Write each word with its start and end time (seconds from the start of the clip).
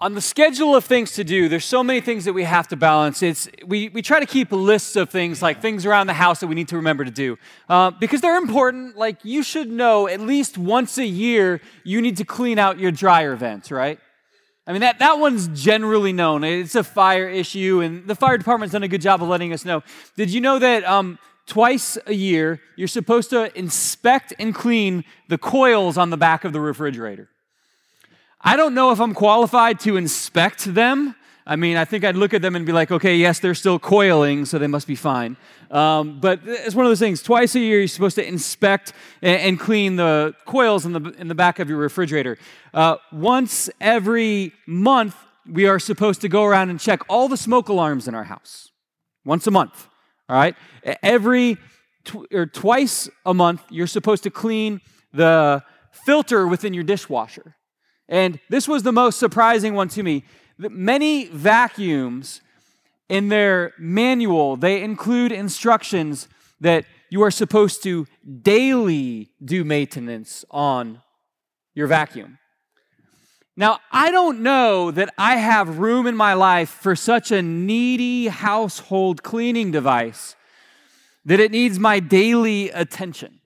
on 0.00 0.14
the 0.14 0.20
schedule 0.20 0.76
of 0.76 0.84
things 0.84 1.12
to 1.12 1.24
do, 1.24 1.48
there's 1.48 1.64
so 1.64 1.82
many 1.82 2.00
things 2.00 2.24
that 2.24 2.32
we 2.32 2.44
have 2.44 2.68
to 2.68 2.76
balance. 2.76 3.20
It's, 3.20 3.48
we, 3.66 3.88
we 3.88 4.00
try 4.00 4.20
to 4.20 4.26
keep 4.26 4.52
lists 4.52 4.94
of 4.94 5.10
things, 5.10 5.42
like 5.42 5.60
things 5.60 5.84
around 5.84 6.06
the 6.06 6.14
house 6.14 6.38
that 6.40 6.46
we 6.46 6.54
need 6.54 6.68
to 6.68 6.76
remember 6.76 7.04
to 7.04 7.10
do, 7.10 7.36
uh, 7.68 7.90
because 7.90 8.20
they're 8.20 8.36
important. 8.36 8.96
Like, 8.96 9.24
you 9.24 9.42
should 9.42 9.68
know 9.68 10.06
at 10.06 10.20
least 10.20 10.56
once 10.56 10.98
a 10.98 11.06
year, 11.06 11.60
you 11.82 12.00
need 12.00 12.16
to 12.18 12.24
clean 12.24 12.60
out 12.60 12.78
your 12.78 12.92
dryer 12.92 13.34
vents, 13.34 13.72
right? 13.72 13.98
I 14.68 14.72
mean, 14.72 14.82
that, 14.82 15.00
that 15.00 15.18
one's 15.18 15.48
generally 15.48 16.12
known. 16.12 16.44
It's 16.44 16.76
a 16.76 16.84
fire 16.84 17.28
issue, 17.28 17.80
and 17.80 18.06
the 18.06 18.14
fire 18.14 18.38
department's 18.38 18.74
done 18.74 18.84
a 18.84 18.88
good 18.88 19.00
job 19.00 19.20
of 19.20 19.28
letting 19.28 19.52
us 19.52 19.64
know. 19.64 19.82
Did 20.16 20.30
you 20.30 20.40
know 20.40 20.60
that 20.60 20.84
um, 20.84 21.18
twice 21.46 21.98
a 22.06 22.14
year, 22.14 22.60
you're 22.76 22.86
supposed 22.86 23.30
to 23.30 23.56
inspect 23.58 24.32
and 24.38 24.54
clean 24.54 25.04
the 25.28 25.38
coils 25.38 25.98
on 25.98 26.10
the 26.10 26.16
back 26.16 26.44
of 26.44 26.52
the 26.52 26.60
refrigerator? 26.60 27.30
I 28.40 28.56
don't 28.56 28.74
know 28.74 28.92
if 28.92 29.00
I'm 29.00 29.14
qualified 29.14 29.80
to 29.80 29.96
inspect 29.96 30.72
them. 30.74 31.14
I 31.44 31.56
mean, 31.56 31.76
I 31.78 31.86
think 31.86 32.04
I'd 32.04 32.14
look 32.14 32.34
at 32.34 32.42
them 32.42 32.54
and 32.56 32.66
be 32.66 32.72
like, 32.72 32.92
okay, 32.92 33.16
yes, 33.16 33.40
they're 33.40 33.54
still 33.54 33.78
coiling, 33.78 34.44
so 34.44 34.58
they 34.58 34.66
must 34.66 34.86
be 34.86 34.94
fine. 34.94 35.36
Um, 35.70 36.20
but 36.20 36.40
it's 36.44 36.74
one 36.74 36.84
of 36.84 36.90
those 36.90 36.98
things. 36.98 37.22
Twice 37.22 37.54
a 37.54 37.60
year, 37.60 37.78
you're 37.78 37.88
supposed 37.88 38.16
to 38.16 38.26
inspect 38.26 38.92
and, 39.22 39.58
clean 39.58 39.96
the 39.96 40.34
coils 40.44 40.84
in 40.84 40.92
the, 40.92 41.00
in 41.18 41.28
the 41.28 41.34
back 41.34 41.58
of 41.58 41.68
your 41.68 41.78
refrigerator. 41.78 42.36
Uh, 42.74 42.96
once 43.10 43.70
every 43.80 44.52
month, 44.66 45.16
we 45.50 45.66
are 45.66 45.78
supposed 45.78 46.20
to 46.20 46.28
go 46.28 46.44
around 46.44 46.68
and 46.68 46.78
check 46.78 47.00
all 47.08 47.28
the 47.28 47.36
smoke 47.36 47.68
alarms 47.70 48.06
in 48.06 48.14
our 48.14 48.24
house. 48.24 48.70
Once 49.24 49.46
a 49.46 49.50
month, 49.50 49.88
all 50.28 50.36
right? 50.36 50.54
Every 51.02 51.56
tw- 52.04 52.32
or 52.32 52.46
twice 52.46 53.08
a 53.24 53.32
month, 53.32 53.62
you're 53.70 53.86
supposed 53.86 54.22
to 54.24 54.30
clean 54.30 54.82
the 55.14 55.62
filter 56.04 56.46
within 56.46 56.74
your 56.74 56.84
dishwasher. 56.84 57.56
And 58.08 58.40
this 58.48 58.66
was 58.66 58.82
the 58.82 58.92
most 58.92 59.18
surprising 59.18 59.74
one 59.74 59.88
to 59.88 60.02
me. 60.02 60.24
Many 60.56 61.26
vacuums 61.26 62.40
in 63.08 63.28
their 63.28 63.72
manual, 63.78 64.56
they 64.56 64.82
include 64.82 65.32
instructions 65.32 66.28
that 66.60 66.84
you 67.10 67.22
are 67.22 67.30
supposed 67.30 67.82
to 67.82 68.06
daily 68.42 69.30
do 69.42 69.64
maintenance 69.64 70.44
on 70.50 71.00
your 71.74 71.86
vacuum. 71.86 72.38
Now, 73.56 73.80
I 73.90 74.10
don't 74.10 74.40
know 74.40 74.90
that 74.92 75.12
I 75.18 75.36
have 75.36 75.78
room 75.78 76.06
in 76.06 76.16
my 76.16 76.34
life 76.34 76.68
for 76.68 76.94
such 76.94 77.32
a 77.32 77.42
needy 77.42 78.28
household 78.28 79.22
cleaning 79.22 79.72
device 79.72 80.36
that 81.24 81.40
it 81.40 81.50
needs 81.50 81.78
my 81.78 81.98
daily 81.98 82.70
attention. 82.70 83.37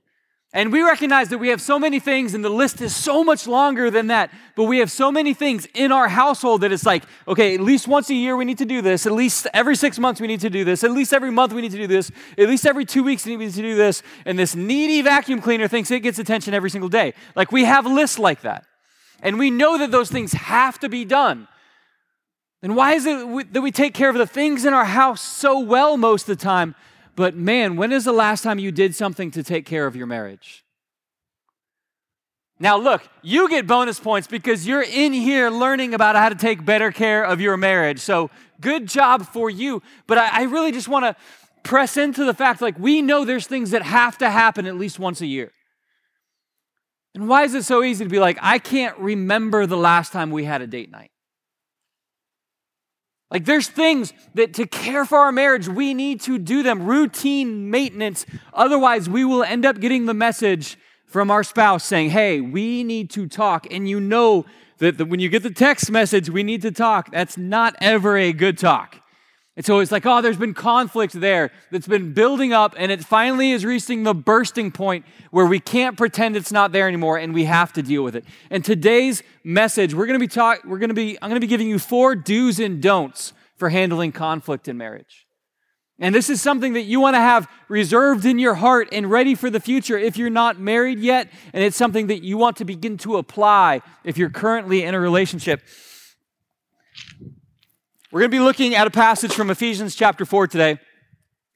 And 0.54 0.70
we 0.70 0.82
recognize 0.82 1.30
that 1.30 1.38
we 1.38 1.48
have 1.48 1.62
so 1.62 1.78
many 1.78 1.98
things, 1.98 2.34
and 2.34 2.44
the 2.44 2.50
list 2.50 2.82
is 2.82 2.94
so 2.94 3.24
much 3.24 3.46
longer 3.46 3.90
than 3.90 4.08
that. 4.08 4.30
But 4.54 4.64
we 4.64 4.80
have 4.80 4.90
so 4.90 5.10
many 5.10 5.32
things 5.32 5.66
in 5.72 5.90
our 5.92 6.08
household 6.08 6.60
that 6.60 6.72
it's 6.72 6.84
like, 6.84 7.04
okay, 7.26 7.54
at 7.54 7.60
least 7.60 7.88
once 7.88 8.10
a 8.10 8.14
year 8.14 8.36
we 8.36 8.44
need 8.44 8.58
to 8.58 8.66
do 8.66 8.82
this. 8.82 9.06
At 9.06 9.12
least 9.12 9.46
every 9.54 9.74
six 9.76 9.98
months 9.98 10.20
we 10.20 10.26
need 10.26 10.40
to 10.40 10.50
do 10.50 10.62
this. 10.62 10.84
At 10.84 10.90
least 10.90 11.14
every 11.14 11.30
month 11.30 11.54
we 11.54 11.62
need 11.62 11.72
to 11.72 11.78
do 11.78 11.86
this. 11.86 12.10
At 12.36 12.48
least 12.48 12.66
every 12.66 12.84
two 12.84 13.02
weeks 13.02 13.24
we 13.24 13.34
need 13.36 13.54
to 13.54 13.62
do 13.62 13.74
this. 13.74 14.02
And 14.26 14.38
this 14.38 14.54
needy 14.54 15.00
vacuum 15.00 15.40
cleaner 15.40 15.68
thinks 15.68 15.90
it 15.90 16.00
gets 16.00 16.18
attention 16.18 16.52
every 16.52 16.68
single 16.68 16.90
day. 16.90 17.14
Like 17.34 17.50
we 17.50 17.64
have 17.64 17.86
lists 17.86 18.18
like 18.18 18.42
that. 18.42 18.66
And 19.22 19.38
we 19.38 19.50
know 19.50 19.78
that 19.78 19.90
those 19.90 20.10
things 20.10 20.32
have 20.32 20.78
to 20.80 20.90
be 20.90 21.06
done. 21.06 21.48
And 22.62 22.76
why 22.76 22.92
is 22.92 23.06
it 23.06 23.54
that 23.54 23.62
we 23.62 23.72
take 23.72 23.94
care 23.94 24.10
of 24.10 24.16
the 24.16 24.26
things 24.26 24.66
in 24.66 24.74
our 24.74 24.84
house 24.84 25.22
so 25.22 25.60
well 25.60 25.96
most 25.96 26.28
of 26.28 26.38
the 26.38 26.44
time? 26.44 26.74
But 27.14 27.36
man, 27.36 27.76
when 27.76 27.92
is 27.92 28.04
the 28.04 28.12
last 28.12 28.42
time 28.42 28.58
you 28.58 28.72
did 28.72 28.94
something 28.94 29.30
to 29.32 29.42
take 29.42 29.66
care 29.66 29.86
of 29.86 29.94
your 29.94 30.06
marriage? 30.06 30.64
Now, 32.58 32.78
look, 32.78 33.02
you 33.22 33.48
get 33.48 33.66
bonus 33.66 33.98
points 33.98 34.28
because 34.28 34.66
you're 34.66 34.82
in 34.82 35.12
here 35.12 35.50
learning 35.50 35.94
about 35.94 36.14
how 36.14 36.28
to 36.28 36.36
take 36.36 36.64
better 36.64 36.92
care 36.92 37.24
of 37.24 37.40
your 37.40 37.56
marriage. 37.56 37.98
So, 37.98 38.30
good 38.60 38.86
job 38.86 39.26
for 39.26 39.50
you. 39.50 39.82
But 40.06 40.18
I, 40.18 40.40
I 40.40 40.42
really 40.44 40.70
just 40.70 40.86
want 40.86 41.04
to 41.04 41.16
press 41.64 41.96
into 41.96 42.24
the 42.24 42.34
fact 42.34 42.62
like, 42.62 42.78
we 42.78 43.02
know 43.02 43.24
there's 43.24 43.46
things 43.46 43.72
that 43.72 43.82
have 43.82 44.16
to 44.18 44.30
happen 44.30 44.66
at 44.66 44.76
least 44.76 44.98
once 44.98 45.20
a 45.20 45.26
year. 45.26 45.50
And 47.14 47.28
why 47.28 47.42
is 47.42 47.54
it 47.54 47.64
so 47.64 47.82
easy 47.82 48.04
to 48.04 48.10
be 48.10 48.20
like, 48.20 48.38
I 48.40 48.58
can't 48.58 48.96
remember 48.98 49.66
the 49.66 49.76
last 49.76 50.12
time 50.12 50.30
we 50.30 50.44
had 50.44 50.62
a 50.62 50.66
date 50.66 50.90
night? 50.90 51.10
Like 53.32 53.46
there's 53.46 53.66
things 53.66 54.12
that 54.34 54.52
to 54.54 54.66
care 54.66 55.06
for 55.06 55.16
our 55.18 55.32
marriage, 55.32 55.66
we 55.66 55.94
need 55.94 56.20
to 56.22 56.38
do 56.38 56.62
them, 56.62 56.84
routine 56.84 57.70
maintenance. 57.70 58.26
Otherwise, 58.52 59.08
we 59.08 59.24
will 59.24 59.42
end 59.42 59.64
up 59.64 59.80
getting 59.80 60.04
the 60.04 60.12
message 60.12 60.76
from 61.06 61.30
our 61.30 61.42
spouse 61.42 61.82
saying, 61.82 62.10
hey, 62.10 62.42
we 62.42 62.84
need 62.84 63.08
to 63.10 63.26
talk. 63.26 63.66
And 63.72 63.88
you 63.88 64.00
know 64.00 64.44
that 64.78 65.08
when 65.08 65.18
you 65.18 65.30
get 65.30 65.42
the 65.42 65.50
text 65.50 65.90
message, 65.90 66.28
we 66.28 66.42
need 66.42 66.60
to 66.60 66.70
talk, 66.70 67.10
that's 67.10 67.38
not 67.38 67.74
ever 67.80 68.18
a 68.18 68.34
good 68.34 68.58
talk. 68.58 69.01
It's 69.54 69.68
like, 69.68 70.06
oh, 70.06 70.22
there's 70.22 70.38
been 70.38 70.54
conflict 70.54 71.12
there 71.12 71.50
that's 71.70 71.86
been 71.86 72.14
building 72.14 72.54
up, 72.54 72.74
and 72.78 72.90
it 72.90 73.04
finally 73.04 73.52
is 73.52 73.66
reaching 73.66 74.02
the 74.02 74.14
bursting 74.14 74.70
point 74.70 75.04
where 75.30 75.44
we 75.44 75.60
can't 75.60 75.98
pretend 75.98 76.36
it's 76.36 76.52
not 76.52 76.72
there 76.72 76.88
anymore, 76.88 77.18
and 77.18 77.34
we 77.34 77.44
have 77.44 77.70
to 77.74 77.82
deal 77.82 78.02
with 78.02 78.16
it. 78.16 78.24
And 78.48 78.64
today's 78.64 79.22
message, 79.44 79.92
we're 79.92 80.06
going 80.06 80.18
to 80.18 80.24
be 80.24 80.28
talk, 80.28 80.64
we're 80.64 80.78
going 80.78 80.88
to 80.88 80.94
be, 80.94 81.18
I'm 81.20 81.28
going 81.28 81.40
to 81.40 81.44
be 81.44 81.50
giving 81.50 81.68
you 81.68 81.78
four 81.78 82.14
do's 82.14 82.58
and 82.60 82.80
don'ts 82.80 83.34
for 83.56 83.68
handling 83.68 84.12
conflict 84.12 84.68
in 84.68 84.78
marriage. 84.78 85.26
And 85.98 86.14
this 86.14 86.30
is 86.30 86.40
something 86.40 86.72
that 86.72 86.82
you 86.82 86.98
want 86.98 87.14
to 87.14 87.20
have 87.20 87.46
reserved 87.68 88.24
in 88.24 88.38
your 88.38 88.54
heart 88.54 88.88
and 88.90 89.10
ready 89.10 89.34
for 89.34 89.50
the 89.50 89.60
future 89.60 89.98
if 89.98 90.16
you're 90.16 90.30
not 90.30 90.58
married 90.58 90.98
yet, 90.98 91.28
and 91.52 91.62
it's 91.62 91.76
something 91.76 92.06
that 92.06 92.24
you 92.24 92.38
want 92.38 92.56
to 92.56 92.64
begin 92.64 92.96
to 92.98 93.18
apply 93.18 93.82
if 94.02 94.16
you're 94.16 94.30
currently 94.30 94.82
in 94.82 94.94
a 94.94 95.00
relationship. 95.00 95.60
We're 98.12 98.20
going 98.20 98.30
to 98.30 98.36
be 98.36 98.44
looking 98.44 98.74
at 98.74 98.86
a 98.86 98.90
passage 98.90 99.32
from 99.32 99.48
Ephesians 99.48 99.94
chapter 99.94 100.26
4 100.26 100.46
today, 100.46 100.78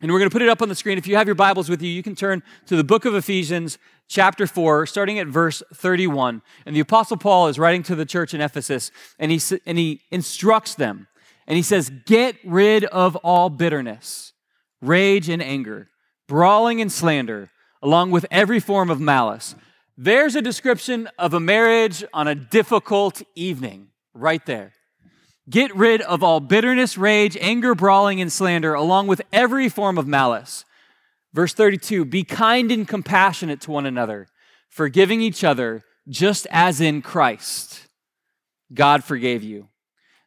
and 0.01 0.11
we're 0.11 0.19
going 0.19 0.31
to 0.31 0.33
put 0.33 0.41
it 0.41 0.49
up 0.49 0.63
on 0.63 0.71
the 0.71 0.75
screen. 0.75 0.97
If 0.97 1.07
you 1.07 1.17
have 1.17 1.29
your 1.29 1.35
Bibles 1.35 1.69
with 1.69 1.83
you, 1.83 1.91
you 1.91 2.03
can 2.03 2.15
turn 2.15 2.43
to 2.65 2.77
the 2.77 2.83
book 2.83 3.05
of 3.05 3.15
Ephesians 3.15 3.77
chapter 4.09 4.47
4, 4.47 4.87
starting 4.87 5.19
at 5.19 5.27
verse 5.27 5.63
31. 5.75 6.41
And 6.65 6.75
the 6.75 6.81
Apostle 6.81 7.19
Paul 7.19 7.49
is 7.49 7.59
writing 7.59 7.83
to 7.83 7.95
the 7.95 8.07
church 8.07 8.33
in 8.33 8.41
Ephesus, 8.41 8.91
and 9.19 9.31
he, 9.31 9.39
and 9.67 9.77
he 9.77 10.01
instructs 10.11 10.75
them, 10.75 11.09
and 11.47 11.59
he 11.59 11.63
says, 11.63 11.93
Get 12.07 12.37
rid 12.43 12.87
of 12.87 13.17
all 13.17 13.51
bitterness, 13.51 14.33
rage, 14.81 15.29
and 15.29 15.43
anger, 15.43 15.91
brawling 16.27 16.81
and 16.81 16.91
slander, 16.91 17.51
along 17.83 18.13
with 18.13 18.25
every 18.31 18.61
form 18.61 18.89
of 18.89 18.99
malice. 18.99 19.57
There's 19.95 20.35
a 20.35 20.41
description 20.41 21.11
of 21.19 21.35
a 21.35 21.41
marriage 21.41 22.03
on 22.15 22.27
a 22.27 22.35
difficult 22.35 23.21
evening 23.35 23.89
right 24.15 24.45
there. 24.47 24.73
Get 25.49 25.75
rid 25.77 26.03
of 26.03 26.23
all 26.23 26.41
bitterness, 26.41 26.99
rage, 26.99 27.37
anger, 27.41 27.75
brawling, 27.75 28.21
and 28.21 28.33
slander, 28.33 28.75
along 28.75 29.07
with 29.07 29.23
every 29.33 29.69
form 29.69 29.97
of 29.97 30.07
malice. 30.07 30.65
Verse 31.33 31.55
32 31.55 32.05
Be 32.05 32.25
kind 32.25 32.73
and 32.73 32.87
compassionate 32.87 33.61
to 33.63 33.71
one 33.71 33.87
another, 33.87 34.27
forgiving 34.69 35.21
each 35.21 35.45
other, 35.45 35.83
just 36.09 36.47
as 36.51 36.81
in 36.81 37.03
Christ 37.03 37.87
God 38.73 39.05
forgave 39.05 39.43
you. 39.43 39.69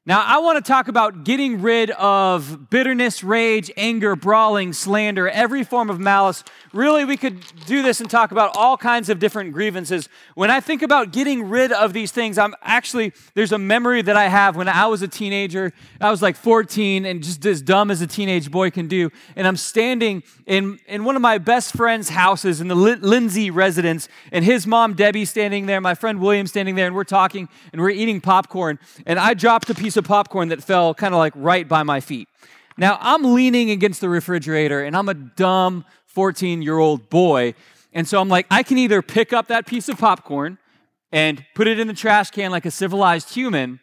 Now, 0.05 0.23
I 0.25 0.39
want 0.39 0.63
to 0.63 0.67
talk 0.67 0.87
about 0.87 1.25
getting 1.25 1.61
rid 1.61 1.91
of 1.91 2.69
bitterness, 2.69 3.21
rage, 3.21 3.69
anger, 3.75 4.15
brawling, 4.15 4.71
slander, 4.71 5.27
every 5.29 5.65
form 5.65 5.89
of 5.89 5.99
malice. 5.99 6.43
Really, 6.71 7.03
we 7.03 7.17
could 7.17 7.43
do 7.65 7.83
this 7.83 7.99
and 7.99 8.09
talk 8.09 8.31
about 8.31 8.55
all 8.55 8.77
kinds 8.77 9.09
of 9.09 9.19
different 9.19 9.51
grievances. 9.51 10.07
When 10.35 10.49
I 10.49 10.61
think 10.61 10.83
about 10.83 11.11
getting 11.11 11.49
rid 11.49 11.73
of 11.73 11.91
these 11.91 12.11
things, 12.11 12.37
I'm 12.37 12.55
actually, 12.63 13.11
there's 13.33 13.51
a 13.51 13.57
memory 13.57 14.01
that 14.01 14.15
I 14.15 14.29
have 14.29 14.55
when 14.55 14.69
I 14.69 14.87
was 14.87 15.01
a 15.01 15.07
teenager. 15.07 15.73
I 15.99 16.09
was 16.09 16.21
like 16.21 16.37
14 16.37 17.05
and 17.05 17.21
just 17.21 17.45
as 17.45 17.61
dumb 17.61 17.91
as 17.91 18.01
a 18.01 18.07
teenage 18.07 18.49
boy 18.49 18.71
can 18.71 18.87
do. 18.87 19.11
And 19.35 19.45
I'm 19.45 19.57
standing 19.57 20.23
in, 20.45 20.79
in 20.87 21.03
one 21.03 21.17
of 21.17 21.21
my 21.21 21.39
best 21.39 21.75
friend's 21.75 22.07
houses 22.07 22.61
in 22.61 22.69
the 22.69 22.75
Lindsay 22.75 23.51
residence, 23.51 24.07
and 24.31 24.45
his 24.45 24.66
mom, 24.66 24.93
Debbie, 24.93 25.25
standing 25.25 25.66
there, 25.66 25.81
my 25.81 25.93
friend 25.93 26.21
William 26.21 26.47
standing 26.47 26.75
there, 26.75 26.87
and 26.87 26.95
we're 26.95 27.03
talking 27.03 27.49
and 27.73 27.81
we're 27.81 27.89
eating 27.89 28.21
popcorn. 28.21 28.79
And 29.05 29.19
I 29.19 29.33
dropped 29.33 29.69
a 29.69 29.75
piece 29.75 29.89
of 29.97 30.06
of 30.06 30.06
popcorn 30.06 30.50
that 30.50 30.64
fell 30.64 30.94
kind 30.94 31.14
of 31.14 31.18
like 31.18 31.34
right 31.36 31.68
by 31.68 31.84
my 31.84 32.00
feet. 32.00 32.28
Now, 32.78 32.97
I'm 33.02 33.34
leaning 33.34 33.72
against 33.72 34.02
the 34.02 34.09
refrigerator 34.09 34.84
and 34.84 34.96
I'm 34.96 35.09
a 35.09 35.14
dumb 35.14 35.86
14 36.08 36.62
year 36.62 36.78
old 36.78 37.09
boy. 37.09 37.53
And 37.94 38.08
so 38.08 38.22
I'm 38.22 38.30
like, 38.30 38.47
I 38.50 38.64
can 38.64 38.78
either 38.78 39.02
pick 39.02 39.34
up 39.34 39.47
that 39.47 39.66
piece 39.68 39.90
of 39.90 39.97
popcorn 39.97 40.58
and 41.12 41.46
put 41.56 41.68
it 41.68 41.80
in 41.80 41.88
the 41.88 41.94
trash 41.94 42.32
can 42.32 42.52
like 42.52 42.66
a 42.66 42.72
civilized 42.72 43.34
human, 43.34 43.80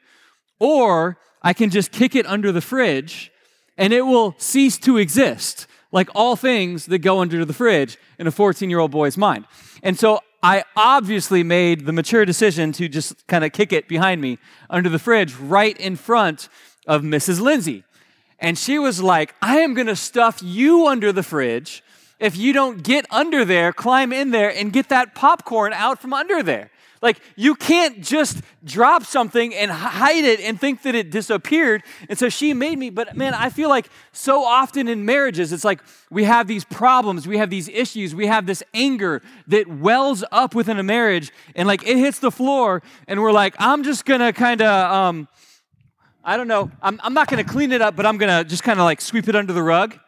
or 0.58 1.18
I 1.42 1.52
can 1.52 1.70
just 1.70 1.92
kick 1.92 2.14
it 2.14 2.26
under 2.26 2.52
the 2.52 2.60
fridge 2.60 3.30
and 3.76 3.92
it 3.92 4.02
will 4.02 4.34
cease 4.38 4.78
to 4.78 4.96
exist, 4.96 5.66
like 5.92 6.08
all 6.14 6.36
things 6.36 6.86
that 6.86 6.98
go 6.98 7.20
under 7.20 7.44
the 7.44 7.52
fridge 7.52 7.98
in 8.18 8.26
a 8.26 8.30
14 8.30 8.70
year 8.70 8.78
old 8.78 8.90
boy's 8.90 9.16
mind. 9.16 9.44
And 9.82 9.98
so 9.98 10.20
I 10.42 10.64
obviously 10.76 11.42
made 11.42 11.86
the 11.86 11.92
mature 11.92 12.24
decision 12.24 12.72
to 12.72 12.88
just 12.88 13.26
kind 13.26 13.44
of 13.44 13.52
kick 13.52 13.72
it 13.72 13.88
behind 13.88 14.20
me 14.20 14.38
under 14.70 14.88
the 14.88 14.98
fridge 14.98 15.34
right 15.34 15.76
in 15.78 15.96
front 15.96 16.48
of 16.86 17.02
Mrs. 17.02 17.40
Lindsay. 17.40 17.84
And 18.38 18.58
she 18.58 18.78
was 18.78 19.02
like, 19.02 19.34
I 19.40 19.58
am 19.58 19.74
going 19.74 19.86
to 19.86 19.96
stuff 19.96 20.42
you 20.42 20.86
under 20.86 21.12
the 21.12 21.22
fridge 21.22 21.82
if 22.18 22.36
you 22.36 22.52
don't 22.52 22.82
get 22.82 23.06
under 23.10 23.44
there, 23.44 23.72
climb 23.72 24.12
in 24.12 24.30
there, 24.30 24.54
and 24.54 24.72
get 24.72 24.88
that 24.88 25.14
popcorn 25.14 25.72
out 25.72 26.00
from 26.00 26.12
under 26.12 26.42
there. 26.42 26.70
Like, 27.02 27.20
you 27.36 27.54
can't 27.54 28.02
just 28.02 28.40
drop 28.64 29.04
something 29.04 29.54
and 29.54 29.70
hide 29.70 30.24
it 30.24 30.40
and 30.40 30.58
think 30.58 30.82
that 30.82 30.94
it 30.94 31.10
disappeared. 31.10 31.82
And 32.08 32.18
so 32.18 32.28
she 32.28 32.54
made 32.54 32.78
me. 32.78 32.90
But 32.90 33.16
man, 33.16 33.34
I 33.34 33.50
feel 33.50 33.68
like 33.68 33.88
so 34.12 34.44
often 34.44 34.88
in 34.88 35.04
marriages, 35.04 35.52
it's 35.52 35.64
like 35.64 35.80
we 36.10 36.24
have 36.24 36.46
these 36.46 36.64
problems, 36.64 37.28
we 37.28 37.38
have 37.38 37.50
these 37.50 37.68
issues, 37.68 38.14
we 38.14 38.26
have 38.26 38.46
this 38.46 38.62
anger 38.72 39.22
that 39.46 39.68
wells 39.68 40.24
up 40.32 40.54
within 40.54 40.78
a 40.78 40.82
marriage, 40.82 41.32
and 41.54 41.68
like 41.68 41.86
it 41.86 41.98
hits 41.98 42.18
the 42.18 42.30
floor, 42.30 42.82
and 43.06 43.20
we're 43.20 43.32
like, 43.32 43.54
I'm 43.58 43.84
just 43.84 44.04
gonna 44.04 44.32
kind 44.32 44.62
of, 44.62 44.92
um, 44.92 45.28
I 46.24 46.36
don't 46.36 46.48
know, 46.48 46.70
I'm, 46.80 46.98
I'm 47.04 47.14
not 47.14 47.28
gonna 47.28 47.44
clean 47.44 47.72
it 47.72 47.82
up, 47.82 47.94
but 47.94 48.06
I'm 48.06 48.16
gonna 48.16 48.42
just 48.42 48.62
kind 48.62 48.80
of 48.80 48.84
like 48.84 49.00
sweep 49.00 49.28
it 49.28 49.36
under 49.36 49.52
the 49.52 49.62
rug. 49.62 49.98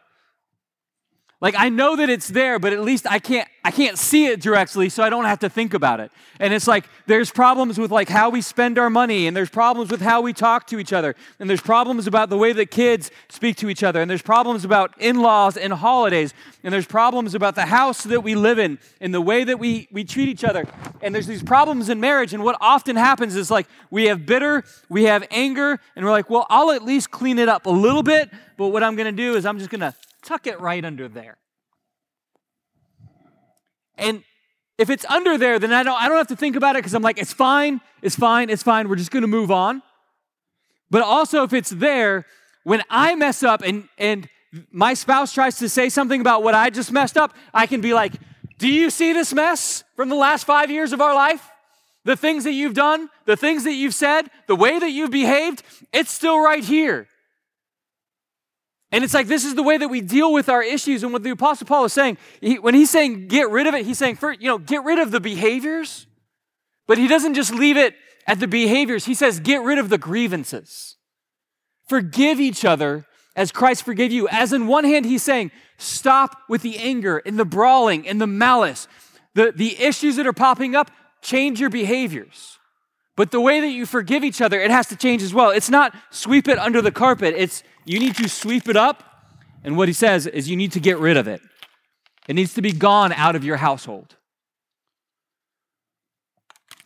Like 1.41 1.55
I 1.57 1.69
know 1.69 1.95
that 1.95 2.09
it's 2.09 2.27
there, 2.27 2.59
but 2.59 2.73
at 2.73 2.81
least 2.81 3.07
I 3.09 3.19
can't 3.19 3.47
I 3.63 3.71
can't 3.71 3.97
see 3.97 4.27
it 4.27 4.41
directly, 4.41 4.89
so 4.89 5.03
I 5.03 5.09
don't 5.09 5.25
have 5.25 5.39
to 5.39 5.49
think 5.49 5.73
about 5.73 6.01
it. 6.01 6.11
And 6.37 6.53
it's 6.53 6.67
like 6.67 6.85
there's 7.07 7.31
problems 7.31 7.77
with 7.77 7.91
like 7.91 8.09
how 8.09 8.29
we 8.29 8.41
spend 8.41 8.77
our 8.77 8.89
money, 8.89 9.25
and 9.25 9.37
there's 9.37 9.49
problems 9.49 9.89
with 9.89 10.01
how 10.01 10.19
we 10.19 10.33
talk 10.33 10.67
to 10.67 10.79
each 10.79 10.91
other, 10.91 11.15
and 11.39 11.49
there's 11.49 11.61
problems 11.61 12.07
about 12.07 12.29
the 12.29 12.37
way 12.37 12.51
that 12.51 12.71
kids 12.71 13.09
speak 13.29 13.55
to 13.57 13.69
each 13.69 13.83
other, 13.83 14.01
and 14.01 14.11
there's 14.11 14.21
problems 14.21 14.65
about 14.65 14.93
in-laws 14.99 15.55
and 15.55 15.71
holidays, 15.71 16.33
and 16.63 16.73
there's 16.73 16.85
problems 16.85 17.33
about 17.33 17.55
the 17.55 17.67
house 17.67 18.03
that 18.03 18.21
we 18.21 18.35
live 18.35 18.59
in 18.59 18.77
and 18.99 19.13
the 19.13 19.21
way 19.21 19.45
that 19.45 19.59
we, 19.59 19.87
we 19.91 20.03
treat 20.03 20.27
each 20.27 20.43
other. 20.43 20.65
And 21.01 21.15
there's 21.15 21.27
these 21.27 21.43
problems 21.43 21.87
in 21.87 22.01
marriage, 22.01 22.33
and 22.33 22.43
what 22.43 22.57
often 22.59 22.97
happens 22.97 23.37
is 23.37 23.49
like 23.49 23.67
we 23.89 24.05
have 24.07 24.25
bitter, 24.25 24.65
we 24.89 25.05
have 25.05 25.25
anger, 25.31 25.79
and 25.95 26.03
we're 26.03 26.11
like, 26.11 26.29
well, 26.29 26.47
I'll 26.49 26.71
at 26.71 26.83
least 26.83 27.11
clean 27.11 27.39
it 27.39 27.47
up 27.47 27.65
a 27.65 27.71
little 27.71 28.03
bit, 28.03 28.29
but 28.57 28.69
what 28.69 28.83
I'm 28.83 28.97
gonna 28.97 29.13
do 29.13 29.35
is 29.35 29.45
I'm 29.45 29.57
just 29.57 29.69
gonna 29.69 29.95
tuck 30.23 30.47
it 30.47 30.59
right 30.59 30.83
under 30.83 31.07
there. 31.07 31.37
And 33.97 34.23
if 34.77 34.89
it's 34.89 35.05
under 35.05 35.37
there, 35.37 35.59
then 35.59 35.73
I 35.73 35.83
don't, 35.83 36.01
I 36.01 36.07
don't 36.07 36.17
have 36.17 36.27
to 36.27 36.35
think 36.35 36.55
about 36.55 36.75
it 36.75 36.79
because 36.79 36.93
I'm 36.93 37.01
like, 37.01 37.19
it's 37.19 37.33
fine, 37.33 37.81
it's 38.01 38.15
fine, 38.15 38.49
it's 38.49 38.63
fine. 38.63 38.87
We're 38.87 38.95
just 38.95 39.11
going 39.11 39.21
to 39.21 39.27
move 39.27 39.51
on. 39.51 39.81
But 40.89 41.01
also, 41.01 41.43
if 41.43 41.53
it's 41.53 41.69
there, 41.69 42.25
when 42.63 42.81
I 42.89 43.15
mess 43.15 43.43
up 43.43 43.61
and, 43.61 43.89
and 43.97 44.27
my 44.71 44.93
spouse 44.93 45.33
tries 45.33 45.57
to 45.59 45.69
say 45.69 45.89
something 45.89 46.21
about 46.21 46.43
what 46.43 46.55
I 46.55 46.69
just 46.69 46.91
messed 46.91 47.17
up, 47.17 47.35
I 47.53 47.67
can 47.67 47.81
be 47.81 47.93
like, 47.93 48.13
Do 48.57 48.67
you 48.67 48.89
see 48.89 49.13
this 49.13 49.33
mess 49.33 49.83
from 49.95 50.09
the 50.09 50.15
last 50.15 50.45
five 50.45 50.71
years 50.71 50.93
of 50.93 51.01
our 51.01 51.13
life? 51.13 51.47
The 52.05 52.15
things 52.15 52.45
that 52.45 52.53
you've 52.53 52.73
done, 52.73 53.09
the 53.25 53.35
things 53.35 53.65
that 53.65 53.73
you've 53.73 53.93
said, 53.93 54.29
the 54.47 54.55
way 54.55 54.79
that 54.79 54.89
you've 54.89 55.11
behaved, 55.11 55.61
it's 55.93 56.11
still 56.11 56.39
right 56.39 56.63
here. 56.63 57.07
And 58.91 59.03
it's 59.03 59.13
like 59.13 59.27
this 59.27 59.45
is 59.45 59.55
the 59.55 59.63
way 59.63 59.77
that 59.77 59.87
we 59.87 60.01
deal 60.01 60.33
with 60.33 60.49
our 60.49 60.63
issues. 60.63 61.03
And 61.03 61.13
what 61.13 61.23
the 61.23 61.29
Apostle 61.29 61.67
Paul 61.67 61.85
is 61.85 61.93
saying, 61.93 62.17
he, 62.41 62.57
when 62.57 62.73
he's 62.73 62.89
saying 62.89 63.27
get 63.27 63.49
rid 63.49 63.67
of 63.67 63.73
it, 63.73 63.85
he's 63.85 63.97
saying, 63.97 64.17
you 64.39 64.47
know, 64.47 64.57
get 64.57 64.83
rid 64.83 64.99
of 64.99 65.11
the 65.11 65.19
behaviors. 65.19 66.07
But 66.87 66.97
he 66.97 67.07
doesn't 67.07 67.35
just 67.35 67.53
leave 67.53 67.77
it 67.77 67.95
at 68.25 68.39
the 68.39 68.47
behaviors. 68.47 69.05
He 69.05 69.13
says, 69.13 69.39
get 69.39 69.61
rid 69.61 69.77
of 69.77 69.89
the 69.89 69.97
grievances. 69.97 70.97
Forgive 71.87 72.39
each 72.39 72.65
other 72.65 73.05
as 73.35 73.51
Christ 73.51 73.83
forgave 73.83 74.11
you. 74.11 74.27
As 74.27 74.53
in 74.53 74.67
one 74.67 74.83
hand, 74.83 75.05
he's 75.05 75.23
saying, 75.23 75.51
stop 75.77 76.37
with 76.47 76.61
the 76.61 76.77
anger 76.77 77.19
and 77.19 77.39
the 77.39 77.45
brawling 77.45 78.07
and 78.07 78.19
the 78.19 78.27
malice. 78.27 78.87
The, 79.33 79.51
the 79.55 79.81
issues 79.81 80.15
that 80.17 80.27
are 80.27 80.33
popping 80.33 80.75
up, 80.75 80.91
change 81.21 81.59
your 81.59 81.69
behaviors. 81.69 82.58
But 83.19 83.31
the 83.31 83.41
way 83.41 83.59
that 83.59 83.67
you 83.67 83.85
forgive 83.85 84.23
each 84.23 84.39
other, 84.39 84.61
it 84.61 84.71
has 84.71 84.87
to 84.87 84.95
change 84.95 85.21
as 85.23 85.33
well. 85.33 85.49
It's 85.49 85.69
not 85.69 85.93
sweep 86.09 86.47
it 86.47 86.57
under 86.57 86.81
the 86.81 86.89
carpet. 86.89 87.33
It's 87.35 87.63
you 87.83 87.99
need 87.99 88.15
to 88.15 88.29
sweep 88.29 88.69
it 88.69 88.77
up. 88.77 89.03
And 89.61 89.75
what 89.75 89.89
he 89.89 89.93
says 89.93 90.25
is 90.25 90.49
you 90.49 90.55
need 90.55 90.71
to 90.71 90.79
get 90.79 90.97
rid 90.99 91.17
of 91.17 91.27
it. 91.27 91.41
It 92.29 92.35
needs 92.35 92.53
to 92.53 92.61
be 92.61 92.71
gone 92.71 93.11
out 93.11 93.35
of 93.35 93.43
your 93.43 93.57
household. 93.57 94.15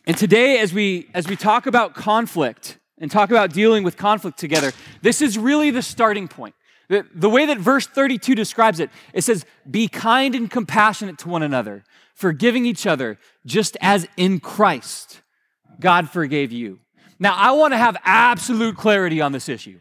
And 0.07 0.17
today, 0.17 0.57
as 0.57 0.73
we 0.73 1.07
as 1.13 1.27
we 1.27 1.35
talk 1.35 1.67
about 1.67 1.93
conflict 1.93 2.79
and 2.97 3.11
talk 3.11 3.29
about 3.29 3.53
dealing 3.53 3.83
with 3.83 3.95
conflict 3.95 4.39
together, 4.39 4.71
this 5.03 5.21
is 5.21 5.37
really 5.37 5.69
the 5.69 5.83
starting 5.83 6.27
point. 6.27 6.55
The, 6.89 7.05
the 7.13 7.29
way 7.29 7.45
that 7.45 7.59
verse 7.59 7.85
32 7.85 8.33
describes 8.33 8.79
it, 8.79 8.89
it 9.13 9.21
says, 9.21 9.45
Be 9.69 9.87
kind 9.87 10.33
and 10.33 10.49
compassionate 10.49 11.19
to 11.19 11.29
one 11.29 11.43
another, 11.43 11.83
forgiving 12.15 12.65
each 12.65 12.87
other, 12.87 13.19
just 13.45 13.77
as 13.81 14.07
in 14.17 14.39
Christ 14.39 15.21
God 15.79 16.09
forgave 16.09 16.51
you. 16.51 16.79
Now, 17.19 17.35
I 17.35 17.51
want 17.51 17.73
to 17.73 17.77
have 17.77 17.97
absolute 18.03 18.75
clarity 18.75 19.21
on 19.21 19.31
this 19.31 19.47
issue. 19.47 19.79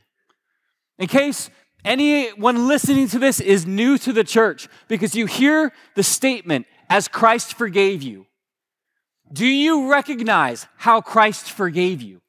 In 0.98 1.08
case 1.08 1.50
anyone 1.84 2.68
listening 2.68 3.08
to 3.08 3.18
this 3.18 3.40
is 3.40 3.66
new 3.66 3.98
to 3.98 4.12
the 4.12 4.24
church, 4.24 4.68
because 4.88 5.14
you 5.14 5.26
hear 5.26 5.72
the 5.94 6.02
statement, 6.02 6.66
as 6.88 7.08
Christ 7.08 7.54
forgave 7.54 8.02
you. 8.02 8.26
Do 9.32 9.46
you 9.46 9.90
recognize 9.90 10.66
how 10.76 11.00
Christ 11.00 11.50
forgave 11.50 12.02
you? 12.02 12.20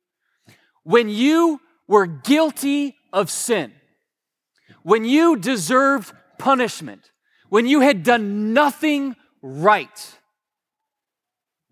When 0.84 1.10
you 1.10 1.60
were 1.88 2.06
guilty 2.06 2.96
of 3.12 3.30
sin, 3.30 3.74
when 4.84 5.04
you 5.04 5.36
deserved 5.36 6.14
punishment, 6.38 7.12
when 7.50 7.68
you 7.68 7.82
had 7.82 8.04
done 8.04 8.54
nothing 8.54 9.16
right, 9.42 10.18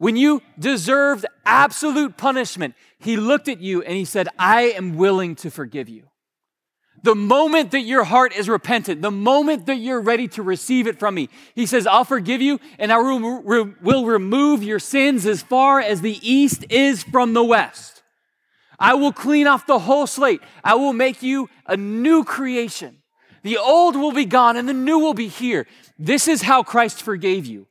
when 0.01 0.15
you 0.15 0.41
deserved 0.57 1.27
absolute 1.45 2.17
punishment, 2.17 2.73
he 2.97 3.17
looked 3.17 3.47
at 3.47 3.61
you 3.61 3.83
and 3.83 3.95
he 3.95 4.03
said, 4.03 4.27
I 4.39 4.71
am 4.71 4.95
willing 4.95 5.35
to 5.35 5.51
forgive 5.51 5.89
you. 5.89 6.07
The 7.03 7.13
moment 7.13 7.69
that 7.69 7.81
your 7.81 8.03
heart 8.03 8.33
is 8.33 8.49
repentant, 8.49 9.03
the 9.03 9.11
moment 9.11 9.67
that 9.67 9.75
you're 9.75 10.01
ready 10.01 10.27
to 10.29 10.41
receive 10.41 10.87
it 10.87 10.97
from 10.97 11.13
me, 11.13 11.29
he 11.53 11.67
says, 11.67 11.85
I'll 11.85 12.03
forgive 12.03 12.41
you 12.41 12.59
and 12.79 12.91
I 12.91 12.97
will 12.97 14.05
remove 14.05 14.63
your 14.63 14.79
sins 14.79 15.27
as 15.27 15.43
far 15.43 15.79
as 15.79 16.01
the 16.01 16.17
east 16.27 16.65
is 16.71 17.03
from 17.03 17.35
the 17.35 17.43
west. 17.43 18.01
I 18.79 18.95
will 18.95 19.13
clean 19.13 19.45
off 19.45 19.67
the 19.67 19.77
whole 19.77 20.07
slate. 20.07 20.41
I 20.63 20.73
will 20.73 20.93
make 20.93 21.21
you 21.21 21.47
a 21.67 21.77
new 21.77 22.23
creation. 22.23 23.03
The 23.43 23.59
old 23.59 23.95
will 23.95 24.13
be 24.13 24.25
gone 24.25 24.57
and 24.57 24.67
the 24.67 24.73
new 24.73 24.97
will 24.97 25.13
be 25.13 25.27
here. 25.27 25.67
This 25.99 26.27
is 26.27 26.41
how 26.41 26.63
Christ 26.63 27.03
forgave 27.03 27.45
you. 27.45 27.67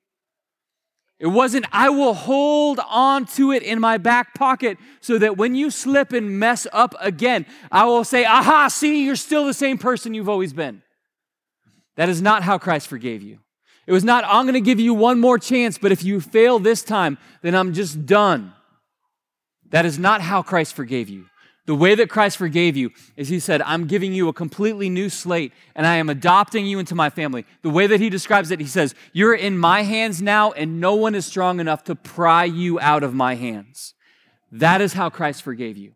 It 1.20 1.26
wasn't, 1.26 1.66
I 1.70 1.90
will 1.90 2.14
hold 2.14 2.80
on 2.88 3.26
to 3.36 3.52
it 3.52 3.62
in 3.62 3.78
my 3.78 3.98
back 3.98 4.32
pocket 4.34 4.78
so 5.02 5.18
that 5.18 5.36
when 5.36 5.54
you 5.54 5.70
slip 5.70 6.14
and 6.14 6.40
mess 6.40 6.66
up 6.72 6.94
again, 6.98 7.44
I 7.70 7.84
will 7.84 8.04
say, 8.04 8.24
aha, 8.24 8.68
see, 8.68 9.04
you're 9.04 9.16
still 9.16 9.44
the 9.44 9.52
same 9.52 9.76
person 9.76 10.14
you've 10.14 10.30
always 10.30 10.54
been. 10.54 10.82
That 11.96 12.08
is 12.08 12.22
not 12.22 12.42
how 12.42 12.56
Christ 12.56 12.88
forgave 12.88 13.22
you. 13.22 13.38
It 13.86 13.92
was 13.92 14.02
not, 14.02 14.24
I'm 14.26 14.46
going 14.46 14.54
to 14.54 14.62
give 14.62 14.80
you 14.80 14.94
one 14.94 15.20
more 15.20 15.38
chance, 15.38 15.76
but 15.76 15.92
if 15.92 16.02
you 16.02 16.22
fail 16.22 16.58
this 16.58 16.82
time, 16.82 17.18
then 17.42 17.54
I'm 17.54 17.74
just 17.74 18.06
done. 18.06 18.54
That 19.68 19.84
is 19.84 19.98
not 19.98 20.22
how 20.22 20.40
Christ 20.40 20.72
forgave 20.72 21.10
you. 21.10 21.26
The 21.66 21.74
way 21.74 21.94
that 21.94 22.08
Christ 22.08 22.36
forgave 22.36 22.76
you 22.76 22.90
is 23.16 23.28
He 23.28 23.38
said, 23.38 23.62
I'm 23.62 23.86
giving 23.86 24.12
you 24.12 24.28
a 24.28 24.32
completely 24.32 24.88
new 24.88 25.08
slate 25.08 25.52
and 25.74 25.86
I 25.86 25.96
am 25.96 26.08
adopting 26.08 26.66
you 26.66 26.78
into 26.78 26.94
my 26.94 27.10
family. 27.10 27.44
The 27.62 27.70
way 27.70 27.86
that 27.86 28.00
He 28.00 28.10
describes 28.10 28.50
it, 28.50 28.60
He 28.60 28.66
says, 28.66 28.94
You're 29.12 29.34
in 29.34 29.58
my 29.58 29.82
hands 29.82 30.20
now 30.22 30.52
and 30.52 30.80
no 30.80 30.94
one 30.94 31.14
is 31.14 31.26
strong 31.26 31.60
enough 31.60 31.84
to 31.84 31.94
pry 31.94 32.44
you 32.44 32.80
out 32.80 33.02
of 33.02 33.14
my 33.14 33.34
hands. 33.34 33.94
That 34.50 34.80
is 34.80 34.94
how 34.94 35.10
Christ 35.10 35.42
forgave 35.42 35.76
you. 35.76 35.92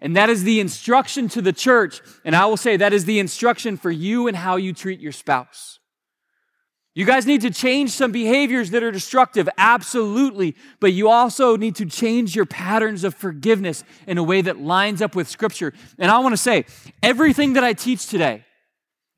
And 0.00 0.16
that 0.16 0.30
is 0.30 0.44
the 0.44 0.60
instruction 0.60 1.28
to 1.30 1.42
the 1.42 1.52
church. 1.52 2.00
And 2.24 2.34
I 2.34 2.46
will 2.46 2.56
say 2.56 2.76
that 2.76 2.92
is 2.92 3.04
the 3.04 3.18
instruction 3.18 3.76
for 3.76 3.90
you 3.90 4.26
and 4.28 4.36
how 4.36 4.56
you 4.56 4.72
treat 4.72 5.00
your 5.00 5.12
spouse. 5.12 5.80
You 6.94 7.04
guys 7.04 7.26
need 7.26 7.40
to 7.40 7.50
change 7.50 7.90
some 7.90 8.12
behaviors 8.12 8.70
that 8.70 8.84
are 8.84 8.92
destructive, 8.92 9.48
absolutely. 9.58 10.54
But 10.78 10.92
you 10.92 11.08
also 11.08 11.56
need 11.56 11.74
to 11.76 11.86
change 11.86 12.36
your 12.36 12.46
patterns 12.46 13.02
of 13.02 13.14
forgiveness 13.14 13.82
in 14.06 14.16
a 14.16 14.22
way 14.22 14.42
that 14.42 14.60
lines 14.60 15.02
up 15.02 15.16
with 15.16 15.28
Scripture. 15.28 15.72
And 15.98 16.10
I 16.10 16.20
want 16.20 16.34
to 16.34 16.36
say, 16.36 16.66
everything 17.02 17.54
that 17.54 17.64
I 17.64 17.72
teach 17.72 18.06
today 18.06 18.44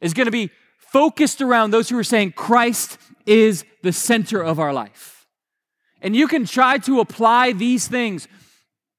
is 0.00 0.14
going 0.14 0.24
to 0.24 0.30
be 0.30 0.50
focused 0.78 1.42
around 1.42 1.70
those 1.70 1.90
who 1.90 1.98
are 1.98 2.04
saying 2.04 2.32
Christ 2.32 2.98
is 3.26 3.64
the 3.82 3.92
center 3.92 4.42
of 4.42 4.58
our 4.58 4.72
life. 4.72 5.26
And 6.00 6.16
you 6.16 6.28
can 6.28 6.46
try 6.46 6.78
to 6.78 7.00
apply 7.00 7.52
these 7.52 7.88
things 7.88 8.26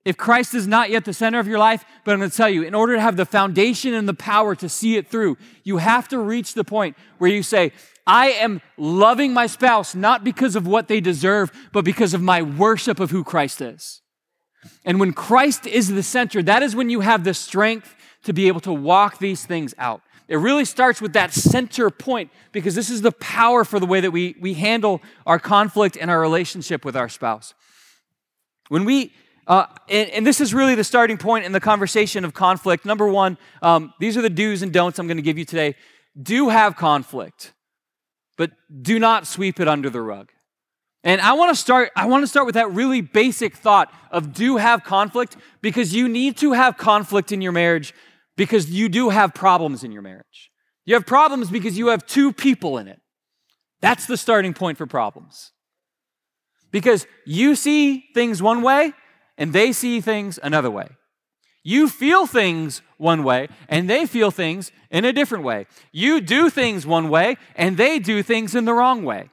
if 0.05 0.15
Christ 0.15 0.53
is 0.53 0.67
not 0.67 0.89
yet 0.89 1.03
the 1.03 1.13
center 1.13 1.39
of 1.39 1.48
your 1.48 1.60
life, 1.60 1.84
but 2.05 2.13
I'm 2.13 2.19
going 2.19 2.29
to 2.29 2.38
tell 2.38 2.50
you, 2.50 2.63
in 2.63 2.74
order 2.74 2.96
to 2.96 3.01
have 3.01 3.17
the 3.17 3.25
foundation 3.25 3.93
and 3.93 4.07
the 4.07 4.13
power 4.13 4.55
to 4.55 4.69
see 4.69 4.96
it 4.96 5.07
through, 5.07 5.38
you 5.63 5.77
have 5.77 6.07
to 6.10 6.19
reach 6.19 6.53
the 6.53 6.63
point 6.63 6.96
where 7.17 7.29
you 7.29 7.43
say, 7.43 7.74
I 8.07 8.27
am 8.29 8.61
loving 8.77 9.33
my 9.33 9.47
spouse 9.47 9.93
not 9.93 10.23
because 10.23 10.55
of 10.55 10.65
what 10.65 10.87
they 10.87 11.01
deserve, 11.01 11.51
but 11.73 11.83
because 11.83 12.13
of 12.13 12.21
my 12.21 12.41
worship 12.41 13.01
of 13.01 13.11
who 13.11 13.23
Christ 13.23 13.59
is. 13.59 14.01
And 14.85 14.99
when 14.99 15.13
Christ 15.13 15.67
is 15.67 15.89
the 15.89 16.01
center, 16.01 16.41
that 16.43 16.63
is 16.63 16.75
when 16.75 16.89
you 16.89 17.01
have 17.01 17.25
the 17.25 17.33
strength 17.33 17.93
to 18.23 18.33
be 18.33 18.47
able 18.47 18.61
to 18.61 18.73
walk 18.73 19.19
these 19.19 19.45
things 19.45 19.75
out. 19.77 20.01
It 20.27 20.37
really 20.37 20.65
starts 20.65 21.01
with 21.01 21.13
that 21.13 21.33
center 21.33 21.89
point 21.89 22.31
because 22.51 22.75
this 22.75 22.89
is 22.89 23.01
the 23.01 23.13
power 23.13 23.63
for 23.63 23.79
the 23.79 23.85
way 23.85 24.01
that 24.01 24.11
we, 24.11 24.35
we 24.41 24.55
handle 24.55 25.01
our 25.25 25.39
conflict 25.39 25.97
and 25.99 26.11
our 26.11 26.19
relationship 26.19 26.83
with 26.83 26.97
our 26.97 27.07
spouse. 27.07 27.53
When 28.67 28.83
we, 28.83 29.13
uh, 29.47 29.67
and, 29.87 30.09
and, 30.09 30.27
this 30.27 30.41
is 30.41 30.53
really 30.53 30.75
the 30.75 30.83
starting 30.83 31.17
point 31.17 31.45
in 31.45 31.53
the 31.53 31.61
conversation 31.61 32.25
of 32.25 32.33
conflict. 32.33 32.83
Number 32.83 33.07
one, 33.07 33.37
um, 33.61 33.93
these 33.97 34.17
are 34.17 34.21
the 34.21 34.29
do's 34.29 34.61
and 34.61 34.73
don'ts 34.73 34.99
I'm 34.99 35.07
going 35.07 35.15
to 35.15 35.23
give 35.23 35.37
you 35.37 35.45
today. 35.45 35.75
Do 36.21 36.49
have 36.49 36.75
conflict 36.75 37.53
but 38.38 38.51
do 38.82 39.00
not 39.00 39.27
sweep 39.27 39.60
it 39.60 39.67
under 39.67 39.89
the 39.89 40.01
rug. 40.01 40.32
And 41.03 41.22
I 41.22 41.34
want 41.34 41.56
to 41.56 41.56
start 41.56 41.91
I 41.96 42.06
want 42.06 42.24
to 42.24 42.27
start 42.27 42.46
with 42.46 42.56
that 42.56 42.72
really 42.72 43.01
basic 43.01 43.56
thought 43.56 43.94
of 44.12 44.34
do 44.34 44.58
have 44.58 44.84
conflict 44.84 45.38
because 45.62 45.94
you 45.94 46.08
need 46.08 46.38
to 46.38 46.53
have 46.53 46.77
conflict 46.77 47.32
in 47.32 47.41
your 47.41 47.51
marriage 47.51 47.94
because 48.36 48.70
you 48.70 48.89
do 48.89 49.10
have 49.10 49.34
problems 49.34 49.84
in 49.84 49.91
your 49.91 50.01
marriage. 50.01 50.51
You 50.86 50.94
have 50.96 51.06
problems 51.06 51.50
because 51.50 51.77
you 51.77 51.88
have 51.88 52.06
two 52.06 52.32
people 52.32 52.77
in 52.77 52.88
it. 52.88 53.01
That's 53.82 54.06
the 54.06 54.17
starting 54.17 54.53
point 54.53 54.77
for 54.77 54.88
problems. 54.88 55.51
Because 56.72 57.06
you 57.25 57.56
see 57.56 58.06
things 58.13 58.41
one 58.41 58.62
way 58.62 58.94
and 59.38 59.53
they 59.53 59.72
see 59.72 60.01
things 60.01 60.39
another 60.41 60.72
way. 60.72 60.89
You 61.67 61.89
feel 61.89 62.25
things 62.27 62.81
one 62.95 63.25
way 63.25 63.50
and 63.67 63.89
they 63.89 64.05
feel 64.05 64.31
things 64.31 64.71
in 64.89 65.03
a 65.03 65.12
different 65.12 65.43
way. 65.43 65.67
You 65.91 66.21
do 66.21 66.50
things 66.50 66.88
one 66.88 67.09
way 67.09 67.36
and 67.57 67.75
they 67.75 68.00
do 68.00 68.24
things 68.24 68.55
in 68.55 68.63
the 68.63 68.71
wrong 68.71 69.03
way. 69.03 69.31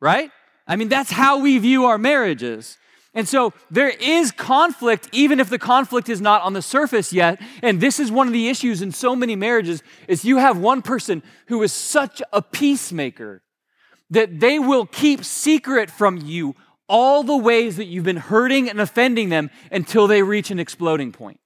Right? 0.00 0.30
I 0.68 0.76
mean, 0.76 0.88
that's 0.88 1.10
how 1.10 1.40
we 1.40 1.58
view 1.58 1.86
our 1.86 1.98
marriages. 1.98 2.78
And 3.14 3.26
so 3.26 3.52
there 3.68 3.88
is 3.88 4.30
conflict, 4.30 5.08
even 5.10 5.40
if 5.40 5.50
the 5.50 5.58
conflict 5.58 6.08
is 6.08 6.20
not 6.20 6.40
on 6.42 6.52
the 6.52 6.62
surface 6.62 7.12
yet. 7.12 7.40
And 7.64 7.80
this 7.80 7.98
is 7.98 8.12
one 8.12 8.28
of 8.28 8.32
the 8.32 8.48
issues 8.48 8.80
in 8.80 8.92
so 8.92 9.16
many 9.16 9.34
marriages 9.34 9.82
is 10.06 10.24
you 10.24 10.36
have 10.36 10.56
one 10.56 10.82
person 10.82 11.20
who 11.48 11.60
is 11.64 11.72
such 11.72 12.22
a 12.32 12.42
peacemaker 12.42 13.42
that 14.10 14.38
they 14.38 14.60
will 14.60 14.86
keep 14.86 15.24
secret 15.24 15.90
from 15.90 16.18
you 16.18 16.54
all 16.88 17.24
the 17.24 17.36
ways 17.36 17.76
that 17.78 17.86
you've 17.86 18.04
been 18.04 18.18
hurting 18.18 18.70
and 18.70 18.80
offending 18.80 19.30
them 19.30 19.50
until 19.72 20.06
they 20.06 20.22
reach 20.22 20.52
an 20.52 20.60
exploding 20.60 21.10
point. 21.10 21.40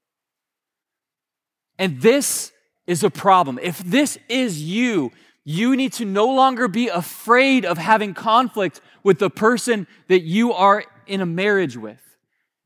And 1.81 2.03
this 2.03 2.53
is 2.87 3.03
a 3.03 3.09
problem. 3.11 3.59
If 3.63 3.79
this 3.79 4.19
is 4.29 4.63
you, 4.63 5.13
you 5.45 5.75
need 5.77 5.95
to 5.95 6.05
no 6.05 6.27
longer 6.27 6.69
be 6.69 6.89
afraid 6.89 7.65
of 7.65 7.79
having 7.79 8.13
conflict 8.13 8.83
with 9.03 9.19
the 9.19 9.31
person 9.31 9.87
that 10.09 10.21
you 10.21 10.53
are 10.53 10.85
in 11.07 11.23
a 11.23 11.27
marriage 11.27 11.79
with. 11.79 11.99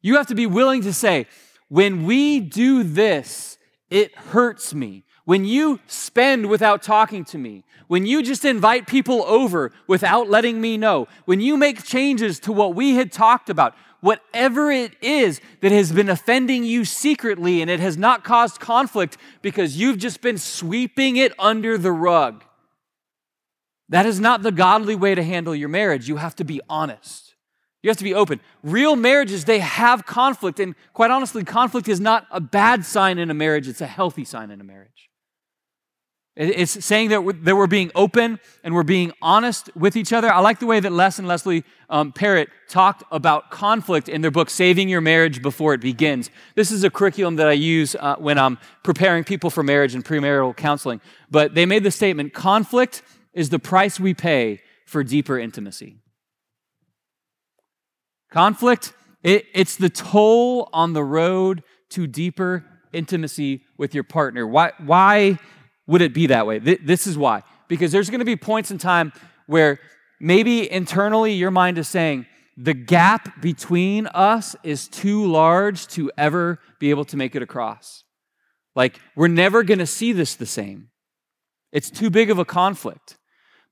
You 0.02 0.16
have 0.16 0.26
to 0.26 0.34
be 0.34 0.46
willing 0.46 0.82
to 0.82 0.92
say, 0.92 1.28
when 1.68 2.04
we 2.04 2.40
do 2.40 2.82
this, 2.82 3.56
it 3.88 4.16
hurts 4.16 4.74
me. 4.74 5.04
When 5.24 5.44
you 5.44 5.78
spend 5.86 6.46
without 6.46 6.82
talking 6.82 7.24
to 7.26 7.38
me, 7.38 7.62
when 7.86 8.06
you 8.06 8.20
just 8.20 8.44
invite 8.44 8.88
people 8.88 9.22
over 9.22 9.70
without 9.86 10.28
letting 10.28 10.60
me 10.60 10.76
know, 10.76 11.06
when 11.24 11.40
you 11.40 11.56
make 11.56 11.84
changes 11.84 12.40
to 12.40 12.52
what 12.52 12.74
we 12.74 12.96
had 12.96 13.12
talked 13.12 13.48
about, 13.48 13.76
whatever 14.04 14.70
it 14.70 14.92
is 15.00 15.40
that 15.62 15.72
has 15.72 15.90
been 15.90 16.10
offending 16.10 16.62
you 16.62 16.84
secretly 16.84 17.62
and 17.62 17.70
it 17.70 17.80
has 17.80 17.96
not 17.96 18.22
caused 18.22 18.60
conflict 18.60 19.16
because 19.40 19.78
you've 19.78 19.96
just 19.96 20.20
been 20.20 20.36
sweeping 20.36 21.16
it 21.16 21.32
under 21.38 21.78
the 21.78 21.90
rug. 21.90 22.44
That 23.88 24.04
is 24.04 24.20
not 24.20 24.42
the 24.42 24.52
godly 24.52 24.94
way 24.94 25.14
to 25.14 25.22
handle 25.22 25.54
your 25.54 25.70
marriage. 25.70 26.06
You 26.06 26.16
have 26.16 26.36
to 26.36 26.44
be 26.44 26.60
honest. 26.68 27.34
You 27.82 27.88
have 27.88 27.96
to 27.96 28.04
be 28.04 28.12
open. 28.12 28.40
Real 28.62 28.94
marriages, 28.94 29.46
they 29.46 29.60
have 29.60 30.04
conflict. 30.04 30.60
And 30.60 30.74
quite 30.92 31.10
honestly, 31.10 31.42
conflict 31.42 31.88
is 31.88 31.98
not 31.98 32.26
a 32.30 32.42
bad 32.42 32.84
sign 32.84 33.18
in 33.18 33.30
a 33.30 33.34
marriage, 33.34 33.68
it's 33.68 33.80
a 33.80 33.86
healthy 33.86 34.26
sign 34.26 34.50
in 34.50 34.60
a 34.60 34.64
marriage. 34.64 35.08
It's 36.36 36.84
saying 36.84 37.10
that 37.10 37.22
we're, 37.22 37.32
that 37.32 37.54
we're 37.54 37.68
being 37.68 37.92
open 37.94 38.40
and 38.64 38.74
we're 38.74 38.82
being 38.82 39.12
honest 39.22 39.70
with 39.76 39.94
each 39.94 40.12
other. 40.12 40.32
I 40.32 40.40
like 40.40 40.58
the 40.58 40.66
way 40.66 40.80
that 40.80 40.90
Les 40.90 41.20
and 41.20 41.28
Leslie 41.28 41.62
um, 41.88 42.10
Parrott 42.10 42.48
talked 42.68 43.04
about 43.12 43.52
conflict 43.52 44.08
in 44.08 44.20
their 44.20 44.32
book, 44.32 44.50
Saving 44.50 44.88
Your 44.88 45.00
Marriage 45.00 45.42
Before 45.42 45.74
It 45.74 45.80
Begins. 45.80 46.30
This 46.56 46.72
is 46.72 46.82
a 46.82 46.90
curriculum 46.90 47.36
that 47.36 47.46
I 47.46 47.52
use 47.52 47.94
uh, 47.94 48.16
when 48.16 48.36
I'm 48.36 48.58
preparing 48.82 49.22
people 49.22 49.48
for 49.48 49.62
marriage 49.62 49.94
and 49.94 50.04
premarital 50.04 50.56
counseling. 50.56 51.00
But 51.30 51.54
they 51.54 51.66
made 51.66 51.84
the 51.84 51.92
statement 51.92 52.34
conflict 52.34 53.02
is 53.32 53.50
the 53.50 53.60
price 53.60 54.00
we 54.00 54.12
pay 54.12 54.60
for 54.86 55.04
deeper 55.04 55.38
intimacy. 55.38 55.98
Conflict, 58.32 58.92
it, 59.22 59.46
it's 59.54 59.76
the 59.76 59.88
toll 59.88 60.68
on 60.72 60.94
the 60.94 61.04
road 61.04 61.62
to 61.90 62.08
deeper 62.08 62.64
intimacy 62.92 63.62
with 63.76 63.94
your 63.94 64.04
partner. 64.04 64.46
Why? 64.46 64.72
why 64.78 65.38
would 65.86 66.02
it 66.02 66.14
be 66.14 66.26
that 66.28 66.46
way? 66.46 66.58
This 66.58 67.06
is 67.06 67.18
why. 67.18 67.42
Because 67.68 67.92
there's 67.92 68.10
going 68.10 68.20
to 68.20 68.24
be 68.24 68.36
points 68.36 68.70
in 68.70 68.78
time 68.78 69.12
where 69.46 69.78
maybe 70.20 70.70
internally 70.70 71.32
your 71.32 71.50
mind 71.50 71.78
is 71.78 71.88
saying, 71.88 72.26
the 72.56 72.74
gap 72.74 73.42
between 73.42 74.06
us 74.08 74.54
is 74.62 74.86
too 74.86 75.26
large 75.26 75.86
to 75.88 76.10
ever 76.16 76.60
be 76.78 76.90
able 76.90 77.04
to 77.06 77.16
make 77.16 77.34
it 77.34 77.42
across. 77.42 78.04
Like, 78.76 79.00
we're 79.16 79.28
never 79.28 79.62
going 79.62 79.80
to 79.80 79.86
see 79.86 80.12
this 80.12 80.34
the 80.36 80.46
same. 80.46 80.90
It's 81.72 81.90
too 81.90 82.10
big 82.10 82.30
of 82.30 82.38
a 82.38 82.44
conflict. 82.44 83.16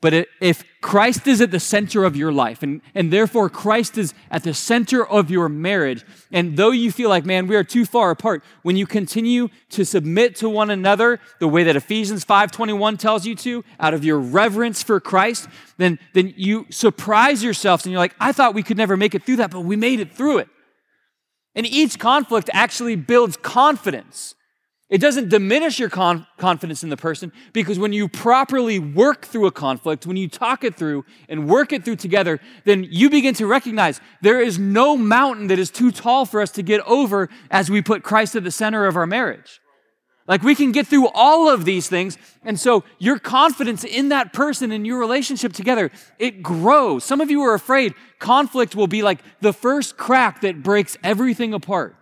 But 0.02 0.26
if 0.40 0.64
Christ 0.80 1.28
is 1.28 1.40
at 1.40 1.52
the 1.52 1.60
center 1.60 2.04
of 2.04 2.16
your 2.16 2.32
life, 2.32 2.64
and, 2.64 2.82
and 2.92 3.12
therefore 3.12 3.48
Christ 3.48 3.96
is 3.96 4.14
at 4.32 4.42
the 4.42 4.52
center 4.52 5.06
of 5.06 5.30
your 5.30 5.48
marriage, 5.48 6.04
and 6.32 6.56
though 6.56 6.72
you 6.72 6.90
feel 6.90 7.08
like, 7.08 7.24
man, 7.24 7.46
we 7.46 7.54
are 7.54 7.62
too 7.62 7.86
far 7.86 8.10
apart, 8.10 8.42
when 8.62 8.76
you 8.76 8.84
continue 8.84 9.48
to 9.70 9.84
submit 9.84 10.34
to 10.36 10.48
one 10.48 10.70
another 10.70 11.20
the 11.38 11.46
way 11.46 11.62
that 11.62 11.76
Ephesians 11.76 12.24
5.21 12.24 12.98
tells 12.98 13.24
you 13.24 13.36
to, 13.36 13.64
out 13.78 13.94
of 13.94 14.04
your 14.04 14.18
reverence 14.18 14.82
for 14.82 14.98
Christ, 14.98 15.48
then, 15.78 16.00
then 16.14 16.34
you 16.36 16.66
surprise 16.68 17.44
yourselves 17.44 17.86
and 17.86 17.92
you're 17.92 18.00
like, 18.00 18.16
I 18.18 18.32
thought 18.32 18.54
we 18.54 18.64
could 18.64 18.76
never 18.76 18.96
make 18.96 19.14
it 19.14 19.22
through 19.22 19.36
that, 19.36 19.52
but 19.52 19.60
we 19.60 19.76
made 19.76 20.00
it 20.00 20.12
through 20.12 20.38
it. 20.38 20.48
And 21.54 21.64
each 21.64 22.00
conflict 22.00 22.50
actually 22.52 22.96
builds 22.96 23.36
confidence 23.36 24.34
it 24.92 25.00
doesn't 25.00 25.30
diminish 25.30 25.78
your 25.78 25.88
con- 25.88 26.26
confidence 26.36 26.82
in 26.82 26.90
the 26.90 26.98
person 26.98 27.32
because 27.54 27.78
when 27.78 27.94
you 27.94 28.08
properly 28.08 28.78
work 28.78 29.24
through 29.24 29.46
a 29.46 29.50
conflict, 29.50 30.06
when 30.06 30.18
you 30.18 30.28
talk 30.28 30.64
it 30.64 30.74
through 30.74 31.06
and 31.30 31.48
work 31.48 31.72
it 31.72 31.82
through 31.82 31.96
together, 31.96 32.38
then 32.66 32.86
you 32.90 33.08
begin 33.08 33.32
to 33.36 33.46
recognize 33.46 34.02
there 34.20 34.38
is 34.38 34.58
no 34.58 34.94
mountain 34.94 35.46
that 35.46 35.58
is 35.58 35.70
too 35.70 35.92
tall 35.92 36.26
for 36.26 36.42
us 36.42 36.50
to 36.50 36.62
get 36.62 36.82
over 36.82 37.30
as 37.50 37.70
we 37.70 37.80
put 37.80 38.02
Christ 38.02 38.36
at 38.36 38.44
the 38.44 38.50
center 38.50 38.84
of 38.84 38.94
our 38.94 39.06
marriage. 39.06 39.62
Like 40.28 40.42
we 40.42 40.54
can 40.54 40.72
get 40.72 40.86
through 40.86 41.08
all 41.14 41.48
of 41.48 41.64
these 41.64 41.88
things. 41.88 42.18
And 42.44 42.60
so 42.60 42.84
your 42.98 43.18
confidence 43.18 43.84
in 43.84 44.10
that 44.10 44.34
person 44.34 44.72
and 44.72 44.86
your 44.86 44.98
relationship 44.98 45.54
together, 45.54 45.90
it 46.18 46.42
grows. 46.42 47.02
Some 47.02 47.22
of 47.22 47.30
you 47.30 47.40
are 47.40 47.54
afraid 47.54 47.94
conflict 48.18 48.76
will 48.76 48.86
be 48.86 49.02
like 49.02 49.20
the 49.40 49.54
first 49.54 49.96
crack 49.96 50.42
that 50.42 50.62
breaks 50.62 50.98
everything 51.02 51.54
apart. 51.54 51.96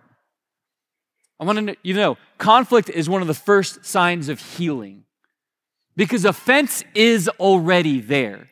I 1.41 1.43
want 1.43 1.67
to 1.67 1.75
you 1.81 1.95
know, 1.95 2.19
conflict 2.37 2.87
is 2.87 3.09
one 3.09 3.23
of 3.23 3.27
the 3.27 3.33
first 3.33 3.83
signs 3.83 4.29
of 4.29 4.39
healing 4.39 5.05
because 5.95 6.23
offense 6.23 6.83
is 6.93 7.27
already 7.39 7.99
there. 7.99 8.49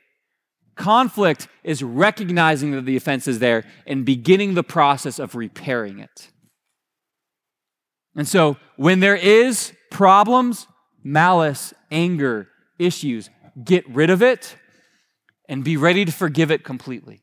Conflict 0.75 1.47
is 1.63 1.83
recognizing 1.83 2.71
that 2.71 2.85
the 2.85 2.97
offense 2.97 3.27
is 3.27 3.37
there 3.37 3.63
and 3.85 4.05
beginning 4.05 4.55
the 4.55 4.63
process 4.63 5.19
of 5.19 5.35
repairing 5.35 5.99
it. 5.99 6.31
And 8.15 8.27
so, 8.27 8.57
when 8.75 9.01
there 9.01 9.15
is 9.15 9.71
problems, 9.91 10.65
malice, 11.03 11.75
anger, 11.91 12.47
issues, 12.79 13.29
get 13.63 13.87
rid 13.87 14.09
of 14.09 14.23
it 14.23 14.55
and 15.47 15.63
be 15.63 15.77
ready 15.77 16.05
to 16.05 16.11
forgive 16.11 16.49
it 16.49 16.63
completely. 16.63 17.21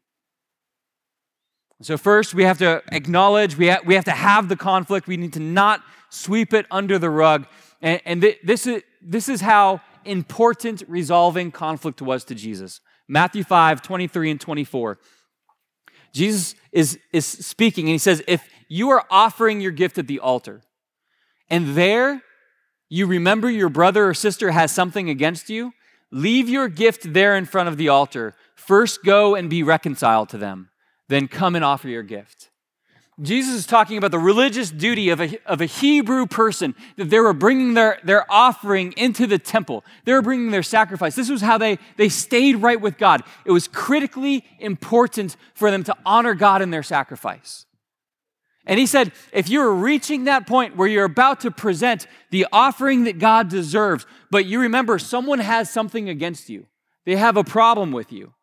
So, 1.82 1.98
first, 1.98 2.32
we 2.32 2.44
have 2.44 2.58
to 2.58 2.82
acknowledge, 2.90 3.56
we, 3.56 3.68
ha- 3.68 3.80
we 3.84 3.94
have 3.94 4.06
to 4.06 4.10
have 4.12 4.48
the 4.48 4.56
conflict. 4.56 5.06
We 5.06 5.18
need 5.18 5.34
to 5.34 5.40
not 5.40 5.82
sweep 6.08 6.54
it 6.54 6.66
under 6.70 6.98
the 6.98 7.10
rug. 7.10 7.46
And, 7.82 8.00
and 8.06 8.22
th- 8.22 8.38
this, 8.42 8.66
is, 8.66 8.82
this 9.02 9.28
is 9.28 9.42
how 9.42 9.82
important 10.04 10.82
resolving 10.88 11.50
conflict 11.50 12.00
was 12.00 12.24
to 12.24 12.34
Jesus. 12.34 12.80
Matthew 13.08 13.44
5 13.44 13.82
23 13.82 14.30
and 14.30 14.40
24. 14.40 14.98
Jesus 16.14 16.54
is, 16.72 16.98
is 17.12 17.26
speaking, 17.26 17.84
and 17.86 17.92
he 17.92 17.98
says, 17.98 18.22
If 18.26 18.48
you 18.68 18.88
are 18.90 19.04
offering 19.10 19.60
your 19.60 19.72
gift 19.72 19.98
at 19.98 20.06
the 20.06 20.20
altar, 20.20 20.62
and 21.50 21.76
there 21.76 22.22
you 22.88 23.06
remember 23.06 23.50
your 23.50 23.68
brother 23.68 24.08
or 24.08 24.14
sister 24.14 24.50
has 24.52 24.72
something 24.72 25.10
against 25.10 25.50
you, 25.50 25.72
leave 26.10 26.48
your 26.48 26.68
gift 26.68 27.12
there 27.12 27.36
in 27.36 27.44
front 27.44 27.68
of 27.68 27.76
the 27.76 27.90
altar. 27.90 28.34
First 28.54 29.04
go 29.04 29.34
and 29.34 29.50
be 29.50 29.62
reconciled 29.62 30.30
to 30.30 30.38
them 30.38 30.70
then 31.08 31.28
come 31.28 31.54
and 31.54 31.64
offer 31.64 31.88
your 31.88 32.02
gift. 32.02 32.50
Jesus 33.22 33.54
is 33.54 33.66
talking 33.66 33.96
about 33.96 34.10
the 34.10 34.18
religious 34.18 34.70
duty 34.70 35.08
of 35.08 35.22
a, 35.22 35.38
of 35.46 35.62
a 35.62 35.66
Hebrew 35.66 36.26
person 36.26 36.74
that 36.96 37.08
they 37.08 37.18
were 37.18 37.32
bringing 37.32 37.72
their, 37.72 37.98
their 38.04 38.30
offering 38.30 38.92
into 38.92 39.26
the 39.26 39.38
temple. 39.38 39.84
They 40.04 40.12
were 40.12 40.20
bringing 40.20 40.50
their 40.50 40.62
sacrifice. 40.62 41.14
This 41.14 41.30
was 41.30 41.40
how 41.40 41.56
they, 41.56 41.78
they 41.96 42.10
stayed 42.10 42.56
right 42.56 42.78
with 42.78 42.98
God. 42.98 43.22
It 43.46 43.52
was 43.52 43.68
critically 43.68 44.44
important 44.58 45.36
for 45.54 45.70
them 45.70 45.82
to 45.84 45.96
honor 46.04 46.34
God 46.34 46.60
in 46.60 46.70
their 46.70 46.82
sacrifice. 46.82 47.64
And 48.66 48.78
he 48.78 48.84
said, 48.84 49.12
if 49.32 49.48
you're 49.48 49.72
reaching 49.72 50.24
that 50.24 50.46
point 50.46 50.76
where 50.76 50.88
you're 50.88 51.04
about 51.04 51.40
to 51.40 51.50
present 51.50 52.06
the 52.30 52.46
offering 52.52 53.04
that 53.04 53.18
God 53.18 53.48
deserves, 53.48 54.04
but 54.30 54.44
you 54.44 54.60
remember 54.60 54.98
someone 54.98 55.38
has 55.38 55.70
something 55.70 56.10
against 56.10 56.50
you, 56.50 56.66
they 57.06 57.16
have 57.16 57.38
a 57.38 57.44
problem 57.44 57.92
with 57.92 58.12
you 58.12 58.34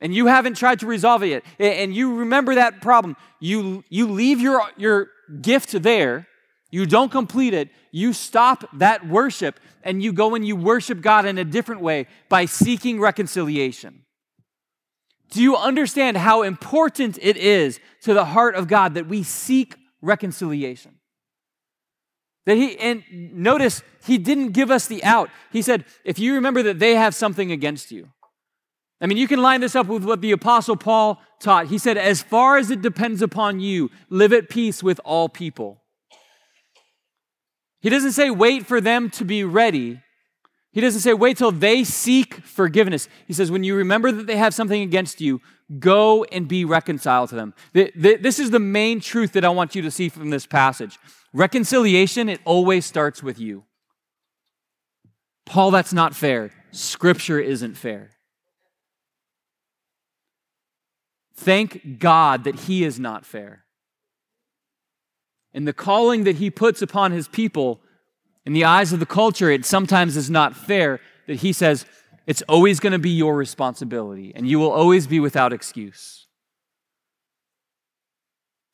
and 0.00 0.14
you 0.14 0.26
haven't 0.26 0.56
tried 0.56 0.80
to 0.80 0.86
resolve 0.86 1.22
it 1.22 1.28
yet, 1.28 1.44
and 1.58 1.94
you 1.94 2.16
remember 2.16 2.54
that 2.56 2.82
problem, 2.82 3.16
you, 3.40 3.84
you 3.88 4.08
leave 4.08 4.40
your, 4.40 4.62
your 4.76 5.08
gift 5.40 5.82
there, 5.82 6.26
you 6.70 6.86
don't 6.86 7.12
complete 7.12 7.54
it, 7.54 7.70
you 7.92 8.12
stop 8.12 8.64
that 8.74 9.06
worship, 9.06 9.60
and 9.82 10.02
you 10.02 10.12
go 10.12 10.34
and 10.34 10.46
you 10.46 10.56
worship 10.56 11.00
God 11.00 11.24
in 11.24 11.38
a 11.38 11.44
different 11.44 11.80
way 11.80 12.06
by 12.28 12.46
seeking 12.46 13.00
reconciliation. 13.00 14.04
Do 15.30 15.42
you 15.42 15.56
understand 15.56 16.16
how 16.16 16.42
important 16.42 17.18
it 17.20 17.36
is 17.36 17.80
to 18.02 18.14
the 18.14 18.24
heart 18.24 18.54
of 18.54 18.68
God 18.68 18.94
that 18.94 19.06
we 19.06 19.22
seek 19.22 19.74
reconciliation? 20.02 20.98
That 22.46 22.56
he, 22.56 22.76
and 22.78 23.02
notice, 23.32 23.82
he 24.04 24.18
didn't 24.18 24.50
give 24.52 24.70
us 24.70 24.86
the 24.86 25.02
out. 25.02 25.30
He 25.50 25.62
said, 25.62 25.84
if 26.04 26.18
you 26.18 26.34
remember 26.34 26.62
that 26.64 26.78
they 26.78 26.94
have 26.94 27.14
something 27.14 27.50
against 27.50 27.90
you. 27.90 28.10
I 29.00 29.06
mean, 29.06 29.18
you 29.18 29.28
can 29.28 29.42
line 29.42 29.60
this 29.60 29.76
up 29.76 29.86
with 29.86 30.04
what 30.04 30.20
the 30.20 30.32
Apostle 30.32 30.76
Paul 30.76 31.20
taught. 31.40 31.66
He 31.66 31.78
said, 31.78 31.98
as 31.98 32.22
far 32.22 32.56
as 32.56 32.70
it 32.70 32.80
depends 32.80 33.20
upon 33.22 33.60
you, 33.60 33.90
live 34.08 34.32
at 34.32 34.48
peace 34.48 34.82
with 34.82 35.00
all 35.04 35.28
people. 35.28 35.82
He 37.80 37.90
doesn't 37.90 38.12
say 38.12 38.30
wait 38.30 38.64
for 38.64 38.80
them 38.80 39.10
to 39.10 39.24
be 39.24 39.44
ready. 39.44 40.00
He 40.72 40.80
doesn't 40.80 41.02
say 41.02 41.12
wait 41.12 41.36
till 41.36 41.52
they 41.52 41.84
seek 41.84 42.34
forgiveness. 42.36 43.08
He 43.26 43.32
says, 43.34 43.50
when 43.50 43.62
you 43.62 43.76
remember 43.76 44.10
that 44.10 44.26
they 44.26 44.36
have 44.36 44.54
something 44.54 44.80
against 44.80 45.20
you, 45.20 45.40
go 45.78 46.24
and 46.24 46.48
be 46.48 46.64
reconciled 46.64 47.28
to 47.28 47.34
them. 47.34 47.52
This 47.72 48.38
is 48.38 48.50
the 48.50 48.58
main 48.58 49.00
truth 49.00 49.32
that 49.32 49.44
I 49.44 49.50
want 49.50 49.74
you 49.74 49.82
to 49.82 49.90
see 49.90 50.08
from 50.08 50.30
this 50.30 50.46
passage. 50.46 50.98
Reconciliation, 51.32 52.28
it 52.28 52.40
always 52.44 52.86
starts 52.86 53.22
with 53.22 53.38
you. 53.38 53.64
Paul, 55.44 55.70
that's 55.70 55.92
not 55.92 56.14
fair. 56.14 56.52
Scripture 56.70 57.38
isn't 57.38 57.74
fair. 57.74 58.12
Thank 61.36 61.98
God 61.98 62.44
that 62.44 62.60
He 62.60 62.84
is 62.84 63.00
not 63.00 63.26
fair. 63.26 63.64
And 65.52 65.66
the 65.66 65.72
calling 65.72 66.24
that 66.24 66.36
He 66.36 66.50
puts 66.50 66.82
upon 66.82 67.12
His 67.12 67.28
people, 67.28 67.80
in 68.46 68.52
the 68.52 68.64
eyes 68.64 68.92
of 68.92 69.00
the 69.00 69.06
culture, 69.06 69.50
it 69.50 69.64
sometimes 69.64 70.16
is 70.16 70.30
not 70.30 70.56
fair 70.56 71.00
that 71.26 71.36
He 71.36 71.52
says, 71.52 71.86
it's 72.26 72.42
always 72.42 72.80
going 72.80 72.92
to 72.92 72.98
be 72.98 73.10
your 73.10 73.36
responsibility, 73.36 74.32
and 74.34 74.48
you 74.48 74.58
will 74.58 74.70
always 74.70 75.06
be 75.06 75.20
without 75.20 75.52
excuse. 75.52 76.26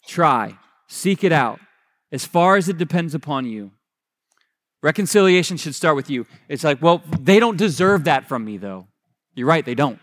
Try, 0.06 0.58
seek 0.86 1.24
it 1.24 1.32
out, 1.32 1.60
as 2.12 2.24
far 2.24 2.56
as 2.56 2.68
it 2.68 2.78
depends 2.78 3.14
upon 3.14 3.46
you. 3.46 3.72
Reconciliation 4.82 5.56
should 5.56 5.74
start 5.74 5.96
with 5.96 6.08
you. 6.08 6.26
It's 6.48 6.64
like, 6.64 6.80
well, 6.80 7.02
they 7.20 7.38
don't 7.38 7.56
deserve 7.56 8.04
that 8.04 8.26
from 8.26 8.44
me, 8.44 8.56
though. 8.56 8.86
You're 9.34 9.46
right, 9.46 9.64
they 9.64 9.74
don't. 9.74 9.98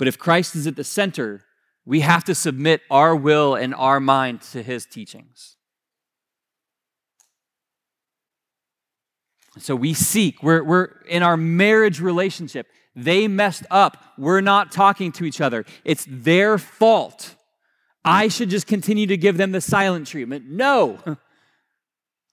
But 0.00 0.08
if 0.08 0.18
Christ 0.18 0.56
is 0.56 0.66
at 0.66 0.76
the 0.76 0.82
center, 0.82 1.44
we 1.84 2.00
have 2.00 2.24
to 2.24 2.34
submit 2.34 2.80
our 2.90 3.14
will 3.14 3.54
and 3.54 3.74
our 3.74 4.00
mind 4.00 4.40
to 4.52 4.62
his 4.62 4.86
teachings. 4.86 5.56
So 9.58 9.76
we 9.76 9.92
seek, 9.92 10.42
we're, 10.42 10.64
we're 10.64 10.86
in 11.06 11.22
our 11.22 11.36
marriage 11.36 12.00
relationship. 12.00 12.66
They 12.96 13.28
messed 13.28 13.66
up. 13.70 14.02
We're 14.16 14.40
not 14.40 14.72
talking 14.72 15.12
to 15.12 15.26
each 15.26 15.42
other. 15.42 15.66
It's 15.84 16.06
their 16.08 16.56
fault. 16.56 17.34
I 18.02 18.28
should 18.28 18.48
just 18.48 18.66
continue 18.66 19.06
to 19.06 19.18
give 19.18 19.36
them 19.36 19.52
the 19.52 19.60
silent 19.60 20.06
treatment. 20.06 20.46
No. 20.48 20.98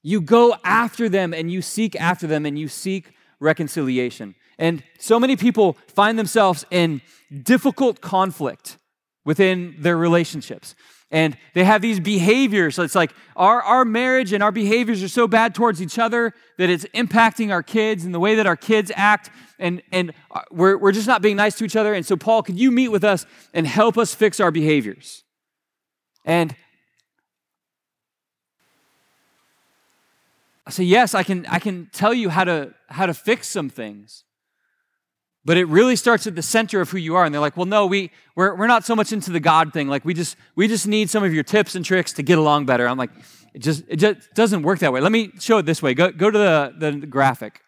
You 0.03 0.21
go 0.21 0.55
after 0.63 1.09
them 1.09 1.33
and 1.33 1.51
you 1.51 1.62
seek 1.62 2.00
after 2.00 2.27
them 2.27 2.45
and 2.45 2.57
you 2.57 2.69
seek 2.69 3.12
reconciliation. 3.41 4.36
And 4.59 4.83
so 4.99 5.19
many 5.19 5.35
people 5.35 5.77
find 5.87 6.17
themselves 6.17 6.65
in 6.71 7.01
difficult 7.43 8.01
conflict 8.01 8.77
within 9.25 9.75
their 9.79 9.97
relationships. 9.97 10.75
And 11.09 11.37
they 11.53 11.63
have 11.63 11.81
these 11.81 11.99
behaviors. 11.99 12.75
So 12.75 12.83
it's 12.83 12.95
like 12.95 13.13
our, 13.35 13.61
our 13.61 13.85
marriage 13.85 14.33
and 14.33 14.43
our 14.43 14.51
behaviors 14.51 15.01
are 15.01 15.07
so 15.07 15.27
bad 15.27 15.55
towards 15.55 15.81
each 15.81 15.97
other 15.97 16.33
that 16.57 16.69
it's 16.69 16.85
impacting 16.87 17.51
our 17.51 17.63
kids 17.63 18.03
and 18.03 18.13
the 18.13 18.19
way 18.19 18.35
that 18.35 18.45
our 18.45 18.57
kids 18.57 18.91
act. 18.95 19.29
And, 19.57 19.81
and 19.91 20.11
uh, 20.31 20.41
we're, 20.51 20.77
we're 20.77 20.91
just 20.91 21.07
not 21.07 21.21
being 21.21 21.37
nice 21.37 21.55
to 21.59 21.65
each 21.65 21.77
other. 21.77 21.93
And 21.93 22.05
so, 22.05 22.17
Paul, 22.17 22.43
could 22.43 22.59
you 22.59 22.71
meet 22.71 22.89
with 22.89 23.05
us 23.05 23.25
and 23.53 23.65
help 23.65 23.97
us 23.97 24.13
fix 24.13 24.39
our 24.39 24.51
behaviors? 24.51 25.23
And 26.25 26.55
I 30.65 30.71
say, 30.71 30.83
yes, 30.83 31.15
I 31.15 31.23
can, 31.23 31.45
I 31.45 31.59
can 31.59 31.89
tell 31.93 32.13
you 32.13 32.27
how 32.27 32.43
to, 32.43 32.73
how 32.89 33.05
to 33.05 33.13
fix 33.13 33.47
some 33.47 33.69
things. 33.69 34.25
But 35.47 35.55
it 35.55 35.63
really 35.69 35.95
starts 35.95 36.27
at 36.27 36.36
the 36.36 36.41
center 36.41 36.81
of 36.81 36.89
who 36.89 36.97
you 36.97 37.15
are. 37.15 37.23
And 37.23 37.33
they're 37.33 37.39
like, 37.39 37.55
well, 37.55 37.65
no, 37.65 37.86
we, 37.86 38.12
we're, 38.36 38.53
we're 38.53 38.67
not 38.67 38.83
so 38.83 38.97
much 38.97 39.13
into 39.13 39.31
the 39.31 39.39
God 39.39 39.71
thing. 39.71 39.88
Like, 39.88 40.03
we 40.03 40.13
just, 40.13 40.36
we 40.57 40.67
just 40.67 40.89
need 40.89 41.10
some 41.10 41.23
of 41.23 41.33
your 41.33 41.45
tips 41.45 41.73
and 41.73 41.86
tricks 41.86 42.12
to 42.13 42.21
get 42.21 42.38
along 42.38 42.65
better. 42.65 42.86
I'm 42.86 42.97
like, 42.97 43.12
it 43.53 43.60
just, 43.60 43.86
it 43.88 43.95
just 43.95 44.33
doesn't 44.33 44.63
work 44.63 44.79
that 44.79 44.91
way. 44.91 44.99
Let 44.99 45.13
me 45.13 45.31
show 45.39 45.57
it 45.60 45.65
this 45.65 45.81
way. 45.81 45.93
Go, 45.93 46.12
go 46.12 46.29
to 46.29 46.38
the, 46.38 46.73
the 46.77 47.07
graphic. 47.07 47.62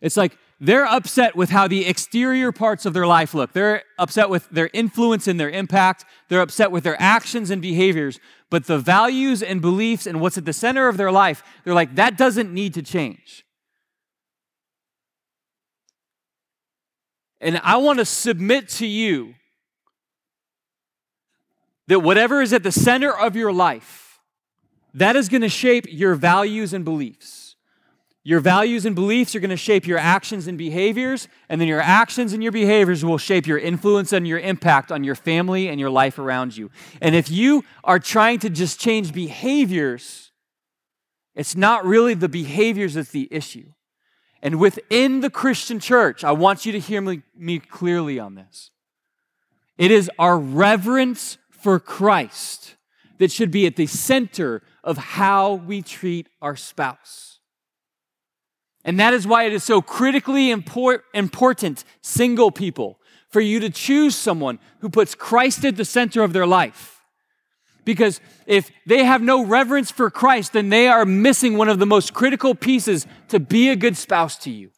It's 0.00 0.16
like 0.16 0.38
they're 0.58 0.86
upset 0.86 1.36
with 1.36 1.50
how 1.50 1.68
the 1.68 1.84
exterior 1.84 2.50
parts 2.50 2.86
of 2.86 2.94
their 2.94 3.06
life 3.06 3.34
look. 3.34 3.52
They're 3.52 3.82
upset 3.98 4.30
with 4.30 4.48
their 4.48 4.70
influence 4.72 5.28
and 5.28 5.38
their 5.38 5.50
impact. 5.50 6.06
They're 6.30 6.40
upset 6.40 6.70
with 6.70 6.82
their 6.82 6.96
actions 6.98 7.50
and 7.50 7.60
behaviors. 7.60 8.18
But 8.48 8.64
the 8.64 8.78
values 8.78 9.42
and 9.42 9.60
beliefs 9.60 10.06
and 10.06 10.18
what's 10.18 10.38
at 10.38 10.46
the 10.46 10.54
center 10.54 10.88
of 10.88 10.96
their 10.96 11.12
life, 11.12 11.42
they're 11.64 11.74
like, 11.74 11.96
that 11.96 12.16
doesn't 12.16 12.54
need 12.54 12.72
to 12.72 12.82
change. 12.82 13.44
And 17.42 17.60
I 17.64 17.76
want 17.76 17.98
to 17.98 18.04
submit 18.04 18.68
to 18.70 18.86
you 18.86 19.34
that 21.88 21.98
whatever 22.00 22.40
is 22.40 22.52
at 22.52 22.62
the 22.62 22.70
center 22.72 23.12
of 23.12 23.34
your 23.34 23.52
life, 23.52 24.20
that 24.94 25.16
is 25.16 25.28
going 25.28 25.42
to 25.42 25.48
shape 25.48 25.86
your 25.90 26.14
values 26.14 26.72
and 26.72 26.84
beliefs. 26.84 27.56
Your 28.24 28.38
values 28.38 28.86
and 28.86 28.94
beliefs 28.94 29.34
are 29.34 29.40
going 29.40 29.50
to 29.50 29.56
shape 29.56 29.84
your 29.84 29.98
actions 29.98 30.46
and 30.46 30.56
behaviors, 30.56 31.26
and 31.48 31.60
then 31.60 31.66
your 31.66 31.80
actions 31.80 32.32
and 32.32 32.40
your 32.40 32.52
behaviors 32.52 33.04
will 33.04 33.18
shape 33.18 33.48
your 33.48 33.58
influence 33.58 34.12
and 34.12 34.28
your 34.28 34.38
impact 34.38 34.92
on 34.92 35.02
your 35.02 35.16
family 35.16 35.68
and 35.68 35.80
your 35.80 35.90
life 35.90 36.20
around 36.20 36.56
you. 36.56 36.70
And 37.00 37.16
if 37.16 37.28
you 37.28 37.64
are 37.82 37.98
trying 37.98 38.38
to 38.40 38.50
just 38.50 38.78
change 38.78 39.12
behaviors, 39.12 40.30
it's 41.34 41.56
not 41.56 41.84
really 41.84 42.14
the 42.14 42.28
behaviors 42.28 42.94
that's 42.94 43.10
the 43.10 43.26
issue. 43.32 43.72
And 44.42 44.58
within 44.58 45.20
the 45.20 45.30
Christian 45.30 45.78
church, 45.78 46.24
I 46.24 46.32
want 46.32 46.66
you 46.66 46.72
to 46.72 46.80
hear 46.80 47.00
me, 47.00 47.22
me 47.36 47.60
clearly 47.60 48.18
on 48.18 48.34
this. 48.34 48.70
It 49.78 49.90
is 49.90 50.10
our 50.18 50.36
reverence 50.36 51.38
for 51.50 51.78
Christ 51.78 52.74
that 53.18 53.30
should 53.30 53.52
be 53.52 53.66
at 53.66 53.76
the 53.76 53.86
center 53.86 54.62
of 54.82 54.98
how 54.98 55.54
we 55.54 55.80
treat 55.80 56.28
our 56.40 56.56
spouse. 56.56 57.38
And 58.84 58.98
that 58.98 59.14
is 59.14 59.28
why 59.28 59.44
it 59.44 59.52
is 59.52 59.62
so 59.62 59.80
critically 59.80 60.50
import, 60.50 61.04
important, 61.14 61.84
single 62.00 62.50
people, 62.50 62.98
for 63.28 63.40
you 63.40 63.60
to 63.60 63.70
choose 63.70 64.16
someone 64.16 64.58
who 64.80 64.88
puts 64.88 65.14
Christ 65.14 65.64
at 65.64 65.76
the 65.76 65.84
center 65.84 66.24
of 66.24 66.32
their 66.32 66.46
life. 66.46 66.91
Because 67.84 68.20
if 68.46 68.70
they 68.86 69.04
have 69.04 69.22
no 69.22 69.44
reverence 69.44 69.90
for 69.90 70.10
Christ, 70.10 70.52
then 70.52 70.68
they 70.68 70.86
are 70.88 71.04
missing 71.04 71.56
one 71.56 71.68
of 71.68 71.78
the 71.78 71.86
most 71.86 72.14
critical 72.14 72.54
pieces 72.54 73.06
to 73.28 73.40
be 73.40 73.70
a 73.70 73.76
good 73.76 73.96
spouse 73.96 74.36
to 74.38 74.50
you. 74.50 74.70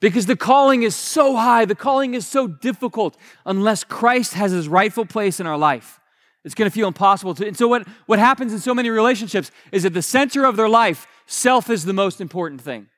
Because 0.00 0.26
the 0.26 0.36
calling 0.36 0.82
is 0.82 0.96
so 0.96 1.36
high, 1.36 1.64
the 1.64 1.74
calling 1.74 2.14
is 2.14 2.26
so 2.26 2.46
difficult 2.46 3.16
unless 3.46 3.84
Christ 3.84 4.34
has 4.34 4.50
his 4.50 4.68
rightful 4.68 5.06
place 5.06 5.38
in 5.38 5.46
our 5.46 5.56
life. 5.56 6.00
It's 6.44 6.56
going 6.56 6.68
to 6.68 6.74
feel 6.74 6.88
impossible 6.88 7.34
to. 7.36 7.46
And 7.46 7.56
so, 7.56 7.68
what, 7.68 7.86
what 8.06 8.18
happens 8.18 8.52
in 8.52 8.58
so 8.58 8.74
many 8.74 8.90
relationships 8.90 9.52
is 9.70 9.84
at 9.84 9.94
the 9.94 10.02
center 10.02 10.44
of 10.44 10.56
their 10.56 10.68
life, 10.68 11.06
self 11.26 11.70
is 11.70 11.84
the 11.84 11.92
most 11.92 12.20
important 12.20 12.60
thing. 12.60 12.88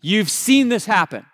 You've 0.00 0.28
seen 0.28 0.68
this 0.68 0.84
happen. 0.84 1.24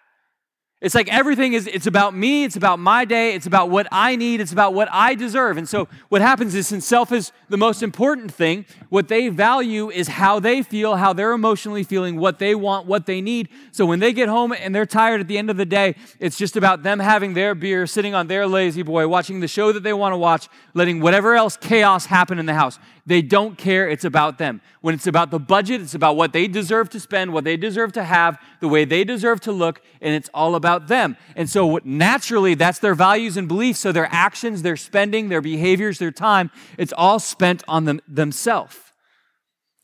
It's 0.81 0.95
like 0.95 1.13
everything 1.13 1.55
is, 1.55 1.67
it's 1.67 1.89
about 1.89 2.15
me, 2.15 2.45
it's 2.45 2.55
about 2.55 2.79
my 2.79 3.05
day, 3.05 3.35
it's 3.35 3.47
about 3.47 3.69
what 3.69 3.89
I 3.91 4.15
need, 4.15 4.41
it's 4.41 4.53
about 4.53 4.75
what 4.75 4.89
I 4.93 5.17
deserve. 5.17 5.57
And 5.57 5.69
so 5.69 5.89
what 6.09 6.21
happens 6.21 6.55
is, 6.55 6.69
since 6.69 6.87
self 6.87 7.11
is 7.11 7.33
the 7.49 7.57
most 7.57 7.83
important 7.83 8.33
thing, 8.33 8.65
what 8.89 9.09
they 9.09 9.29
value 9.29 9.91
is 9.91 10.07
how 10.07 10.39
they 10.39 10.63
feel, 10.63 10.95
how 10.95 11.13
they're 11.13 11.33
emotionally 11.33 11.83
feeling, 11.83 12.17
what 12.17 12.39
they 12.39 12.55
want, 12.55 12.87
what 12.87 13.07
they 13.07 13.21
need. 13.21 13.49
So 13.73 13.87
when 13.87 13.99
they 13.99 14.13
get 14.13 14.29
home 14.29 14.53
and 14.53 14.73
they're 14.73 14.87
tired 14.87 15.21
at 15.21 15.27
the 15.27 15.37
end 15.37 15.51
of 15.51 15.57
the 15.57 15.67
day, 15.67 15.97
it's 16.21 16.39
just 16.39 16.57
about 16.57 16.85
them 16.85 17.01
having 17.01 17.35
their 17.35 17.57
beer, 17.57 17.85
sitting 17.89 18.15
on 18.15 18.29
their 18.29 18.47
lazy 18.47 18.85
boy, 18.85 19.09
watching 19.09 19.41
the 19.41 19.49
show 19.49 19.73
that 19.73 19.83
they 19.83 19.93
want 19.93 20.13
to 20.13 20.17
watch, 20.17 20.49
letting 20.75 21.01
whatever 21.01 21.35
else 21.35 21.57
chaos 21.57 22.07
happen 22.07 22.39
in 22.39 22.47
the 22.47 22.55
house. 22.55 22.79
They 23.09 23.23
don't 23.23 23.57
care. 23.57 23.89
It's 23.89 24.05
about 24.05 24.37
them. 24.37 24.61
When 24.83 24.95
it's 24.95 25.07
about 25.07 25.31
the 25.31 25.39
budget, 25.39 25.81
it's 25.81 25.95
about 25.95 26.17
what 26.17 26.35
they 26.35 26.47
deserve 26.47 26.91
to 26.91 27.01
spend, 27.01 27.33
what 27.33 27.45
they 27.45 27.57
deserve 27.57 27.93
to 27.93 28.05
have, 28.05 28.39
the 28.61 28.69
way 28.69 28.85
they 28.85 29.03
deserve 29.03 29.41
to 29.41 29.53
look, 29.53 29.81
and 30.03 30.15
it's 30.15 30.29
all 30.35 30.55
about 30.55 30.89
them. 30.89 31.17
And 31.35 31.49
so 31.49 31.81
naturally, 31.85 32.53
that's 32.53 32.81
their 32.81 32.95
values 32.95 33.39
and 33.39 33.49
beliefs. 33.49 33.81
So 33.81 33.93
their 33.93 34.09
actions, 34.13 34.61
their 34.61 34.77
spending, 34.77 35.31
their 35.31 35.41
behaviors, 35.41 35.99
their 35.99 36.11
time, 36.11 36.51
it's 36.77 36.93
all 36.99 37.19
spent 37.19 37.65
on 37.67 37.87
them, 37.87 38.03
themselves. 38.07 38.77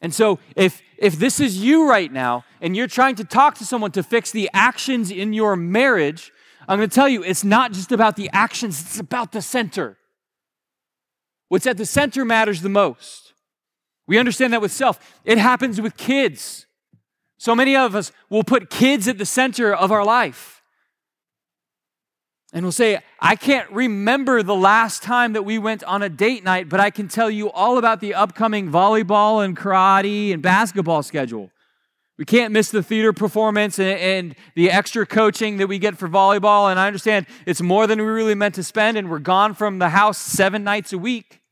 And 0.02 0.12
so 0.12 0.38
if 0.54 0.82
if 0.98 1.18
this 1.18 1.40
is 1.40 1.56
you 1.56 1.88
right 1.88 2.12
now 2.12 2.44
and 2.60 2.76
you're 2.76 2.86
trying 2.86 3.14
to 3.14 3.24
talk 3.24 3.54
to 3.54 3.64
someone 3.64 3.90
to 3.92 4.02
fix 4.02 4.30
the 4.32 4.50
actions 4.52 5.10
in 5.10 5.32
your 5.32 5.56
marriage, 5.56 6.30
I'm 6.68 6.78
going 6.78 6.90
to 6.90 6.94
tell 6.94 7.08
you 7.08 7.24
it's 7.24 7.42
not 7.42 7.72
just 7.72 7.90
about 7.90 8.16
the 8.16 8.28
actions, 8.34 8.82
it's 8.82 9.00
about 9.00 9.32
the 9.32 9.40
center. 9.40 9.96
What's 11.54 11.68
at 11.68 11.76
the 11.76 11.86
center 11.86 12.24
matters 12.24 12.62
the 12.62 12.68
most. 12.68 13.32
We 14.08 14.18
understand 14.18 14.52
that 14.52 14.60
with 14.60 14.72
self. 14.72 14.98
It 15.24 15.38
happens 15.38 15.80
with 15.80 15.96
kids. 15.96 16.66
So 17.38 17.54
many 17.54 17.76
of 17.76 17.94
us 17.94 18.10
will 18.28 18.42
put 18.42 18.70
kids 18.70 19.06
at 19.06 19.18
the 19.18 19.24
center 19.24 19.72
of 19.72 19.92
our 19.92 20.04
life. 20.04 20.62
And 22.52 22.64
we'll 22.64 22.72
say, 22.72 22.98
I 23.20 23.36
can't 23.36 23.70
remember 23.70 24.42
the 24.42 24.56
last 24.56 25.04
time 25.04 25.34
that 25.34 25.44
we 25.44 25.58
went 25.58 25.84
on 25.84 26.02
a 26.02 26.08
date 26.08 26.42
night, 26.42 26.68
but 26.68 26.80
I 26.80 26.90
can 26.90 27.06
tell 27.06 27.30
you 27.30 27.52
all 27.52 27.78
about 27.78 28.00
the 28.00 28.14
upcoming 28.14 28.68
volleyball 28.68 29.44
and 29.44 29.56
karate 29.56 30.32
and 30.32 30.42
basketball 30.42 31.04
schedule. 31.04 31.52
We 32.18 32.24
can't 32.24 32.52
miss 32.52 32.72
the 32.72 32.82
theater 32.82 33.12
performance 33.12 33.78
and, 33.78 34.00
and, 34.00 34.34
the 34.56 34.72
extra 34.72 35.06
coaching 35.06 35.58
that 35.58 35.68
we 35.68 35.78
get 35.78 35.98
for 35.98 36.08
volleyball. 36.08 36.68
And 36.68 36.80
I 36.80 36.88
understand 36.88 37.26
it's 37.46 37.62
more 37.62 37.86
than 37.86 38.00
we 38.00 38.06
really 38.06 38.34
meant 38.34 38.56
to 38.56 38.64
spend, 38.64 38.96
and 38.96 39.08
we're 39.08 39.20
gone 39.20 39.54
from 39.54 39.78
the 39.78 39.90
house 39.90 40.18
seven 40.18 40.64
nights 40.64 40.92
a 40.92 40.98
week. 40.98 41.42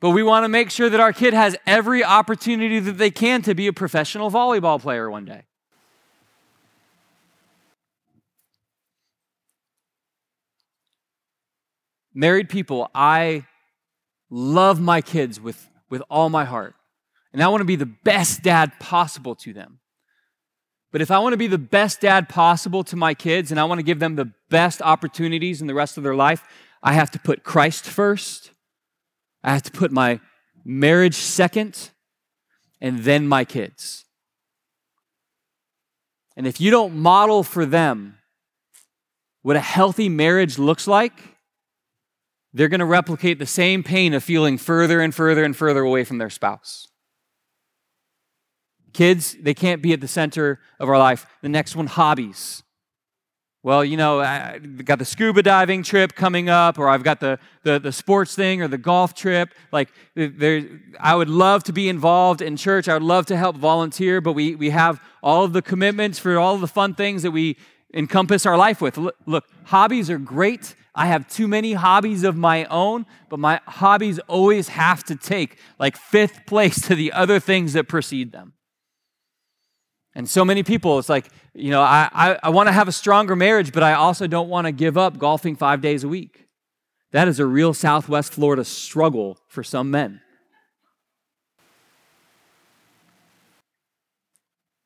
But 0.00 0.10
we 0.10 0.22
want 0.22 0.44
to 0.44 0.48
make 0.48 0.70
sure 0.70 0.88
that 0.88 0.98
our 0.98 1.12
kid 1.12 1.34
has 1.34 1.56
every 1.66 2.02
opportunity 2.02 2.78
that 2.80 2.96
they 2.96 3.10
can 3.10 3.42
to 3.42 3.54
be 3.54 3.66
a 3.66 3.72
professional 3.72 4.30
volleyball 4.30 4.80
player 4.80 5.10
one 5.10 5.26
day. 5.26 5.44
Married 12.14 12.48
people, 12.48 12.90
I 12.94 13.46
love 14.30 14.80
my 14.80 15.00
kids 15.00 15.40
with, 15.40 15.68
with 15.90 16.02
all 16.10 16.30
my 16.30 16.44
heart. 16.44 16.74
And 17.32 17.42
I 17.42 17.48
want 17.48 17.60
to 17.60 17.66
be 17.66 17.76
the 17.76 17.86
best 17.86 18.42
dad 18.42 18.72
possible 18.80 19.34
to 19.36 19.52
them. 19.52 19.78
But 20.92 21.02
if 21.02 21.10
I 21.10 21.20
want 21.20 21.34
to 21.34 21.36
be 21.36 21.46
the 21.46 21.58
best 21.58 22.00
dad 22.00 22.28
possible 22.28 22.82
to 22.84 22.96
my 22.96 23.14
kids 23.14 23.52
and 23.52 23.60
I 23.60 23.64
want 23.64 23.78
to 23.78 23.84
give 23.84 24.00
them 24.00 24.16
the 24.16 24.32
best 24.48 24.82
opportunities 24.82 25.60
in 25.60 25.68
the 25.68 25.74
rest 25.74 25.96
of 25.96 26.02
their 26.02 26.16
life, 26.16 26.42
I 26.82 26.94
have 26.94 27.10
to 27.12 27.18
put 27.18 27.44
Christ 27.44 27.84
first. 27.84 28.49
I 29.42 29.52
have 29.52 29.62
to 29.64 29.72
put 29.72 29.90
my 29.90 30.20
marriage 30.64 31.14
second 31.14 31.90
and 32.80 33.00
then 33.00 33.26
my 33.26 33.44
kids. 33.44 34.04
And 36.36 36.46
if 36.46 36.60
you 36.60 36.70
don't 36.70 36.96
model 36.96 37.42
for 37.42 37.66
them 37.66 38.16
what 39.42 39.56
a 39.56 39.60
healthy 39.60 40.08
marriage 40.08 40.58
looks 40.58 40.86
like, 40.86 41.18
they're 42.52 42.68
going 42.68 42.80
to 42.80 42.86
replicate 42.86 43.38
the 43.38 43.46
same 43.46 43.82
pain 43.82 44.12
of 44.12 44.22
feeling 44.22 44.58
further 44.58 45.00
and 45.00 45.14
further 45.14 45.44
and 45.44 45.56
further 45.56 45.80
away 45.80 46.04
from 46.04 46.18
their 46.18 46.30
spouse. 46.30 46.88
Kids, 48.92 49.36
they 49.40 49.54
can't 49.54 49.82
be 49.82 49.92
at 49.92 50.00
the 50.00 50.08
center 50.08 50.60
of 50.78 50.88
our 50.88 50.98
life. 50.98 51.26
The 51.42 51.48
next 51.48 51.76
one, 51.76 51.86
hobbies. 51.86 52.62
Well, 53.62 53.84
you 53.84 53.98
know, 53.98 54.20
I 54.20 54.58
got 54.58 54.98
the 54.98 55.04
scuba 55.04 55.42
diving 55.42 55.82
trip 55.82 56.14
coming 56.14 56.48
up, 56.48 56.78
or 56.78 56.88
I've 56.88 57.02
got 57.02 57.20
the, 57.20 57.38
the, 57.62 57.78
the 57.78 57.92
sports 57.92 58.34
thing 58.34 58.62
or 58.62 58.68
the 58.68 58.78
golf 58.78 59.14
trip. 59.14 59.50
Like, 59.70 59.90
uh, 60.16 60.28
there, 60.34 60.66
I 60.98 61.14
would 61.14 61.28
love 61.28 61.64
to 61.64 61.72
be 61.72 61.90
involved 61.90 62.40
in 62.40 62.56
church. 62.56 62.88
I 62.88 62.94
would 62.94 63.02
love 63.02 63.26
to 63.26 63.36
help 63.36 63.56
volunteer, 63.56 64.22
but 64.22 64.32
we, 64.32 64.54
we 64.54 64.70
have 64.70 64.98
all 65.22 65.44
of 65.44 65.52
the 65.52 65.60
commitments 65.60 66.18
for 66.18 66.38
all 66.38 66.56
the 66.56 66.66
fun 66.66 66.94
things 66.94 67.22
that 67.22 67.32
we 67.32 67.58
encompass 67.92 68.46
our 68.46 68.56
life 68.56 68.80
with. 68.80 68.96
Look, 68.96 69.16
look 69.26 69.44
hobbies 69.64 70.08
are 70.08 70.18
great. 70.18 70.74
I 70.94 71.06
have 71.06 71.28
too 71.28 71.46
many 71.46 71.74
hobbies 71.74 72.24
of 72.24 72.36
my 72.36 72.64
own, 72.66 73.04
but 73.28 73.38
my 73.38 73.60
hobbies 73.66 74.18
always 74.20 74.68
have 74.68 75.04
to 75.04 75.16
take 75.16 75.58
like 75.78 75.98
fifth 75.98 76.46
place 76.46 76.80
to 76.88 76.94
the 76.94 77.12
other 77.12 77.38
things 77.38 77.74
that 77.74 77.88
precede 77.88 78.32
them. 78.32 78.54
And 80.14 80.28
so 80.28 80.44
many 80.44 80.62
people, 80.62 80.98
it's 80.98 81.08
like, 81.08 81.28
you 81.54 81.70
know, 81.70 81.82
I, 81.82 82.08
I, 82.12 82.38
I 82.44 82.48
want 82.50 82.68
to 82.68 82.72
have 82.72 82.88
a 82.88 82.92
stronger 82.92 83.36
marriage, 83.36 83.72
but 83.72 83.82
I 83.82 83.92
also 83.92 84.26
don't 84.26 84.48
want 84.48 84.66
to 84.66 84.72
give 84.72 84.98
up 84.98 85.18
golfing 85.18 85.54
five 85.54 85.80
days 85.80 86.02
a 86.02 86.08
week. 86.08 86.48
That 87.12 87.28
is 87.28 87.38
a 87.38 87.46
real 87.46 87.74
Southwest 87.74 88.32
Florida 88.32 88.64
struggle 88.64 89.38
for 89.48 89.62
some 89.62 89.90
men. 89.90 90.20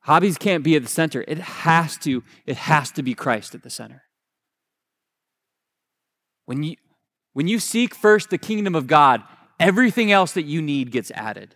Hobbies 0.01 0.37
can't 0.37 0.63
be 0.63 0.75
at 0.75 0.83
the 0.83 0.89
center. 0.89 1.25
It 1.27 1.39
has 1.39 1.97
to, 1.99 2.23
it 2.45 2.57
has 2.57 2.91
to 2.91 3.01
be 3.01 3.15
Christ 3.15 3.55
at 3.55 3.63
the 3.63 3.71
center. 3.71 4.03
When 6.45 6.61
you, 6.61 6.75
when 7.33 7.47
you 7.47 7.57
seek 7.57 7.95
first 7.95 8.29
the 8.29 8.37
kingdom 8.37 8.75
of 8.75 8.85
God, 8.85 9.23
everything 9.59 10.11
else 10.11 10.33
that 10.33 10.43
you 10.43 10.61
need 10.61 10.91
gets 10.91 11.09
added. 11.11 11.55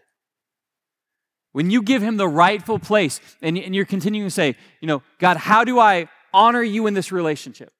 When 1.51 1.71
you 1.71 1.81
give 1.81 2.01
him 2.01 2.17
the 2.17 2.27
rightful 2.27 2.79
place 2.79 3.19
and, 3.41 3.57
and 3.57 3.75
you're 3.75 3.85
continuing 3.85 4.27
to 4.27 4.31
say, 4.31 4.55
you 4.81 4.87
know, 4.87 5.01
God, 5.17 5.37
how 5.37 5.63
do 5.63 5.79
I 5.79 6.07
honor 6.33 6.61
you 6.61 6.87
in 6.87 6.93
this 6.93 7.11
relationship? 7.11 7.71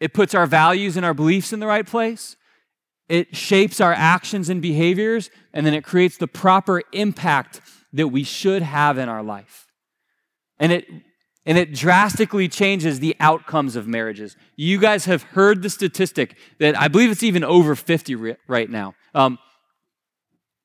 It 0.00 0.12
puts 0.12 0.34
our 0.34 0.46
values 0.46 0.96
and 0.96 1.06
our 1.06 1.14
beliefs 1.14 1.52
in 1.52 1.60
the 1.60 1.66
right 1.66 1.86
place. 1.86 2.36
It 3.08 3.36
shapes 3.36 3.80
our 3.80 3.92
actions 3.92 4.48
and 4.48 4.60
behaviors, 4.60 5.30
and 5.52 5.64
then 5.64 5.74
it 5.74 5.84
creates 5.84 6.16
the 6.16 6.26
proper 6.26 6.82
impact 6.92 7.60
that 7.92 8.08
we 8.08 8.24
should 8.24 8.62
have 8.62 8.98
in 8.98 9.08
our 9.08 9.22
life. 9.22 9.66
And 10.58 10.72
it 10.72 10.86
and 11.46 11.56
it 11.56 11.72
drastically 11.72 12.48
changes 12.48 12.98
the 12.98 13.14
outcomes 13.20 13.76
of 13.76 13.86
marriages. 13.86 14.36
You 14.56 14.80
guys 14.80 15.04
have 15.04 15.22
heard 15.22 15.62
the 15.62 15.70
statistic 15.70 16.36
that 16.58 16.76
I 16.76 16.88
believe 16.88 17.08
it's 17.08 17.22
even 17.22 17.44
over 17.44 17.76
50 17.76 18.34
right 18.48 18.68
now. 18.68 18.94
Um, 19.14 19.38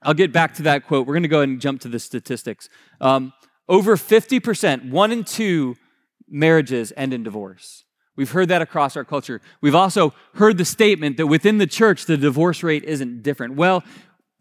I'll 0.04 0.14
get 0.14 0.32
back 0.32 0.56
to 0.56 0.64
that 0.64 0.88
quote. 0.88 1.06
We're 1.06 1.14
going 1.14 1.24
to 1.24 1.30
go 1.30 1.40
ahead 1.40 1.50
and 1.50 1.62
jump 1.62 1.82
to 1.82 1.88
the 1.88 2.00
statistics. 2.00 2.70
Um, 3.00 3.34
over 3.70 3.96
50%, 3.96 4.90
one 4.90 5.12
in 5.12 5.24
two 5.24 5.76
marriages 6.28 6.92
end 6.98 7.14
in 7.14 7.24
divorce. 7.24 7.86
We've 8.16 8.32
heard 8.32 8.50
that 8.50 8.62
across 8.62 8.98
our 8.98 9.06
culture. 9.06 9.42
We've 9.62 9.76
also 9.76 10.14
heard 10.36 10.58
the 10.58 10.66
statement 10.66 11.18
that 11.18 11.28
within 11.28 11.58
the 11.58 11.68
church, 11.68 12.06
the 12.06 12.18
divorce 12.18 12.64
rate 12.64 12.84
isn't 12.84 13.24
different. 13.24 13.56
Well, 13.56 13.84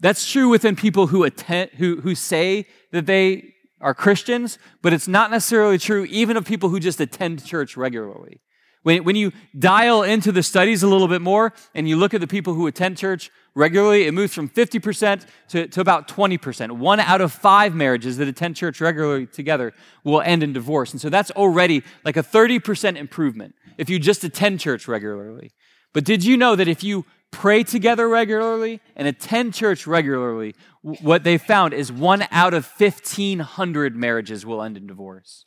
that's 0.00 0.30
true 0.30 0.48
within 0.48 0.76
people 0.76 1.08
who 1.08 1.24
attend, 1.24 1.70
who, 1.76 2.00
who 2.00 2.14
say 2.14 2.66
that 2.90 3.06
they 3.06 3.54
are 3.80 3.94
Christians, 3.94 4.58
but 4.82 4.92
it's 4.92 5.08
not 5.08 5.30
necessarily 5.30 5.78
true 5.78 6.04
even 6.06 6.36
of 6.36 6.44
people 6.44 6.68
who 6.70 6.80
just 6.80 7.00
attend 7.00 7.44
church 7.44 7.76
regularly. 7.76 8.40
When, 8.82 9.04
when 9.04 9.16
you 9.16 9.32
dial 9.58 10.02
into 10.02 10.32
the 10.32 10.42
studies 10.42 10.82
a 10.82 10.88
little 10.88 11.08
bit 11.08 11.20
more 11.20 11.52
and 11.74 11.88
you 11.88 11.96
look 11.96 12.14
at 12.14 12.20
the 12.20 12.26
people 12.26 12.54
who 12.54 12.66
attend 12.66 12.96
church 12.96 13.30
regularly, 13.54 14.06
it 14.06 14.12
moves 14.12 14.32
from 14.32 14.48
50% 14.48 15.26
to, 15.48 15.66
to 15.68 15.80
about 15.80 16.08
20%. 16.08 16.72
One 16.72 17.00
out 17.00 17.20
of 17.20 17.32
five 17.32 17.74
marriages 17.74 18.16
that 18.16 18.28
attend 18.28 18.56
church 18.56 18.80
regularly 18.80 19.26
together 19.26 19.72
will 20.02 20.22
end 20.22 20.42
in 20.42 20.52
divorce. 20.52 20.92
And 20.92 21.00
so 21.00 21.10
that's 21.10 21.30
already 21.32 21.82
like 22.04 22.16
a 22.16 22.22
30% 22.22 22.96
improvement 22.96 23.54
if 23.76 23.90
you 23.90 23.98
just 23.98 24.24
attend 24.24 24.60
church 24.60 24.88
regularly. 24.88 25.52
But 25.92 26.04
did 26.04 26.24
you 26.24 26.36
know 26.36 26.56
that 26.56 26.68
if 26.68 26.82
you 26.82 27.04
pray 27.30 27.62
together 27.62 28.08
regularly 28.08 28.80
and 28.96 29.06
attend 29.06 29.54
church 29.54 29.86
regularly, 29.86 30.54
what 30.82 31.24
they 31.24 31.38
found 31.38 31.74
is 31.74 31.92
one 31.92 32.26
out 32.30 32.54
of 32.54 32.66
1,500 32.66 33.96
marriages 33.96 34.44
will 34.44 34.62
end 34.62 34.76
in 34.76 34.86
divorce. 34.86 35.44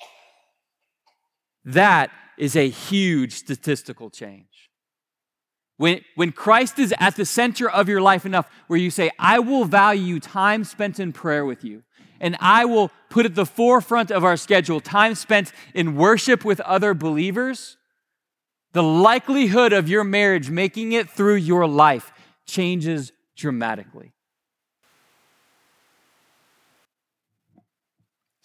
That 1.65 2.11
is 2.37 2.55
a 2.55 2.69
huge 2.69 3.33
statistical 3.33 4.09
change. 4.09 4.69
When, 5.77 6.01
when 6.15 6.31
Christ 6.31 6.79
is 6.79 6.93
at 6.99 7.15
the 7.15 7.25
center 7.25 7.69
of 7.69 7.89
your 7.89 8.01
life 8.01 8.25
enough 8.25 8.49
where 8.67 8.79
you 8.79 8.89
say, 8.89 9.11
I 9.17 9.39
will 9.39 9.65
value 9.65 10.19
time 10.19 10.63
spent 10.63 10.99
in 10.99 11.13
prayer 11.13 11.45
with 11.45 11.63
you, 11.63 11.83
and 12.19 12.37
I 12.39 12.65
will 12.65 12.91
put 13.09 13.25
at 13.25 13.35
the 13.35 13.45
forefront 13.45 14.11
of 14.11 14.23
our 14.23 14.37
schedule 14.37 14.79
time 14.79 15.15
spent 15.15 15.51
in 15.73 15.95
worship 15.95 16.45
with 16.45 16.59
other 16.61 16.93
believers, 16.93 17.77
the 18.73 18.83
likelihood 18.83 19.73
of 19.73 19.89
your 19.89 20.03
marriage 20.03 20.49
making 20.49 20.93
it 20.93 21.09
through 21.09 21.35
your 21.35 21.67
life 21.67 22.11
changes 22.45 23.11
dramatically. 23.35 24.13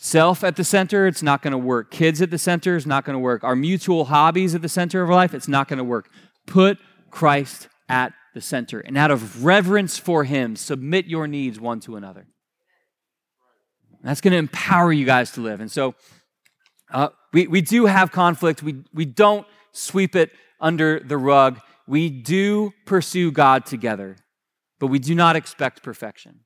Self 0.00 0.44
at 0.44 0.54
the 0.54 0.62
center, 0.62 1.08
it's 1.08 1.24
not 1.24 1.42
going 1.42 1.50
to 1.50 1.58
work. 1.58 1.90
Kids 1.90 2.22
at 2.22 2.30
the 2.30 2.38
center, 2.38 2.76
it's 2.76 2.86
not 2.86 3.04
going 3.04 3.14
to 3.14 3.20
work. 3.20 3.42
Our 3.42 3.56
mutual 3.56 4.04
hobbies 4.04 4.54
at 4.54 4.62
the 4.62 4.68
center 4.68 5.02
of 5.02 5.10
our 5.10 5.16
life, 5.16 5.34
it's 5.34 5.48
not 5.48 5.66
going 5.66 5.78
to 5.78 5.84
work. 5.84 6.08
Put 6.46 6.78
Christ 7.10 7.68
at 7.88 8.12
the 8.32 8.40
center. 8.40 8.78
And 8.78 8.96
out 8.96 9.10
of 9.10 9.44
reverence 9.44 9.98
for 9.98 10.22
Him, 10.22 10.54
submit 10.54 11.06
your 11.06 11.26
needs 11.26 11.58
one 11.58 11.80
to 11.80 11.96
another. 11.96 12.28
That's 14.04 14.20
going 14.20 14.32
to 14.32 14.38
empower 14.38 14.92
you 14.92 15.04
guys 15.04 15.32
to 15.32 15.40
live. 15.40 15.60
And 15.60 15.70
so 15.70 15.96
uh, 16.92 17.08
we, 17.32 17.48
we 17.48 17.60
do 17.60 17.86
have 17.86 18.12
conflict. 18.12 18.62
We, 18.62 18.84
we 18.94 19.04
don't 19.04 19.48
sweep 19.72 20.14
it 20.14 20.30
under 20.60 21.00
the 21.00 21.18
rug. 21.18 21.58
We 21.88 22.08
do 22.08 22.72
pursue 22.86 23.32
God 23.32 23.66
together, 23.66 24.16
but 24.78 24.86
we 24.86 25.00
do 25.00 25.16
not 25.16 25.34
expect 25.34 25.82
perfection. 25.82 26.40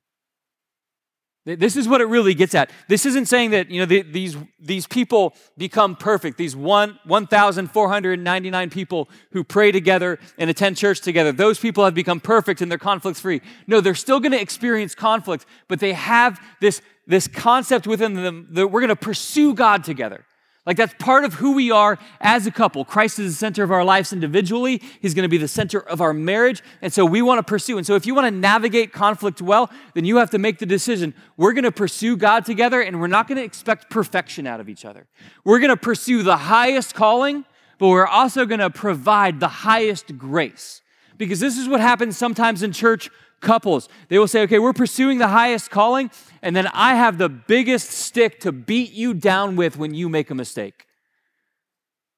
This 1.45 1.75
is 1.75 1.89
what 1.89 1.99
it 1.99 2.05
really 2.05 2.33
gets 2.33 2.55
at. 2.55 2.69
This 2.87 3.05
isn't 3.05 3.25
saying 3.25 3.51
that 3.51 3.69
you 3.69 3.81
know 3.81 3.85
the, 3.85 4.01
these 4.01 4.37
these 4.61 4.87
people 4.87 5.33
become 5.57 5.97
perfect. 5.97 6.37
These 6.37 6.55
one 6.55 6.97
one 7.03 7.27
thousand 7.27 7.69
four 7.71 7.89
hundred 7.89 8.19
ninety 8.19 8.49
nine 8.49 8.69
people 8.69 9.09
who 9.31 9.43
pray 9.43 9.71
together 9.71 10.19
and 10.37 10.49
attend 10.49 10.77
church 10.77 11.01
together. 11.01 11.33
Those 11.33 11.59
people 11.59 11.83
have 11.83 11.93
become 11.93 12.21
perfect 12.21 12.61
and 12.61 12.71
they're 12.71 12.77
conflict 12.77 13.19
free. 13.19 13.41
No, 13.67 13.81
they're 13.81 13.93
still 13.93 14.21
going 14.21 14.31
to 14.31 14.39
experience 14.39 14.95
conflict, 14.95 15.45
but 15.67 15.81
they 15.81 15.91
have 15.91 16.39
this 16.61 16.81
this 17.07 17.27
concept 17.27 17.87
within 17.87 18.13
them 18.13 18.47
that 18.51 18.69
we're 18.69 18.79
going 18.79 18.87
to 18.87 18.95
pursue 18.95 19.53
God 19.53 19.83
together. 19.83 20.25
Like 20.65 20.77
that's 20.77 20.93
part 20.97 21.25
of 21.25 21.33
who 21.33 21.53
we 21.53 21.71
are 21.71 21.99
as 22.21 22.47
a 22.47 22.51
couple. 22.51 22.85
Christ 22.85 23.19
is 23.19 23.33
the 23.33 23.37
center 23.37 23.63
of 23.63 23.71
our 23.71 23.83
lives 23.83 24.13
individually. 24.13 24.81
He's 25.01 25.13
going 25.13 25.23
to 25.23 25.29
be 25.29 25.37
the 25.37 25.47
center 25.47 25.79
of 25.79 25.99
our 25.99 26.13
marriage. 26.13 26.63
And 26.81 26.93
so 26.93 27.05
we 27.05 27.21
want 27.21 27.39
to 27.39 27.43
pursue. 27.43 27.77
And 27.77 27.85
so 27.85 27.95
if 27.95 28.05
you 28.05 28.15
want 28.15 28.27
to 28.27 28.31
navigate 28.31 28.93
conflict 28.93 29.41
well, 29.41 29.69
then 29.93 30.05
you 30.05 30.17
have 30.17 30.29
to 30.29 30.37
make 30.37 30.59
the 30.59 30.65
decision. 30.65 31.13
We're 31.35 31.53
going 31.53 31.65
to 31.65 31.71
pursue 31.71 32.15
God 32.15 32.45
together 32.45 32.81
and 32.81 33.01
we're 33.01 33.07
not 33.07 33.27
going 33.27 33.37
to 33.37 33.43
expect 33.43 33.89
perfection 33.89 34.47
out 34.47 34.61
of 34.61 34.69
each 34.69 34.85
other. 34.85 35.05
We're 35.43 35.59
going 35.59 35.69
to 35.69 35.77
pursue 35.77 36.23
the 36.23 36.37
highest 36.37 36.95
calling 36.95 37.45
but 37.83 37.89
we're 37.89 38.07
also 38.07 38.45
going 38.45 38.61
to 38.61 38.69
provide 38.69 39.41
the 39.41 39.47
highest 39.49 40.17
grace. 40.17 40.81
Because 41.17 41.41
this 41.41 41.57
is 41.57 41.67
what 41.67 41.81
happens 41.81 42.17
sometimes 42.17 42.63
in 42.63 42.71
church 42.71 43.09
couples. 43.43 43.87
They 44.07 44.17
will 44.17 44.27
say, 44.27 44.41
okay, 44.43 44.57
we're 44.57 44.73
pursuing 44.73 45.19
the 45.19 45.27
highest 45.27 45.69
calling, 45.69 46.09
and 46.41 46.55
then 46.55 46.67
I 46.73 46.95
have 46.95 47.19
the 47.19 47.29
biggest 47.29 47.91
stick 47.91 48.39
to 48.39 48.51
beat 48.51 48.91
you 48.93 49.13
down 49.13 49.55
with 49.55 49.77
when 49.77 49.93
you 49.93 50.09
make 50.09 50.31
a 50.31 50.35
mistake. 50.35 50.87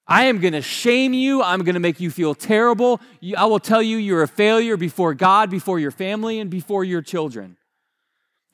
I 0.08 0.26
am 0.26 0.40
going 0.40 0.54
to 0.54 0.62
shame 0.62 1.14
you. 1.14 1.42
I'm 1.42 1.64
going 1.64 1.74
to 1.74 1.80
make 1.80 2.00
you 2.00 2.12
feel 2.12 2.36
terrible. 2.36 3.02
I 3.36 3.46
will 3.46 3.60
tell 3.60 3.82
you 3.82 3.98
you're 3.98 4.22
a 4.22 4.28
failure 4.28 4.78
before 4.78 5.16
God, 5.16 5.50
before 5.50 5.80
your 5.80 5.92
family, 5.92 6.40
and 6.40 6.50
before 6.50 6.84
your 6.84 7.02
children. 7.02 7.58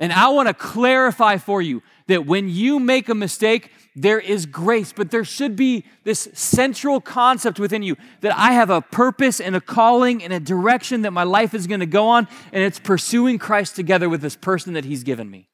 And 0.02 0.12
I 0.12 0.30
want 0.30 0.48
to 0.48 0.56
clarify 0.56 1.38
for 1.38 1.62
you 1.62 1.84
that 2.08 2.26
when 2.26 2.50
you 2.50 2.80
make 2.80 3.08
a 3.08 3.14
mistake, 3.14 3.70
there 3.96 4.20
is 4.20 4.48
grace, 4.48 4.92
but 4.92 5.12
there 5.12 5.24
should 5.24 5.56
be 5.56 5.86
this 6.04 6.28
central 6.34 7.00
concept 7.00 7.60
within 7.60 7.84
you 7.84 7.96
that 8.22 8.36
I 8.36 8.54
have 8.54 8.72
a 8.72 8.82
purpose 8.82 9.40
and 9.40 9.56
a 9.56 9.62
calling 9.62 10.24
and 10.24 10.34
a 10.34 10.40
direction 10.40 11.04
that 11.04 11.12
my 11.12 11.22
life 11.22 11.54
is 11.54 11.68
going 11.68 11.82
to 11.82 11.86
go 11.86 12.08
on, 12.08 12.28
and 12.52 12.64
it's 12.64 12.80
pursuing 12.80 13.38
Christ 13.38 13.76
together 13.76 14.10
with 14.10 14.22
this 14.22 14.36
person 14.36 14.74
that 14.74 14.86
He's 14.86 15.04
given 15.04 15.30
me. 15.30 15.50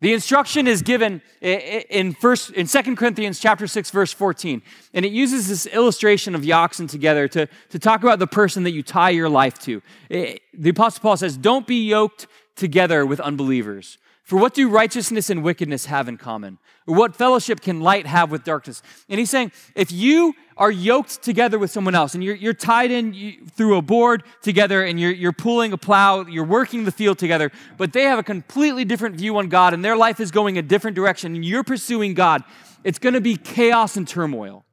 The 0.00 0.12
instruction 0.12 0.66
is 0.66 0.82
given 0.82 1.22
in 1.40 2.14
first 2.14 2.50
in 2.50 2.66
2 2.66 2.96
Corinthians 2.96 3.38
chapter 3.38 3.66
6 3.66 3.90
verse 3.90 4.12
14 4.12 4.60
and 4.92 5.06
it 5.06 5.12
uses 5.12 5.48
this 5.48 5.64
illustration 5.64 6.34
of 6.34 6.42
the 6.42 6.52
oxen 6.52 6.86
together 6.86 7.26
to, 7.28 7.48
to 7.70 7.78
talk 7.78 8.02
about 8.02 8.18
the 8.18 8.26
person 8.26 8.64
that 8.64 8.72
you 8.72 8.82
tie 8.82 9.08
your 9.08 9.30
life 9.30 9.58
to. 9.60 9.80
the 10.10 10.68
apostle 10.68 11.00
Paul 11.00 11.16
says, 11.16 11.38
"Don't 11.38 11.66
be 11.66 11.88
yoked 11.88 12.26
together 12.56 13.06
with 13.06 13.20
unbelievers. 13.20 13.98
For 14.26 14.36
what 14.36 14.54
do 14.54 14.68
righteousness 14.68 15.30
and 15.30 15.44
wickedness 15.44 15.86
have 15.86 16.08
in 16.08 16.16
common? 16.16 16.58
Or 16.88 16.96
what 16.96 17.14
fellowship 17.14 17.60
can 17.60 17.80
light 17.80 18.06
have 18.06 18.32
with 18.32 18.42
darkness? 18.42 18.82
And 19.08 19.20
he's 19.20 19.30
saying, 19.30 19.52
if 19.76 19.92
you 19.92 20.34
are 20.56 20.70
yoked 20.70 21.22
together 21.22 21.60
with 21.60 21.70
someone 21.70 21.94
else 21.94 22.14
and 22.14 22.24
you're, 22.24 22.34
you're 22.34 22.52
tied 22.52 22.90
in 22.90 23.48
through 23.54 23.76
a 23.76 23.82
board 23.82 24.24
together 24.42 24.82
and 24.82 24.98
you're, 24.98 25.12
you're 25.12 25.32
pulling 25.32 25.72
a 25.72 25.78
plow, 25.78 26.26
you're 26.26 26.44
working 26.44 26.84
the 26.84 26.90
field 26.90 27.20
together, 27.20 27.52
but 27.76 27.92
they 27.92 28.02
have 28.02 28.18
a 28.18 28.24
completely 28.24 28.84
different 28.84 29.14
view 29.14 29.38
on 29.38 29.48
God 29.48 29.72
and 29.72 29.84
their 29.84 29.96
life 29.96 30.18
is 30.18 30.32
going 30.32 30.58
a 30.58 30.62
different 30.62 30.96
direction 30.96 31.36
and 31.36 31.44
you're 31.44 31.62
pursuing 31.62 32.12
God, 32.14 32.42
it's 32.82 32.98
going 32.98 33.14
to 33.14 33.20
be 33.20 33.36
chaos 33.36 33.96
and 33.96 34.08
turmoil. 34.08 34.64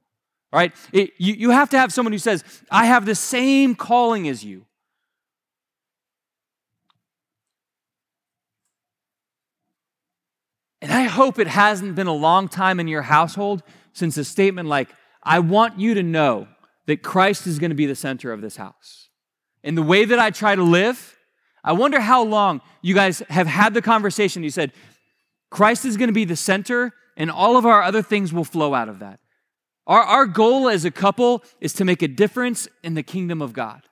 Right? 0.52 0.74
It, 0.92 1.12
you, 1.20 1.34
you 1.34 1.50
have 1.52 1.70
to 1.72 1.78
have 1.78 1.94
someone 1.94 2.12
who 2.12 2.20
says, 2.20 2.44
I 2.72 2.86
have 2.86 3.06
the 3.06 3.16
same 3.16 3.76
calling 3.76 4.28
as 4.28 4.44
you. 4.44 4.66
And 10.84 10.92
I 10.92 11.04
hope 11.04 11.40
it 11.40 11.48
hasn't 11.48 11.96
been 11.96 12.08
a 12.08 12.14
long 12.14 12.50
time 12.50 12.78
in 12.78 12.90
your 12.90 13.04
household 13.04 13.64
since 13.94 14.18
a 14.18 14.26
statement 14.26 14.68
like, 14.68 14.90
I 15.24 15.40
want 15.40 15.80
you 15.80 15.94
to 15.94 16.04
know 16.04 16.50
that 16.88 17.02
Christ 17.02 17.48
is 17.48 17.58
going 17.58 17.70
to 17.70 17.76
be 17.76 17.86
the 17.86 17.96
center 17.96 18.34
of 18.34 18.42
this 18.42 18.58
house. 18.58 19.08
In 19.64 19.76
the 19.76 19.82
way 19.82 20.04
that 20.04 20.20
I 20.20 20.30
try 20.30 20.56
to 20.56 20.62
live, 20.62 21.16
I 21.64 21.72
wonder 21.72 22.02
how 22.02 22.22
long 22.22 22.60
you 22.82 22.94
guys 22.94 23.20
have 23.30 23.48
had 23.48 23.74
the 23.74 23.82
conversation. 23.82 24.44
You 24.44 24.50
said, 24.50 24.74
Christ 25.50 25.86
is 25.86 25.96
going 25.96 26.10
to 26.10 26.14
be 26.14 26.26
the 26.26 26.36
center, 26.36 26.92
and 27.16 27.32
all 27.32 27.56
of 27.56 27.66
our 27.66 27.82
other 27.82 28.02
things 28.02 28.34
will 28.34 28.44
flow 28.44 28.74
out 28.74 28.90
of 28.90 29.00
that. 29.00 29.22
Our, 29.88 30.02
our 30.02 30.26
goal 30.26 30.68
as 30.68 30.84
a 30.84 30.92
couple 30.92 31.46
is 31.62 31.72
to 31.76 31.86
make 31.86 32.02
a 32.02 32.10
difference 32.10 32.68
in 32.84 32.96
the 32.96 33.04
kingdom 33.04 33.42
of 33.42 33.54
God 33.54 33.84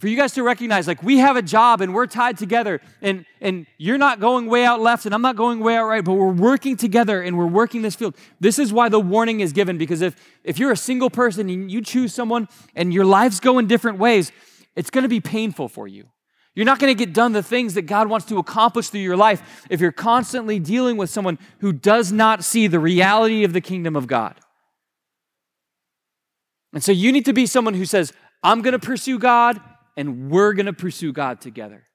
for 0.00 0.08
you 0.08 0.16
guys 0.16 0.32
to 0.32 0.42
recognize 0.42 0.88
like 0.88 1.02
we 1.02 1.18
have 1.18 1.36
a 1.36 1.42
job 1.42 1.82
and 1.82 1.92
we're 1.94 2.06
tied 2.06 2.38
together 2.38 2.80
and 3.02 3.26
and 3.42 3.66
you're 3.76 3.98
not 3.98 4.18
going 4.18 4.46
way 4.46 4.64
out 4.64 4.80
left 4.80 5.04
and 5.04 5.14
I'm 5.14 5.20
not 5.20 5.36
going 5.36 5.60
way 5.60 5.76
out 5.76 5.86
right 5.86 6.02
but 6.02 6.14
we're 6.14 6.32
working 6.32 6.76
together 6.76 7.22
and 7.22 7.36
we're 7.36 7.46
working 7.46 7.82
this 7.82 7.94
field. 7.94 8.16
This 8.40 8.58
is 8.58 8.72
why 8.72 8.88
the 8.88 8.98
warning 8.98 9.40
is 9.40 9.52
given 9.52 9.76
because 9.76 10.00
if 10.00 10.16
if 10.42 10.58
you're 10.58 10.72
a 10.72 10.76
single 10.76 11.10
person 11.10 11.50
and 11.50 11.70
you 11.70 11.82
choose 11.82 12.14
someone 12.14 12.48
and 12.74 12.94
your 12.94 13.04
lives 13.04 13.40
go 13.40 13.58
in 13.58 13.66
different 13.66 13.98
ways 13.98 14.32
it's 14.74 14.88
going 14.90 15.02
to 15.02 15.08
be 15.08 15.20
painful 15.20 15.68
for 15.68 15.86
you. 15.86 16.08
You're 16.54 16.64
not 16.64 16.78
going 16.78 16.96
to 16.96 16.98
get 16.98 17.12
done 17.12 17.32
the 17.32 17.42
things 17.42 17.74
that 17.74 17.82
God 17.82 18.08
wants 18.08 18.26
to 18.26 18.38
accomplish 18.38 18.88
through 18.88 19.00
your 19.00 19.16
life 19.16 19.66
if 19.68 19.80
you're 19.80 19.92
constantly 19.92 20.58
dealing 20.58 20.96
with 20.96 21.10
someone 21.10 21.38
who 21.58 21.72
does 21.72 22.10
not 22.10 22.42
see 22.42 22.66
the 22.66 22.80
reality 22.80 23.44
of 23.44 23.52
the 23.52 23.60
kingdom 23.60 23.94
of 23.94 24.06
God. 24.06 24.34
And 26.72 26.82
so 26.82 26.92
you 26.92 27.12
need 27.12 27.24
to 27.26 27.32
be 27.32 27.46
someone 27.46 27.74
who 27.74 27.84
says 27.84 28.12
I'm 28.42 28.62
going 28.62 28.72
to 28.72 28.78
pursue 28.78 29.18
God 29.18 29.60
and 29.96 30.30
we're 30.30 30.52
going 30.52 30.66
to 30.66 30.72
pursue 30.72 31.12
God 31.12 31.40
together. 31.40 31.86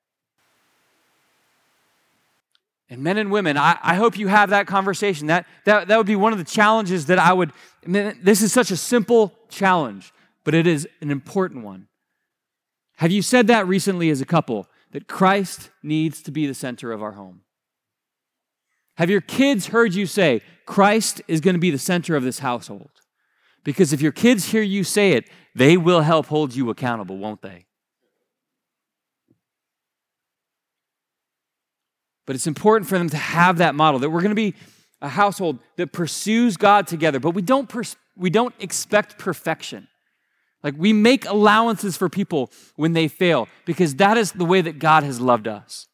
And 2.89 3.01
men 3.01 3.17
and 3.17 3.31
women, 3.31 3.58
I, 3.58 3.77
I 3.81 3.95
hope 3.95 4.17
you 4.17 4.27
have 4.27 4.51
that 4.51 4.67
conversation. 4.67 5.27
That, 5.27 5.47
that, 5.65 5.88
that 5.88 5.97
would 5.97 6.05
be 6.05 6.15
one 6.15 6.34
of 6.34 6.38
the 6.38 6.45
challenges 6.45 7.08
that 7.08 7.17
I 7.17 7.34
would. 7.34 7.51
I 7.84 7.89
mean, 7.89 8.19
this 8.21 8.41
is 8.41 8.53
such 8.53 8.69
a 8.69 8.77
simple 8.77 9.34
challenge, 9.49 10.13
but 10.43 10.53
it 10.53 10.67
is 10.67 10.88
an 11.01 11.10
important 11.10 11.63
one. 11.63 11.88
Have 12.97 13.12
you 13.12 13.21
said 13.21 13.47
that 13.47 13.67
recently 13.67 14.10
as 14.10 14.21
a 14.21 14.25
couple 14.25 14.67
that 14.91 15.08
Christ 15.08 15.71
needs 15.81 16.21
to 16.21 16.31
be 16.31 16.45
the 16.45 16.53
center 16.53 16.91
of 16.91 17.01
our 17.01 17.13
home? 17.13 17.41
Have 18.97 19.10
your 19.10 19.21
kids 19.21 19.67
heard 19.67 19.93
you 19.93 20.05
say, 20.05 20.41
Christ 20.65 21.21
is 21.27 21.41
going 21.41 21.55
to 21.55 21.60
be 21.60 21.71
the 21.71 21.77
center 21.77 22.15
of 22.15 22.23
this 22.23 22.39
household? 22.39 22.91
Because 23.63 23.91
if 23.91 24.01
your 24.01 24.12
kids 24.12 24.45
hear 24.45 24.62
you 24.62 24.84
say 24.84 25.13
it, 25.13 25.29
they 25.53 25.75
will 25.75 26.01
help 26.01 26.27
hold 26.27 26.55
you 26.55 26.69
accountable, 26.69 27.17
won't 27.17 27.41
they? 27.41 27.65
But 32.26 32.36
it's 32.36 32.48
important 32.48 32.90
for 32.90 32.98
them 32.98 33.10
to 33.10 33.18
have 33.18 33.58
that 33.58 33.76
model 33.76 34.00
that 34.00 34.10
we're 34.10 34.22
going 34.22 34.30
to 34.32 34.36
be 34.36 34.56
a 35.02 35.10
household 35.10 35.60
that 35.78 35.92
pursues 35.92 36.58
God 36.58 36.88
together, 36.88 37.20
but 37.20 37.32
we 37.32 37.42
don't, 37.42 37.70
pers- 37.70 37.98
we 38.16 38.30
don't 38.30 38.56
expect 38.60 39.20
perfection. 39.20 39.88
Like 40.64 40.74
we 40.78 40.94
make 40.94 41.26
allowances 41.26 41.96
for 41.96 42.10
people 42.10 42.52
when 42.76 42.94
they 42.94 43.08
fail 43.08 43.48
because 43.66 43.96
that 43.96 44.18
is 44.18 44.32
the 44.32 44.46
way 44.46 44.62
that 44.62 44.80
God 44.80 45.04
has 45.04 45.22
loved 45.22 45.48
us. 45.48 45.88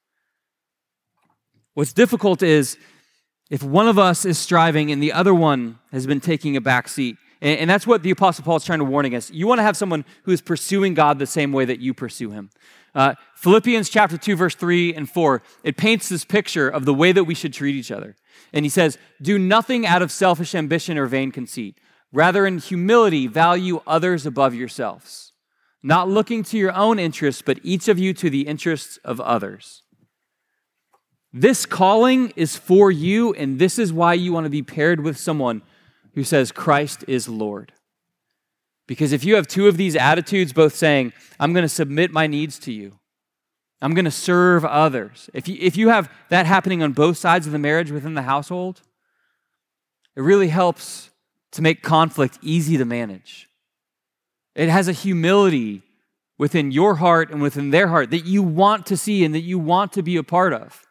What's 1.73 1.91
difficult 1.91 2.41
is 2.41 2.77
if 3.49 3.61
one 3.61 3.89
of 3.89 3.99
us 3.99 4.23
is 4.23 4.37
striving 4.37 4.89
and 4.91 5.03
the 5.03 5.11
other 5.11 5.33
one 5.33 5.79
has 5.91 6.07
been 6.07 6.21
taking 6.21 6.55
a 6.55 6.61
back 6.61 6.87
seat. 6.87 7.17
And, 7.41 7.59
and 7.61 7.69
that's 7.69 7.87
what 7.87 8.03
the 8.03 8.11
Apostle 8.11 8.43
Paul 8.43 8.57
is 8.57 8.63
trying 8.63 8.79
to 8.79 8.85
warn 8.85 9.05
against. 9.05 9.33
You 9.33 9.47
want 9.47 9.59
to 9.59 9.63
have 9.63 9.75
someone 9.75 10.05
who 10.23 10.31
is 10.31 10.41
pursuing 10.41 10.93
God 10.93 11.19
the 11.19 11.25
same 11.25 11.51
way 11.51 11.65
that 11.65 11.79
you 11.79 11.93
pursue 11.93 12.31
him. 12.31 12.49
Uh, 12.93 13.15
Philippians 13.35 13.89
chapter 13.89 14.17
2, 14.17 14.35
verse 14.35 14.55
3 14.55 14.93
and 14.93 15.09
4, 15.09 15.41
it 15.63 15.77
paints 15.77 16.09
this 16.09 16.25
picture 16.25 16.67
of 16.67 16.85
the 16.85 16.93
way 16.93 17.11
that 17.11 17.23
we 17.23 17.33
should 17.33 17.53
treat 17.53 17.75
each 17.75 17.91
other. 17.91 18.15
And 18.53 18.65
he 18.65 18.69
says, 18.69 18.97
Do 19.21 19.39
nothing 19.39 19.85
out 19.85 20.01
of 20.01 20.11
selfish 20.11 20.53
ambition 20.53 20.97
or 20.97 21.05
vain 21.05 21.31
conceit. 21.31 21.77
Rather, 22.13 22.45
in 22.45 22.57
humility, 22.57 23.27
value 23.27 23.81
others 23.87 24.25
above 24.25 24.53
yourselves, 24.53 25.31
not 25.81 26.09
looking 26.09 26.43
to 26.43 26.57
your 26.57 26.73
own 26.73 26.99
interests, 26.99 27.41
but 27.41 27.59
each 27.63 27.87
of 27.87 27.97
you 27.97 28.13
to 28.15 28.29
the 28.29 28.41
interests 28.41 28.97
of 29.05 29.21
others. 29.21 29.83
This 31.31 31.65
calling 31.65 32.33
is 32.35 32.57
for 32.57 32.91
you, 32.91 33.33
and 33.33 33.57
this 33.57 33.79
is 33.79 33.93
why 33.93 34.13
you 34.15 34.33
want 34.33 34.45
to 34.45 34.49
be 34.49 34.61
paired 34.61 34.99
with 34.99 35.17
someone 35.17 35.61
who 36.13 36.23
says, 36.23 36.51
Christ 36.51 37.03
is 37.07 37.27
Lord. 37.27 37.73
Because 38.87 39.13
if 39.13 39.23
you 39.23 39.35
have 39.35 39.47
two 39.47 39.67
of 39.67 39.77
these 39.77 39.95
attitudes, 39.95 40.53
both 40.53 40.75
saying, 40.75 41.13
I'm 41.39 41.53
going 41.53 41.63
to 41.63 41.69
submit 41.69 42.11
my 42.11 42.27
needs 42.27 42.59
to 42.59 42.73
you, 42.73 42.99
I'm 43.81 43.93
going 43.93 44.05
to 44.05 44.11
serve 44.11 44.63
others, 44.63 45.29
if 45.33 45.47
you, 45.47 45.57
if 45.59 45.75
you 45.75 45.89
have 45.89 46.11
that 46.29 46.45
happening 46.45 46.83
on 46.83 46.91
both 46.91 47.17
sides 47.17 47.47
of 47.47 47.53
the 47.53 47.59
marriage 47.59 47.89
within 47.89 48.13
the 48.13 48.21
household, 48.21 48.81
it 50.15 50.21
really 50.21 50.49
helps 50.49 51.09
to 51.53 51.61
make 51.61 51.81
conflict 51.81 52.37
easy 52.41 52.77
to 52.77 52.85
manage. 52.85 53.47
It 54.55 54.69
has 54.69 54.87
a 54.87 54.93
humility 54.93 55.81
within 56.37 56.71
your 56.71 56.95
heart 56.95 57.31
and 57.31 57.41
within 57.41 57.71
their 57.71 57.87
heart 57.87 58.11
that 58.11 58.25
you 58.25 58.43
want 58.43 58.85
to 58.87 58.97
see 58.97 59.23
and 59.23 59.33
that 59.33 59.41
you 59.41 59.57
want 59.57 59.93
to 59.93 60.03
be 60.03 60.17
a 60.17 60.23
part 60.23 60.53
of. 60.53 60.85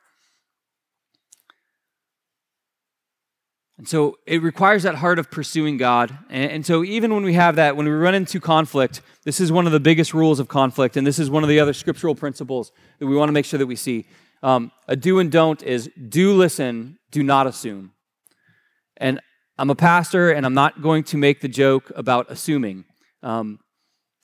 And 3.81 3.89
so 3.89 4.19
it 4.27 4.43
requires 4.43 4.83
that 4.83 4.97
heart 4.97 5.19
of 5.19 5.31
pursuing 5.31 5.79
God. 5.79 6.15
And, 6.29 6.53
and, 6.53 6.67
so 6.67 6.85
even 6.85 7.15
when 7.15 7.25
we 7.25 7.33
have 7.33 7.57
that, 7.57 7.79
when 7.79 7.87
we 7.87 7.93
run 7.93 8.15
into 8.15 8.39
conflict, 8.39 9.01
this 9.25 9.41
is 9.41 9.51
one 9.51 9.65
of 9.65 9.73
the 9.73 9.81
biggest 9.81 10.13
rules 10.13 10.39
of 10.39 10.49
conflict, 10.49 10.99
and 10.99 11.07
this 11.07 11.19
is 11.19 11.31
one 11.31 11.43
of 11.43 11.49
the 11.49 11.59
other 11.61 11.73
scriptural 11.73 12.15
principles 12.15 12.73
that 12.99 13.07
we 13.07 13.17
want 13.17 13.31
to 13.31 13.33
make 13.33 13.47
sure 13.47 13.57
that 13.57 13.67
we 13.67 13.77
see. 13.77 14.05
Um, 14.43 14.71
a 14.87 14.97
do 14.97 15.19
and 15.19 15.33
don't 15.33 15.63
is 15.63 15.89
do 16.11 16.35
listen, 16.35 16.99
do 17.11 17.23
not 17.23 17.47
assume. 17.47 17.93
And 18.99 19.19
I'm 19.57 19.71
a 19.71 19.75
pastor, 19.75 20.31
and 20.31 20.45
I'm 20.45 20.53
not 20.53 20.83
going 20.83 21.03
to 21.05 21.17
make 21.17 21.41
the 21.41 21.49
joke 21.49 21.91
about 21.97 22.31
assuming. 22.31 22.85
Um, 23.23 23.61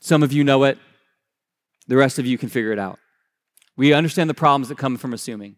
some 0.02 0.22
of 0.22 0.34
you 0.34 0.44
know 0.44 0.64
it, 0.64 0.76
the 1.88 1.96
rest 1.96 2.18
of 2.18 2.26
you 2.26 2.36
can 2.36 2.50
figure 2.50 2.72
it 2.72 2.78
out. 2.78 2.98
We 3.74 3.94
understand 3.94 4.28
the 4.28 4.34
problems 4.34 4.68
that 4.68 4.76
come 4.76 4.98
from 4.98 5.14
assuming 5.14 5.56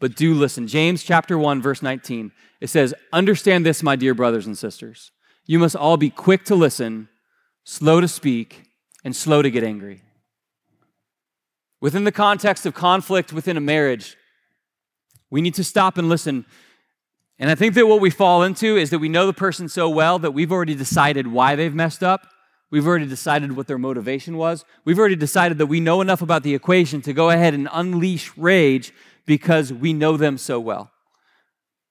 but 0.00 0.16
do 0.16 0.34
listen. 0.34 0.66
James 0.66 1.02
chapter 1.02 1.38
1 1.38 1.60
verse 1.60 1.82
19. 1.82 2.32
It 2.60 2.68
says, 2.68 2.94
"Understand 3.12 3.64
this, 3.64 3.82
my 3.82 3.96
dear 3.96 4.14
brothers 4.14 4.46
and 4.46 4.56
sisters. 4.56 5.10
You 5.46 5.58
must 5.58 5.76
all 5.76 5.96
be 5.96 6.10
quick 6.10 6.44
to 6.46 6.54
listen, 6.54 7.08
slow 7.64 8.00
to 8.00 8.08
speak, 8.08 8.64
and 9.04 9.14
slow 9.14 9.42
to 9.42 9.50
get 9.50 9.64
angry." 9.64 10.02
Within 11.80 12.04
the 12.04 12.12
context 12.12 12.66
of 12.66 12.74
conflict 12.74 13.32
within 13.32 13.56
a 13.56 13.60
marriage, 13.60 14.16
we 15.30 15.40
need 15.40 15.54
to 15.54 15.64
stop 15.64 15.98
and 15.98 16.08
listen. 16.08 16.44
And 17.38 17.50
I 17.50 17.54
think 17.54 17.74
that 17.74 17.86
what 17.86 18.00
we 18.00 18.10
fall 18.10 18.42
into 18.42 18.76
is 18.76 18.90
that 18.90 18.98
we 18.98 19.08
know 19.08 19.26
the 19.26 19.32
person 19.32 19.68
so 19.68 19.88
well 19.88 20.18
that 20.18 20.32
we've 20.32 20.50
already 20.50 20.74
decided 20.74 21.28
why 21.28 21.54
they've 21.54 21.74
messed 21.74 22.02
up. 22.02 22.26
We've 22.70 22.86
already 22.86 23.06
decided 23.06 23.56
what 23.56 23.68
their 23.68 23.78
motivation 23.78 24.36
was. 24.36 24.64
We've 24.84 24.98
already 24.98 25.16
decided 25.16 25.58
that 25.58 25.66
we 25.66 25.80
know 25.80 26.00
enough 26.00 26.20
about 26.20 26.42
the 26.42 26.54
equation 26.54 27.00
to 27.02 27.12
go 27.12 27.30
ahead 27.30 27.54
and 27.54 27.68
unleash 27.72 28.36
rage 28.36 28.92
because 29.28 29.70
we 29.70 29.92
know 29.92 30.16
them 30.16 30.38
so 30.38 30.58
well. 30.58 30.90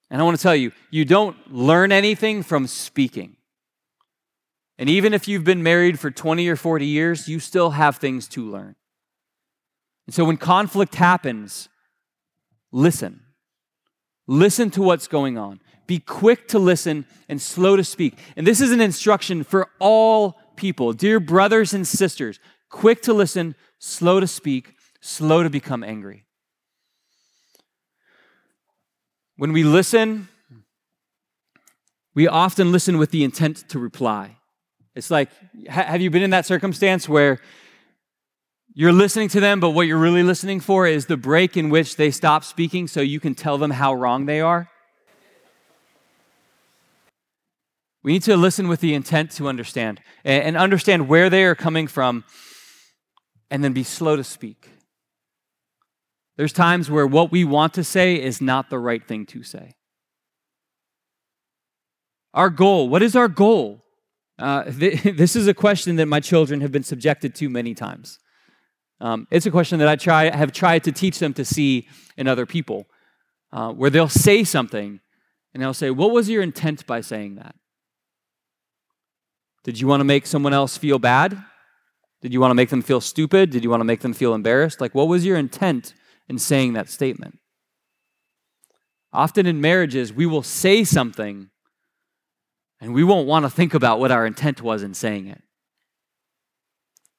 And 0.10 0.20
I 0.20 0.24
want 0.24 0.36
to 0.36 0.42
tell 0.42 0.56
you, 0.56 0.72
you 0.90 1.06
don't 1.06 1.38
learn 1.54 1.92
anything 1.92 2.42
from 2.42 2.66
speaking. 2.66 3.38
And 4.80 4.90
even 4.90 5.14
if 5.14 5.28
you've 5.28 5.44
been 5.44 5.62
married 5.62 6.00
for 6.00 6.10
20 6.10 6.48
or 6.50 6.56
40 6.56 6.88
years, 6.88 7.28
you 7.28 7.40
still 7.40 7.72
have 7.72 7.98
things 7.98 8.28
to 8.30 8.44
learn. 8.44 8.76
And 10.08 10.16
so 10.16 10.26
when 10.26 10.38
conflict 10.38 10.96
happens, 10.96 11.70
listen. 12.72 13.22
Listen 14.26 14.72
to 14.72 14.82
what's 14.82 15.08
going 15.08 15.38
on. 15.38 15.60
Be 15.86 16.00
quick 16.00 16.48
to 16.48 16.60
listen 16.60 17.06
and 17.30 17.40
slow 17.40 17.76
to 17.76 17.84
speak. 17.84 18.18
And 18.36 18.48
this 18.48 18.62
is 18.62 18.72
an 18.72 18.82
instruction 18.82 19.44
for 19.44 19.70
all 19.80 20.40
people. 20.56 20.92
Dear 20.92 21.20
brothers 21.20 21.72
and 21.76 21.88
sisters, 21.88 22.40
quick 22.70 23.04
to 23.04 23.14
listen, 23.14 23.54
slow 23.78 24.20
to 24.20 24.28
speak, 24.28 24.74
slow 25.02 25.44
to 25.44 25.52
become 25.52 25.84
angry. 25.84 26.24
When 29.38 29.54
we 29.54 29.64
listen, 29.64 30.30
we 32.16 32.28
often 32.28 32.72
listen 32.72 32.98
with 32.98 33.12
the 33.12 33.24
intent 33.24 33.70
to 33.70 33.78
reply. 33.78 34.38
It's 34.96 35.12
like, 35.12 35.30
have 35.68 36.02
you 36.02 36.10
been 36.10 36.24
in 36.24 36.32
that 36.32 36.48
circumstance 36.48 37.08
where 37.08 37.40
you're 38.74 38.92
listening 38.92 39.30
to 39.30 39.40
them, 39.40 39.60
but 39.60 39.72
what 39.72 39.86
you're 39.86 40.00
really 40.00 40.24
listening 40.24 40.60
for 40.60 40.88
is 40.88 41.06
the 41.06 41.18
break 41.18 41.56
in 41.56 41.70
which 41.70 41.98
they 41.98 42.10
stop 42.10 42.44
speaking 42.44 42.88
so 42.88 43.02
you 43.02 43.20
can 43.20 43.36
tell 43.36 43.60
them 43.60 43.72
how 43.72 43.94
wrong 43.94 44.26
they 44.26 44.42
are. 44.42 44.70
We 48.02 48.14
need 48.14 48.24
to 48.24 48.38
listen 48.38 48.68
with 48.68 48.80
the 48.80 48.96
intent 48.96 49.32
to 49.32 49.48
understand 49.48 50.02
and 50.24 50.58
understand 50.58 51.08
where 51.08 51.30
they 51.30 51.44
are 51.44 51.56
coming 51.56 51.88
from 51.88 52.24
and 53.52 53.64
then 53.64 53.74
be 53.74 53.84
slow 53.84 54.16
to 54.16 54.24
speak. 54.24 54.70
There's 56.38 56.54
times 56.54 56.90
where 56.90 57.08
what 57.08 57.32
we 57.32 57.44
want 57.44 57.74
to 57.74 57.84
say 57.84 58.22
is 58.22 58.40
not 58.40 58.70
the 58.70 58.80
right 58.80 59.06
thing 59.06 59.26
to 59.28 59.44
say. 59.44 59.74
Our 62.34 62.52
goal, 62.52 62.88
what 62.88 63.02
is 63.02 63.16
our 63.16 63.28
goal? 63.28 63.84
Uh, 64.38 64.64
th- 64.72 65.02
this 65.18 65.36
is 65.36 65.48
a 65.48 65.54
question 65.54 65.96
that 65.98 66.06
my 66.06 66.20
children 66.20 66.62
have 66.62 66.72
been 66.72 66.84
subjected 66.84 67.34
to 67.36 67.50
many 67.50 67.74
times. 67.74 68.20
Um, 69.00 69.28
it's 69.30 69.46
a 69.46 69.52
question 69.52 69.80
that 69.80 69.88
I 69.88 69.96
try, 69.96 70.36
have 70.36 70.52
tried 70.52 70.84
to 70.86 70.92
teach 70.92 71.20
them 71.20 71.34
to 71.36 71.46
see 71.46 71.88
in 72.16 72.28
other 72.28 72.46
people, 72.46 72.86
uh, 73.52 73.72
where 73.72 73.90
they'll 73.90 74.10
say 74.10 74.44
something 74.44 75.00
and 75.54 75.64
they'll 75.64 75.74
say, 75.74 75.92
What 75.92 76.12
was 76.12 76.30
your 76.30 76.42
intent 76.42 76.86
by 76.86 77.02
saying 77.02 77.36
that? 77.36 77.56
Did 79.64 79.80
you 79.80 79.88
want 79.88 80.00
to 80.00 80.06
make 80.06 80.26
someone 80.26 80.54
else 80.54 80.78
feel 80.78 80.98
bad? 80.98 81.44
Did 82.22 82.34
you 82.34 82.40
want 82.40 82.52
to 82.52 82.56
make 82.56 82.70
them 82.70 82.82
feel 82.82 83.02
stupid? 83.02 83.52
Did 83.52 83.64
you 83.64 83.70
want 83.70 83.82
to 83.82 83.86
make 83.86 84.00
them 84.00 84.14
feel 84.14 84.34
embarrassed? 84.34 84.82
Like, 84.82 84.96
what 84.96 85.08
was 85.08 85.26
your 85.26 85.38
intent 85.38 85.94
in 86.28 86.38
saying 86.38 86.74
that 86.74 86.90
statement? 86.90 87.40
Often 89.14 89.46
in 89.46 89.62
marriages, 89.62 90.12
we 90.12 90.26
will 90.26 90.44
say 90.44 90.84
something 90.84 91.50
and 92.80 92.94
we 92.94 93.04
won't 93.04 93.28
want 93.28 93.44
to 93.46 93.50
think 93.50 93.74
about 93.74 94.00
what 94.00 94.12
our 94.12 94.26
intent 94.26 94.62
was 94.62 94.84
in 94.84 94.94
saying 94.94 95.28
it. 95.28 95.42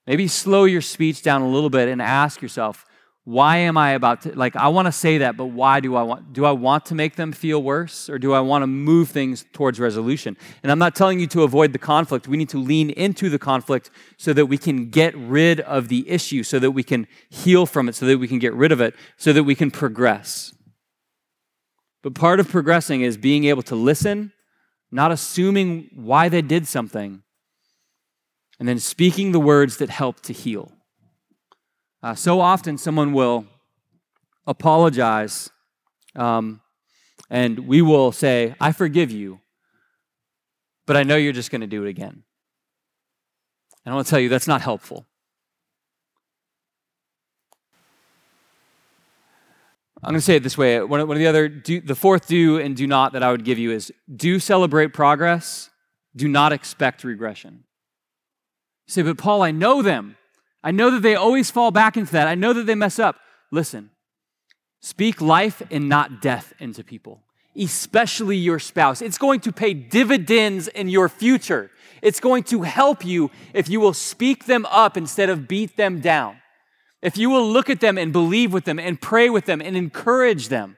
Maybe 0.06 0.28
slow 0.28 0.64
your 0.64 0.80
speech 0.80 1.22
down 1.22 1.42
a 1.42 1.48
little 1.48 1.70
bit 1.70 1.88
and 1.88 2.00
ask 2.00 2.40
yourself, 2.40 2.86
why 3.28 3.58
am 3.58 3.76
I 3.76 3.90
about 3.90 4.22
to 4.22 4.34
like 4.34 4.56
I 4.56 4.68
want 4.68 4.86
to 4.86 4.92
say 4.92 5.18
that, 5.18 5.36
but 5.36 5.48
why 5.48 5.80
do 5.80 5.96
I 5.96 6.02
want 6.02 6.32
do 6.32 6.46
I 6.46 6.52
want 6.52 6.86
to 6.86 6.94
make 6.94 7.16
them 7.16 7.30
feel 7.30 7.62
worse 7.62 8.08
or 8.08 8.18
do 8.18 8.32
I 8.32 8.40
want 8.40 8.62
to 8.62 8.66
move 8.66 9.10
things 9.10 9.44
towards 9.52 9.78
resolution? 9.78 10.34
And 10.62 10.72
I'm 10.72 10.78
not 10.78 10.94
telling 10.94 11.20
you 11.20 11.26
to 11.26 11.42
avoid 11.42 11.74
the 11.74 11.78
conflict. 11.78 12.26
We 12.26 12.38
need 12.38 12.48
to 12.48 12.58
lean 12.58 12.88
into 12.88 13.28
the 13.28 13.38
conflict 13.38 13.90
so 14.16 14.32
that 14.32 14.46
we 14.46 14.56
can 14.56 14.88
get 14.88 15.14
rid 15.14 15.60
of 15.60 15.88
the 15.88 16.08
issue, 16.08 16.42
so 16.42 16.58
that 16.58 16.70
we 16.70 16.82
can 16.82 17.06
heal 17.28 17.66
from 17.66 17.90
it, 17.90 17.94
so 17.94 18.06
that 18.06 18.16
we 18.16 18.28
can 18.28 18.38
get 18.38 18.54
rid 18.54 18.72
of 18.72 18.80
it, 18.80 18.94
so 19.18 19.34
that 19.34 19.44
we 19.44 19.54
can 19.54 19.70
progress. 19.70 20.54
But 22.02 22.14
part 22.14 22.40
of 22.40 22.48
progressing 22.48 23.02
is 23.02 23.18
being 23.18 23.44
able 23.44 23.62
to 23.64 23.74
listen, 23.74 24.32
not 24.90 25.12
assuming 25.12 25.90
why 25.94 26.30
they 26.30 26.40
did 26.40 26.66
something, 26.66 27.22
and 28.58 28.66
then 28.66 28.78
speaking 28.78 29.32
the 29.32 29.40
words 29.40 29.76
that 29.76 29.90
help 29.90 30.20
to 30.20 30.32
heal. 30.32 30.72
Uh, 32.02 32.14
so 32.14 32.40
often, 32.40 32.78
someone 32.78 33.12
will 33.12 33.44
apologize, 34.46 35.50
um, 36.14 36.60
and 37.28 37.60
we 37.60 37.82
will 37.82 38.12
say, 38.12 38.54
I 38.60 38.72
forgive 38.72 39.10
you, 39.10 39.40
but 40.86 40.96
I 40.96 41.02
know 41.02 41.16
you're 41.16 41.32
just 41.32 41.50
going 41.50 41.60
to 41.60 41.66
do 41.66 41.84
it 41.84 41.88
again. 41.88 42.22
And 43.84 43.92
I 43.92 43.94
want 43.94 44.06
to 44.06 44.10
tell 44.10 44.20
you, 44.20 44.28
that's 44.28 44.46
not 44.46 44.60
helpful. 44.60 45.06
I'm 50.02 50.10
going 50.10 50.20
to 50.20 50.24
say 50.24 50.36
it 50.36 50.44
this 50.44 50.56
way. 50.56 50.80
One 50.80 51.00
of, 51.00 51.08
the 51.08 51.26
other, 51.26 51.48
do, 51.48 51.80
the 51.80 51.96
fourth 51.96 52.28
do 52.28 52.58
and 52.58 52.76
do 52.76 52.86
not 52.86 53.14
that 53.14 53.24
I 53.24 53.32
would 53.32 53.44
give 53.44 53.58
you 53.58 53.72
is 53.72 53.92
do 54.14 54.38
celebrate 54.38 54.92
progress, 54.92 55.70
do 56.14 56.28
not 56.28 56.52
expect 56.52 57.02
regression. 57.02 57.64
You 58.86 58.92
say, 58.92 59.02
but 59.02 59.18
Paul, 59.18 59.42
I 59.42 59.50
know 59.50 59.82
them. 59.82 60.16
I 60.62 60.70
know 60.70 60.90
that 60.90 61.02
they 61.02 61.14
always 61.14 61.50
fall 61.50 61.70
back 61.70 61.96
into 61.96 62.12
that. 62.12 62.28
I 62.28 62.34
know 62.34 62.52
that 62.52 62.66
they 62.66 62.74
mess 62.74 62.98
up. 62.98 63.16
Listen, 63.50 63.90
speak 64.80 65.20
life 65.20 65.62
and 65.70 65.88
not 65.88 66.20
death 66.20 66.52
into 66.58 66.82
people, 66.82 67.22
especially 67.56 68.36
your 68.36 68.58
spouse. 68.58 69.00
It's 69.00 69.18
going 69.18 69.40
to 69.40 69.52
pay 69.52 69.72
dividends 69.74 70.68
in 70.68 70.88
your 70.88 71.08
future. 71.08 71.70
It's 72.02 72.20
going 72.20 72.44
to 72.44 72.62
help 72.62 73.04
you 73.04 73.30
if 73.54 73.68
you 73.68 73.80
will 73.80 73.94
speak 73.94 74.46
them 74.46 74.66
up 74.66 74.96
instead 74.96 75.30
of 75.30 75.48
beat 75.48 75.76
them 75.76 76.00
down. 76.00 76.38
If 77.00 77.16
you 77.16 77.30
will 77.30 77.48
look 77.48 77.70
at 77.70 77.80
them 77.80 77.96
and 77.96 78.12
believe 78.12 78.52
with 78.52 78.64
them 78.64 78.78
and 78.78 79.00
pray 79.00 79.30
with 79.30 79.44
them 79.44 79.60
and 79.60 79.76
encourage 79.76 80.48
them, 80.48 80.76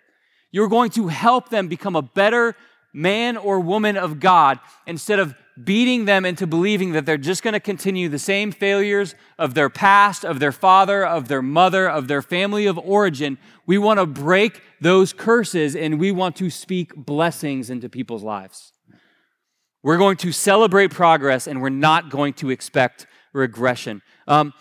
you're 0.52 0.68
going 0.68 0.90
to 0.90 1.08
help 1.08 1.48
them 1.48 1.68
become 1.68 1.96
a 1.96 2.02
better 2.02 2.56
man 2.92 3.36
or 3.36 3.60
woman 3.60 3.96
of 3.96 4.20
God 4.20 4.58
instead 4.86 5.18
of 5.18 5.34
beating 5.64 6.04
them 6.04 6.24
into 6.24 6.46
believing 6.46 6.92
that 6.92 7.06
they're 7.06 7.18
just 7.18 7.42
going 7.42 7.54
to 7.54 7.60
continue 7.60 8.08
the 8.08 8.18
same 8.18 8.52
failures 8.52 9.14
of 9.38 9.54
their 9.54 9.68
past, 9.68 10.24
of 10.24 10.38
their 10.38 10.52
father, 10.52 11.04
of 11.04 11.28
their 11.28 11.42
mother, 11.42 11.88
of 11.88 12.08
their 12.08 12.22
family 12.22 12.66
of 12.66 12.78
origin. 12.78 13.38
We 13.66 13.78
want 13.78 13.98
to 13.98 14.06
break 14.06 14.62
those 14.80 15.12
curses 15.12 15.74
and 15.74 15.98
we 15.98 16.12
want 16.12 16.36
to 16.36 16.50
speak 16.50 16.94
blessings 16.94 17.70
into 17.70 17.88
people's 17.88 18.22
lives. 18.22 18.72
We're 19.82 19.98
going 19.98 20.18
to 20.18 20.32
celebrate 20.32 20.90
progress 20.90 21.46
and 21.46 21.62
we're 21.62 21.70
not 21.70 22.10
going 22.10 22.34
to 22.34 22.50
expect 22.50 23.06
regression. 23.32 24.02
Um, 24.28 24.52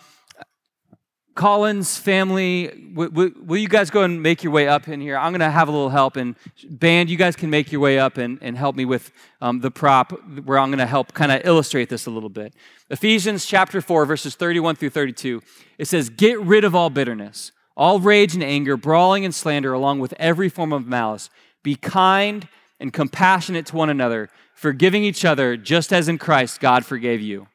Collins 1.40 1.96
family, 1.96 2.66
w- 2.66 3.08
w- 3.08 3.34
will 3.42 3.56
you 3.56 3.66
guys 3.66 3.88
go 3.88 4.02
and 4.02 4.22
make 4.22 4.44
your 4.44 4.52
way 4.52 4.68
up 4.68 4.88
in 4.88 5.00
here? 5.00 5.16
I'm 5.16 5.32
going 5.32 5.40
to 5.40 5.50
have 5.50 5.68
a 5.68 5.70
little 5.70 5.88
help. 5.88 6.16
And 6.16 6.36
band, 6.68 7.08
you 7.08 7.16
guys 7.16 7.34
can 7.34 7.48
make 7.48 7.72
your 7.72 7.80
way 7.80 7.98
up 7.98 8.18
and, 8.18 8.38
and 8.42 8.58
help 8.58 8.76
me 8.76 8.84
with 8.84 9.10
um, 9.40 9.60
the 9.60 9.70
prop 9.70 10.12
where 10.44 10.58
I'm 10.58 10.68
going 10.68 10.80
to 10.80 10.86
help 10.86 11.14
kind 11.14 11.32
of 11.32 11.40
illustrate 11.46 11.88
this 11.88 12.04
a 12.04 12.10
little 12.10 12.28
bit. 12.28 12.52
Ephesians 12.90 13.46
chapter 13.46 13.80
4, 13.80 14.04
verses 14.04 14.34
31 14.34 14.76
through 14.76 14.90
32. 14.90 15.40
It 15.78 15.86
says, 15.86 16.10
Get 16.10 16.38
rid 16.40 16.62
of 16.62 16.74
all 16.74 16.90
bitterness, 16.90 17.52
all 17.74 18.00
rage 18.00 18.34
and 18.34 18.44
anger, 18.44 18.76
brawling 18.76 19.24
and 19.24 19.34
slander, 19.34 19.72
along 19.72 20.00
with 20.00 20.12
every 20.18 20.50
form 20.50 20.74
of 20.74 20.86
malice. 20.86 21.30
Be 21.62 21.74
kind 21.74 22.48
and 22.78 22.92
compassionate 22.92 23.64
to 23.68 23.76
one 23.76 23.88
another, 23.88 24.28
forgiving 24.52 25.04
each 25.04 25.24
other, 25.24 25.56
just 25.56 25.90
as 25.90 26.06
in 26.06 26.18
Christ 26.18 26.60
God 26.60 26.84
forgave 26.84 27.22
you. 27.22 27.46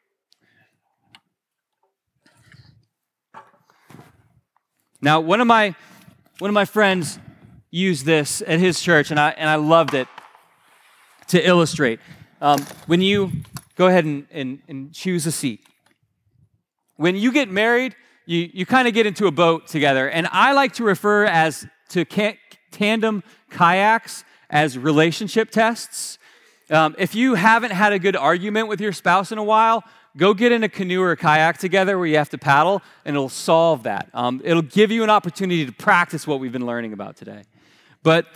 Now, 5.01 5.19
one 5.19 5.41
of 5.41 5.47
my 5.47 5.75
one 6.39 6.49
of 6.49 6.53
my 6.53 6.65
friends 6.65 7.19
used 7.69 8.05
this 8.05 8.41
at 8.45 8.59
his 8.59 8.81
church, 8.81 9.11
and 9.11 9.19
I 9.19 9.31
and 9.31 9.49
I 9.49 9.55
loved 9.55 9.93
it 9.93 10.07
to 11.27 11.45
illustrate. 11.45 11.99
Um, 12.41 12.65
when 12.87 13.01
you 13.01 13.31
go 13.75 13.87
ahead 13.87 14.05
and, 14.05 14.27
and, 14.31 14.59
and 14.67 14.93
choose 14.93 15.25
a 15.25 15.31
seat, 15.31 15.65
when 16.95 17.15
you 17.15 17.31
get 17.31 17.49
married, 17.49 17.95
you, 18.25 18.49
you 18.53 18.65
kind 18.65 18.87
of 18.87 18.93
get 18.93 19.05
into 19.05 19.27
a 19.27 19.31
boat 19.31 19.67
together, 19.67 20.09
and 20.09 20.27
I 20.31 20.53
like 20.53 20.73
to 20.73 20.83
refer 20.83 21.25
as 21.25 21.67
to 21.89 22.05
ca- 22.05 22.39
tandem 22.71 23.23
kayaks 23.49 24.23
as 24.49 24.77
relationship 24.77 25.49
tests. 25.51 26.17
Um, 26.69 26.95
if 26.97 27.15
you 27.15 27.35
haven't 27.35 27.71
had 27.71 27.93
a 27.93 27.99
good 27.99 28.15
argument 28.15 28.67
with 28.67 28.81
your 28.81 28.93
spouse 28.93 29.31
in 29.31 29.37
a 29.37 29.43
while, 29.43 29.83
go 30.17 30.33
get 30.33 30.51
in 30.51 30.63
a 30.63 30.69
canoe 30.69 31.01
or 31.01 31.11
a 31.11 31.17
kayak 31.17 31.57
together 31.57 31.97
where 31.97 32.07
you 32.07 32.17
have 32.17 32.29
to 32.29 32.37
paddle, 32.37 32.81
and 33.03 33.15
it'll 33.15 33.29
solve 33.29 33.83
that. 33.83 34.09
Um, 34.13 34.41
it'll 34.43 34.61
give 34.61 34.91
you 34.91 35.03
an 35.03 35.09
opportunity 35.09 35.65
to 35.65 35.71
practice 35.71 36.25
what 36.25 36.39
we've 36.39 36.51
been 36.51 36.65
learning 36.65 36.93
about 36.93 37.17
today. 37.17 37.43
But 38.03 38.27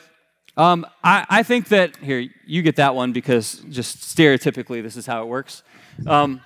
um, 0.58 0.86
I, 1.04 1.26
I, 1.30 1.44
think 1.44 1.70
that, 1.70 1.96
here, 1.98 2.28
you 2.46 2.62
get 2.62 2.76
that 2.78 2.96
one 2.96 3.14
because 3.14 3.64
just 3.70 4.00
stereotypically, 4.00 4.84
this 4.84 4.98
is 4.98 5.06
how 5.06 5.24
it 5.24 5.28
works. 5.28 5.64
Um, 6.06 6.42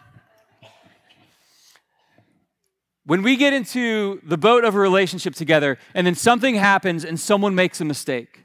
when 3.06 3.22
we 3.22 3.36
get 3.36 3.54
into 3.54 4.22
the 4.24 4.38
boat 4.38 4.64
of 4.64 4.76
a 4.76 4.80
relationship 4.80 5.36
together 5.36 5.78
and 5.94 6.08
then 6.08 6.16
something 6.16 6.56
happens 6.56 7.04
and 7.04 7.20
someone 7.20 7.56
makes 7.56 7.82
a 7.82 7.86
mistake, 7.86 8.44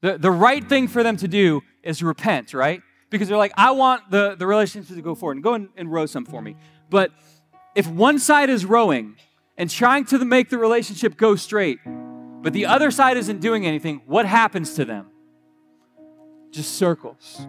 The, 0.00 0.16
the 0.18 0.30
right 0.30 0.66
thing 0.66 0.88
for 0.88 1.02
them 1.02 1.16
to 1.18 1.28
do 1.28 1.62
is 1.82 2.02
repent, 2.02 2.54
right? 2.54 2.82
Because 3.10 3.28
they're 3.28 3.36
like, 3.36 3.52
I 3.56 3.72
want 3.72 4.10
the, 4.10 4.36
the 4.36 4.46
relationship 4.46 4.96
to 4.96 5.02
go 5.02 5.14
forward. 5.14 5.36
And 5.36 5.44
go 5.44 5.54
and, 5.54 5.68
and 5.76 5.92
row 5.92 6.06
some 6.06 6.24
for 6.24 6.40
me. 6.40 6.56
But 6.88 7.12
if 7.74 7.86
one 7.86 8.18
side 8.18 8.50
is 8.50 8.64
rowing 8.64 9.16
and 9.56 9.68
trying 9.68 10.04
to 10.06 10.24
make 10.24 10.48
the 10.48 10.58
relationship 10.58 11.16
go 11.16 11.36
straight, 11.36 11.78
but 12.42 12.52
the 12.52 12.66
other 12.66 12.90
side 12.90 13.16
isn't 13.16 13.40
doing 13.40 13.66
anything, 13.66 14.02
what 14.06 14.26
happens 14.26 14.74
to 14.74 14.84
them? 14.84 15.06
Just 16.50 16.76
circles, 16.76 17.46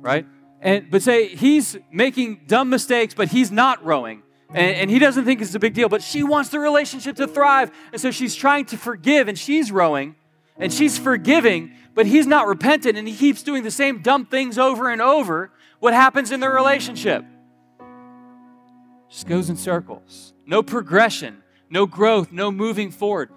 right? 0.00 0.26
And 0.60 0.90
but 0.90 1.02
say 1.02 1.28
he's 1.28 1.76
making 1.92 2.42
dumb 2.46 2.68
mistakes, 2.68 3.14
but 3.14 3.28
he's 3.28 3.50
not 3.50 3.84
rowing. 3.84 4.22
And, 4.50 4.76
and, 4.76 4.90
he 4.90 4.98
doesn't 4.98 5.26
think 5.26 5.42
it's 5.42 5.54
a 5.54 5.58
big 5.58 5.74
deal, 5.74 5.90
but 5.90 6.02
she 6.02 6.22
wants 6.22 6.48
the 6.48 6.58
relationship 6.58 7.16
to 7.16 7.26
thrive. 7.26 7.70
And 7.92 8.00
so 8.00 8.10
she's 8.10 8.34
trying 8.34 8.64
to 8.66 8.78
forgive, 8.78 9.28
and 9.28 9.38
she's 9.38 9.70
rowing, 9.70 10.16
and 10.56 10.72
she's 10.72 10.98
forgiving, 10.98 11.74
but 11.98 12.06
he's 12.06 12.28
not 12.28 12.46
repentant, 12.46 12.96
and 12.96 13.08
he 13.08 13.16
keeps 13.16 13.42
doing 13.42 13.64
the 13.64 13.72
same 13.72 14.02
dumb 14.02 14.24
things 14.24 14.56
over 14.56 14.88
and 14.88 15.02
over. 15.02 15.50
What 15.80 15.94
happens 15.94 16.30
in 16.30 16.38
the 16.38 16.48
relationship? 16.48 17.24
Just 19.10 19.26
goes 19.26 19.50
in 19.50 19.56
circles. 19.56 20.32
No 20.46 20.62
progression, 20.62 21.42
no 21.68 21.86
growth, 21.86 22.30
no 22.30 22.52
moving 22.52 22.92
forward. 22.92 23.30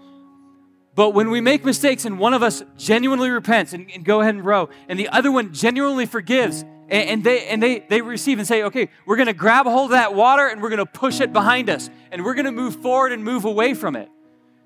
But 0.94 1.16
when 1.16 1.32
we 1.32 1.42
make 1.42 1.66
mistakes 1.66 2.06
and 2.06 2.20
one 2.20 2.36
of 2.36 2.44
us 2.44 2.62
genuinely 2.78 3.32
repents 3.32 3.74
and, 3.74 3.90
and 3.96 4.06
go 4.06 4.22
ahead 4.22 4.36
and 4.36 4.46
row, 4.46 4.70
and 4.88 5.00
the 5.00 5.10
other 5.10 5.32
one 5.32 5.56
genuinely 5.56 6.06
forgives, 6.06 6.62
and, 6.62 6.92
and 6.92 7.24
they 7.24 7.48
and 7.48 7.64
they 7.64 7.80
they 7.80 8.02
receive 8.02 8.38
and 8.38 8.48
say, 8.48 8.62
okay, 8.62 8.90
we're 9.08 9.18
gonna 9.18 9.34
grab 9.34 9.66
a 9.66 9.72
hold 9.72 9.86
of 9.86 9.98
that 9.98 10.14
water 10.14 10.46
and 10.46 10.62
we're 10.62 10.70
gonna 10.70 10.86
push 10.86 11.20
it 11.20 11.34
behind 11.34 11.68
us, 11.68 11.90
and 12.12 12.24
we're 12.24 12.36
gonna 12.36 12.52
move 12.52 12.76
forward 12.76 13.12
and 13.12 13.24
move 13.24 13.44
away 13.44 13.74
from 13.74 13.96
it. 13.96 14.08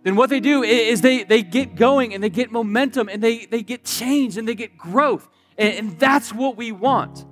Then 0.05 0.15
what 0.15 0.29
they 0.29 0.39
do 0.39 0.61
is 0.61 1.01
they 1.01 1.23
they 1.23 1.41
get 1.41 1.75
going 1.75 2.13
and 2.13 2.23
they 2.23 2.29
get 2.29 2.51
momentum 2.51 3.09
and 3.09 3.23
they 3.23 3.47
they 3.47 3.63
get 3.63 3.83
change 3.83 4.37
and 4.37 4.47
they 4.47 4.53
get 4.53 4.77
growth. 4.77 5.27
and, 5.57 5.73
and 5.73 5.99
that's 5.99 6.31
what 6.31 6.55
we 6.55 6.71
want. 6.71 7.25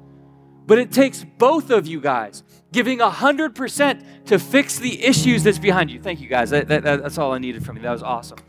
But 0.65 0.79
it 0.79 0.91
takes 0.91 1.23
both 1.37 1.69
of 1.69 1.85
you 1.85 2.01
guys 2.01 2.43
giving 2.71 2.97
100% 2.97 4.25
to 4.25 4.39
fix 4.39 4.79
the 4.79 5.03
issues 5.03 5.43
that's 5.43 5.59
behind 5.59 5.91
you. 5.91 6.01
Thank 6.01 6.19
you 6.19 6.27
guys. 6.27 6.49
That, 6.49 6.67
that, 6.69 6.83
that's 6.83 7.19
all 7.19 7.31
I 7.33 7.37
needed 7.37 7.63
from 7.63 7.75
you. 7.75 7.83
That 7.83 7.91
was 7.91 8.01
awesome. 8.01 8.39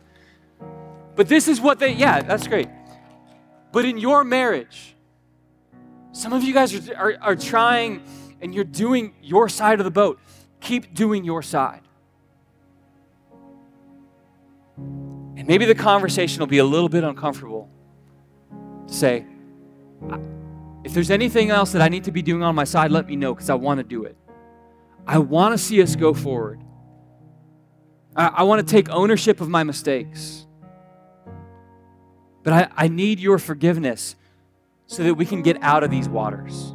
But 1.17 1.29
this 1.29 1.47
is 1.47 1.61
what 1.61 1.79
they, 1.79 1.93
yeah, 1.93 2.23
that's 2.23 2.47
great. 2.47 2.69
But 3.73 3.85
in 3.85 3.99
your 3.99 4.25
marriage, 4.25 4.97
some 6.13 6.33
of 6.33 6.43
you 6.43 6.55
guys 6.55 6.89
are, 6.89 6.97
are, 6.97 7.17
are 7.21 7.37
trying 7.37 8.03
and 8.41 8.55
you're 8.55 8.65
doing 8.65 9.13
your 9.21 9.51
side 9.51 9.81
of 9.81 9.85
the 9.85 9.91
boat. 9.91 10.19
Keep 10.61 10.95
doing 10.95 11.25
your 11.25 11.43
side. 11.43 11.83
And 14.77 15.47
maybe 15.47 15.65
the 15.65 15.75
conversation 15.75 16.41
will 16.41 16.47
be 16.47 16.59
a 16.59 16.65
little 16.65 16.89
bit 16.89 17.05
uncomfortable 17.05 17.71
to 18.87 18.93
say, 18.93 19.27
if 20.85 20.93
there's 20.93 21.11
anything 21.11 21.51
else 21.51 21.73
that 21.73 21.83
I 21.83 21.89
need 21.89 22.05
to 22.05 22.13
be 22.13 22.23
doing 22.23 22.43
on 22.43 22.55
my 22.55 22.65
side, 22.65 22.91
let 22.91 23.07
me 23.07 23.17
know 23.17 23.35
because 23.35 23.51
I 23.51 23.55
want 23.55 23.79
to 23.79 23.85
do 23.85 24.05
it. 24.05 24.17
I 25.07 25.19
want 25.19 25.53
to 25.53 25.59
see 25.59 25.83
us 25.83 25.97
go 25.97 26.15
forward. 26.15 26.63
I, 28.17 28.27
I 28.27 28.43
want 28.45 28.67
to 28.67 28.71
take 28.71 28.89
ownership 28.91 29.41
of 29.41 29.49
my 29.49 29.65
mistakes. 29.65 30.47
But 32.43 32.53
I, 32.53 32.69
I 32.85 32.89
need 32.89 33.21
your 33.21 33.39
forgiveness 33.39 34.17
so 34.87 35.03
that 35.03 35.15
we 35.15 35.25
can 35.25 35.43
get 35.43 35.63
out 35.63 35.83
of 35.83 35.91
these 35.91 36.09
waters 36.09 36.75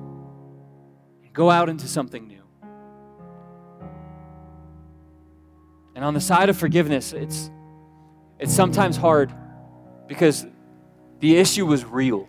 and 1.23 1.31
go 1.33 1.49
out 1.49 1.69
into 1.69 1.87
something 1.87 2.27
new. 2.27 2.41
And 5.95 6.03
on 6.03 6.13
the 6.13 6.21
side 6.21 6.49
of 6.49 6.57
forgiveness, 6.57 7.13
it's, 7.13 7.51
it's 8.39 8.53
sometimes 8.53 8.97
hard 8.97 9.33
because 10.07 10.45
the 11.19 11.37
issue 11.37 11.65
was 11.65 11.85
real 11.85 12.27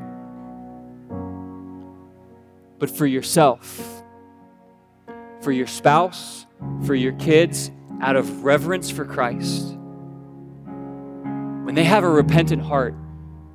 but 2.81 2.91
for 2.91 3.07
yourself, 3.07 4.03
for 5.43 5.53
your 5.53 5.67
spouse, 5.67 6.47
for 6.85 6.95
your 6.95 7.13
kids, 7.13 7.71
out 8.01 8.17
of 8.17 8.43
reverence 8.43 8.91
for 8.91 9.05
Christ. 9.05 9.77
When 11.65 11.75
they 11.75 11.85
have 11.85 12.03
a 12.03 12.09
repentant 12.09 12.63
heart, 12.63 12.95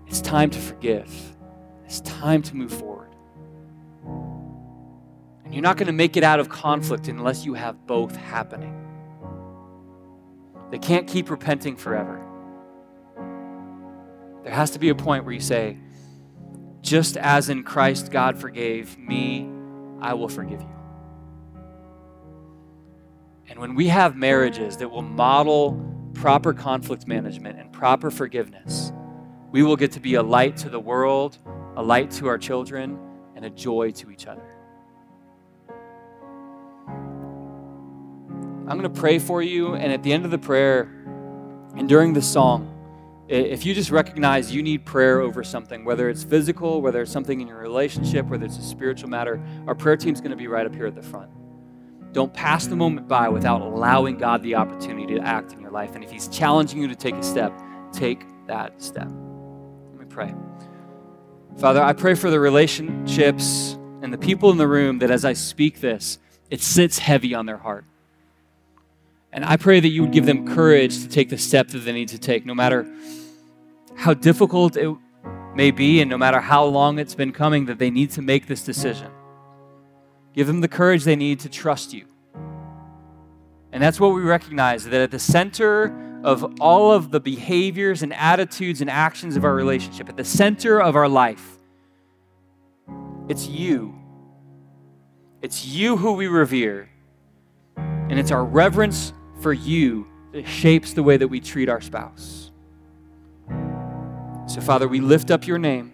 it's 0.07 0.21
time 0.21 0.51
to 0.51 0.59
forgive. 0.59 1.11
It's 1.85 2.01
time 2.01 2.43
to 2.43 2.55
move 2.55 2.71
forward. 2.71 3.09
And 5.43 5.53
you're 5.53 5.63
not 5.63 5.77
going 5.77 5.87
to 5.87 5.93
make 5.93 6.15
it 6.15 6.23
out 6.23 6.39
of 6.39 6.47
conflict 6.47 7.07
unless 7.07 7.45
you 7.45 7.55
have 7.55 7.87
both 7.87 8.15
happening. 8.15 8.81
They 10.69 10.79
can't 10.79 11.07
keep 11.07 11.31
repenting 11.31 11.75
forever. 11.75 12.24
There 14.45 14.53
has 14.53 14.69
to 14.71 14.79
be 14.79 14.89
a 14.89 14.95
point 14.95 15.25
where 15.25 15.33
you 15.33 15.39
say, 15.39 15.75
just 16.81 17.17
as 17.17 17.49
in 17.49 17.63
Christ 17.63 18.11
God 18.11 18.37
forgave 18.37 18.95
me, 18.95 19.49
I 19.99 20.13
will 20.13 20.29
forgive 20.29 20.61
you. 20.61 20.69
And 23.49 23.59
when 23.59 23.73
we 23.73 23.87
have 23.87 24.15
marriages 24.15 24.77
that 24.77 24.91
will 24.91 25.01
model 25.01 25.83
proper 26.13 26.53
conflict 26.53 27.07
management 27.07 27.59
and 27.59 27.73
proper 27.73 28.11
forgiveness, 28.11 28.93
we 29.51 29.63
will 29.63 29.75
get 29.75 29.93
to 29.93 29.99
be 29.99 30.13
a 30.13 30.21
light 30.21 30.57
to 30.57 30.69
the 30.69 30.79
world, 30.79 31.39
a 31.75 31.81
light 31.81 32.11
to 32.11 32.27
our 32.27 32.37
children, 32.37 32.99
and 33.35 33.45
a 33.45 33.49
joy 33.49 33.89
to 33.93 34.11
each 34.11 34.27
other. 34.27 34.45
I'm 38.67 38.77
going 38.77 38.83
to 38.83 38.89
pray 38.89 39.17
for 39.17 39.41
you, 39.41 39.73
and 39.73 39.91
at 39.91 40.03
the 40.03 40.13
end 40.13 40.23
of 40.23 40.29
the 40.29 40.37
prayer 40.37 40.83
and 41.75 41.89
during 41.89 42.13
the 42.13 42.21
song, 42.21 42.74
if 43.27 43.65
you 43.65 43.73
just 43.73 43.89
recognize 43.89 44.53
you 44.53 44.61
need 44.61 44.85
prayer 44.85 45.19
over 45.19 45.43
something, 45.43 45.83
whether 45.83 46.09
it's 46.09 46.23
physical, 46.23 46.81
whether 46.81 47.01
it's 47.01 47.11
something 47.11 47.41
in 47.41 47.47
your 47.47 47.57
relationship, 47.57 48.27
whether 48.27 48.45
it's 48.45 48.57
a 48.57 48.63
spiritual 48.63 49.09
matter, 49.09 49.41
our 49.67 49.73
prayer 49.73 49.97
team's 49.97 50.21
going 50.21 50.31
to 50.31 50.37
be 50.37 50.47
right 50.47 50.65
up 50.65 50.75
here 50.75 50.85
at 50.85 50.95
the 50.95 51.01
front. 51.01 51.31
Don't 52.11 52.33
pass 52.33 52.67
the 52.67 52.75
moment 52.75 53.07
by 53.07 53.27
without 53.27 53.61
allowing 53.61 54.17
God 54.17 54.43
the 54.43 54.55
opportunity 54.55 55.15
to 55.15 55.21
act 55.21 55.53
in 55.53 55.59
your 55.59 55.71
life. 55.71 55.95
And 55.95 56.03
if 56.03 56.11
He's 56.11 56.27
challenging 56.27 56.81
you 56.81 56.87
to 56.87 56.95
take 56.95 57.15
a 57.15 57.23
step, 57.23 57.51
take 57.91 58.25
that 58.47 58.81
step. 58.81 59.09
Let 59.09 59.99
me 59.99 60.05
pray. 60.07 60.33
Father, 61.57 61.81
I 61.81 61.93
pray 61.93 62.15
for 62.15 62.29
the 62.29 62.39
relationships 62.39 63.77
and 64.01 64.13
the 64.13 64.17
people 64.17 64.51
in 64.51 64.57
the 64.57 64.67
room 64.67 64.99
that 64.99 65.09
as 65.09 65.25
I 65.25 65.33
speak 65.33 65.81
this, 65.81 66.19
it 66.49 66.61
sits 66.61 66.99
heavy 66.99 67.33
on 67.33 67.47
their 67.47 67.57
heart. 67.57 67.85
And 69.35 69.43
I 69.43 69.57
pray 69.57 69.81
that 69.81 69.89
you 69.89 70.01
would 70.03 70.13
give 70.13 70.25
them 70.25 70.47
courage 70.47 71.01
to 71.01 71.09
take 71.09 71.27
the 71.27 71.37
step 71.37 71.67
that 71.67 71.79
they 71.79 71.91
need 71.91 72.07
to 72.07 72.17
take, 72.17 72.45
no 72.45 72.55
matter 72.55 72.87
how 73.93 74.13
difficult 74.13 74.77
it 74.77 74.95
may 75.53 75.71
be 75.71 75.99
and 75.99 76.09
no 76.09 76.17
matter 76.17 76.39
how 76.39 76.63
long 76.63 76.99
it's 76.99 77.15
been 77.15 77.33
coming, 77.33 77.65
that 77.65 77.77
they 77.77 77.91
need 77.91 78.11
to 78.11 78.21
make 78.21 78.47
this 78.47 78.63
decision. 78.63 79.11
Give 80.33 80.47
them 80.47 80.61
the 80.61 80.69
courage 80.69 81.03
they 81.03 81.17
need 81.17 81.41
to 81.41 81.49
trust 81.49 81.93
you. 81.93 82.05
And 83.73 83.83
that's 83.83 83.99
what 83.99 84.13
we 84.13 84.21
recognize 84.21 84.85
that 84.85 85.01
at 85.01 85.11
the 85.11 85.19
center 85.19 86.21
of 86.23 86.61
all 86.61 86.93
of 86.93 87.11
the 87.11 87.19
behaviors 87.19 88.03
and 88.03 88.13
attitudes 88.13 88.79
and 88.79 88.89
actions 88.89 89.35
of 89.35 89.43
our 89.43 89.53
relationship, 89.53 90.07
at 90.07 90.15
the 90.15 90.23
center 90.23 90.81
of 90.81 90.95
our 90.95 91.09
life, 91.09 91.57
it's 93.27 93.47
you. 93.47 93.95
It's 95.41 95.65
you 95.65 95.97
who 95.97 96.13
we 96.13 96.27
revere. 96.27 96.89
And 97.75 98.17
it's 98.17 98.31
our 98.31 98.45
reverence 98.45 99.11
for 99.45 99.53
you 99.53 100.07
that 100.31 100.47
shapes 100.47 100.93
the 100.93 101.03
way 101.03 101.17
that 101.17 101.27
we 101.27 101.39
treat 101.39 101.69
our 101.69 101.79
spouse. 101.79 102.49
So, 104.47 104.59
Father, 104.59 104.87
we 104.87 105.01
lift 105.01 105.29
up 105.29 105.45
your 105.45 105.59
name. 105.59 105.91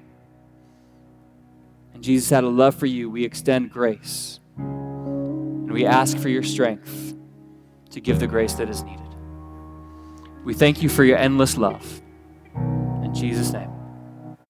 And 1.94 2.02
Jesus, 2.02 2.30
had 2.30 2.46
a 2.46 2.48
love 2.48 2.76
for 2.76 2.86
you, 2.86 3.10
we 3.10 3.26
extend 3.26 3.70
grace. 3.70 4.40
And 4.56 5.70
we 5.70 5.86
ask 5.86 6.18
for 6.18 6.30
your 6.30 6.44
strength 6.44 7.14
to 7.90 8.00
give 8.00 8.22
the 8.22 8.28
grace 8.28 8.54
that 8.54 8.70
is 8.70 8.84
needed. 8.84 9.14
We 10.46 10.54
thank 10.54 10.82
you 10.82 10.88
for 10.88 11.04
your 11.04 11.18
endless 11.18 11.58
love. 11.58 12.02
In 12.56 13.14
Jesus' 13.14 13.52
name. 13.52 13.71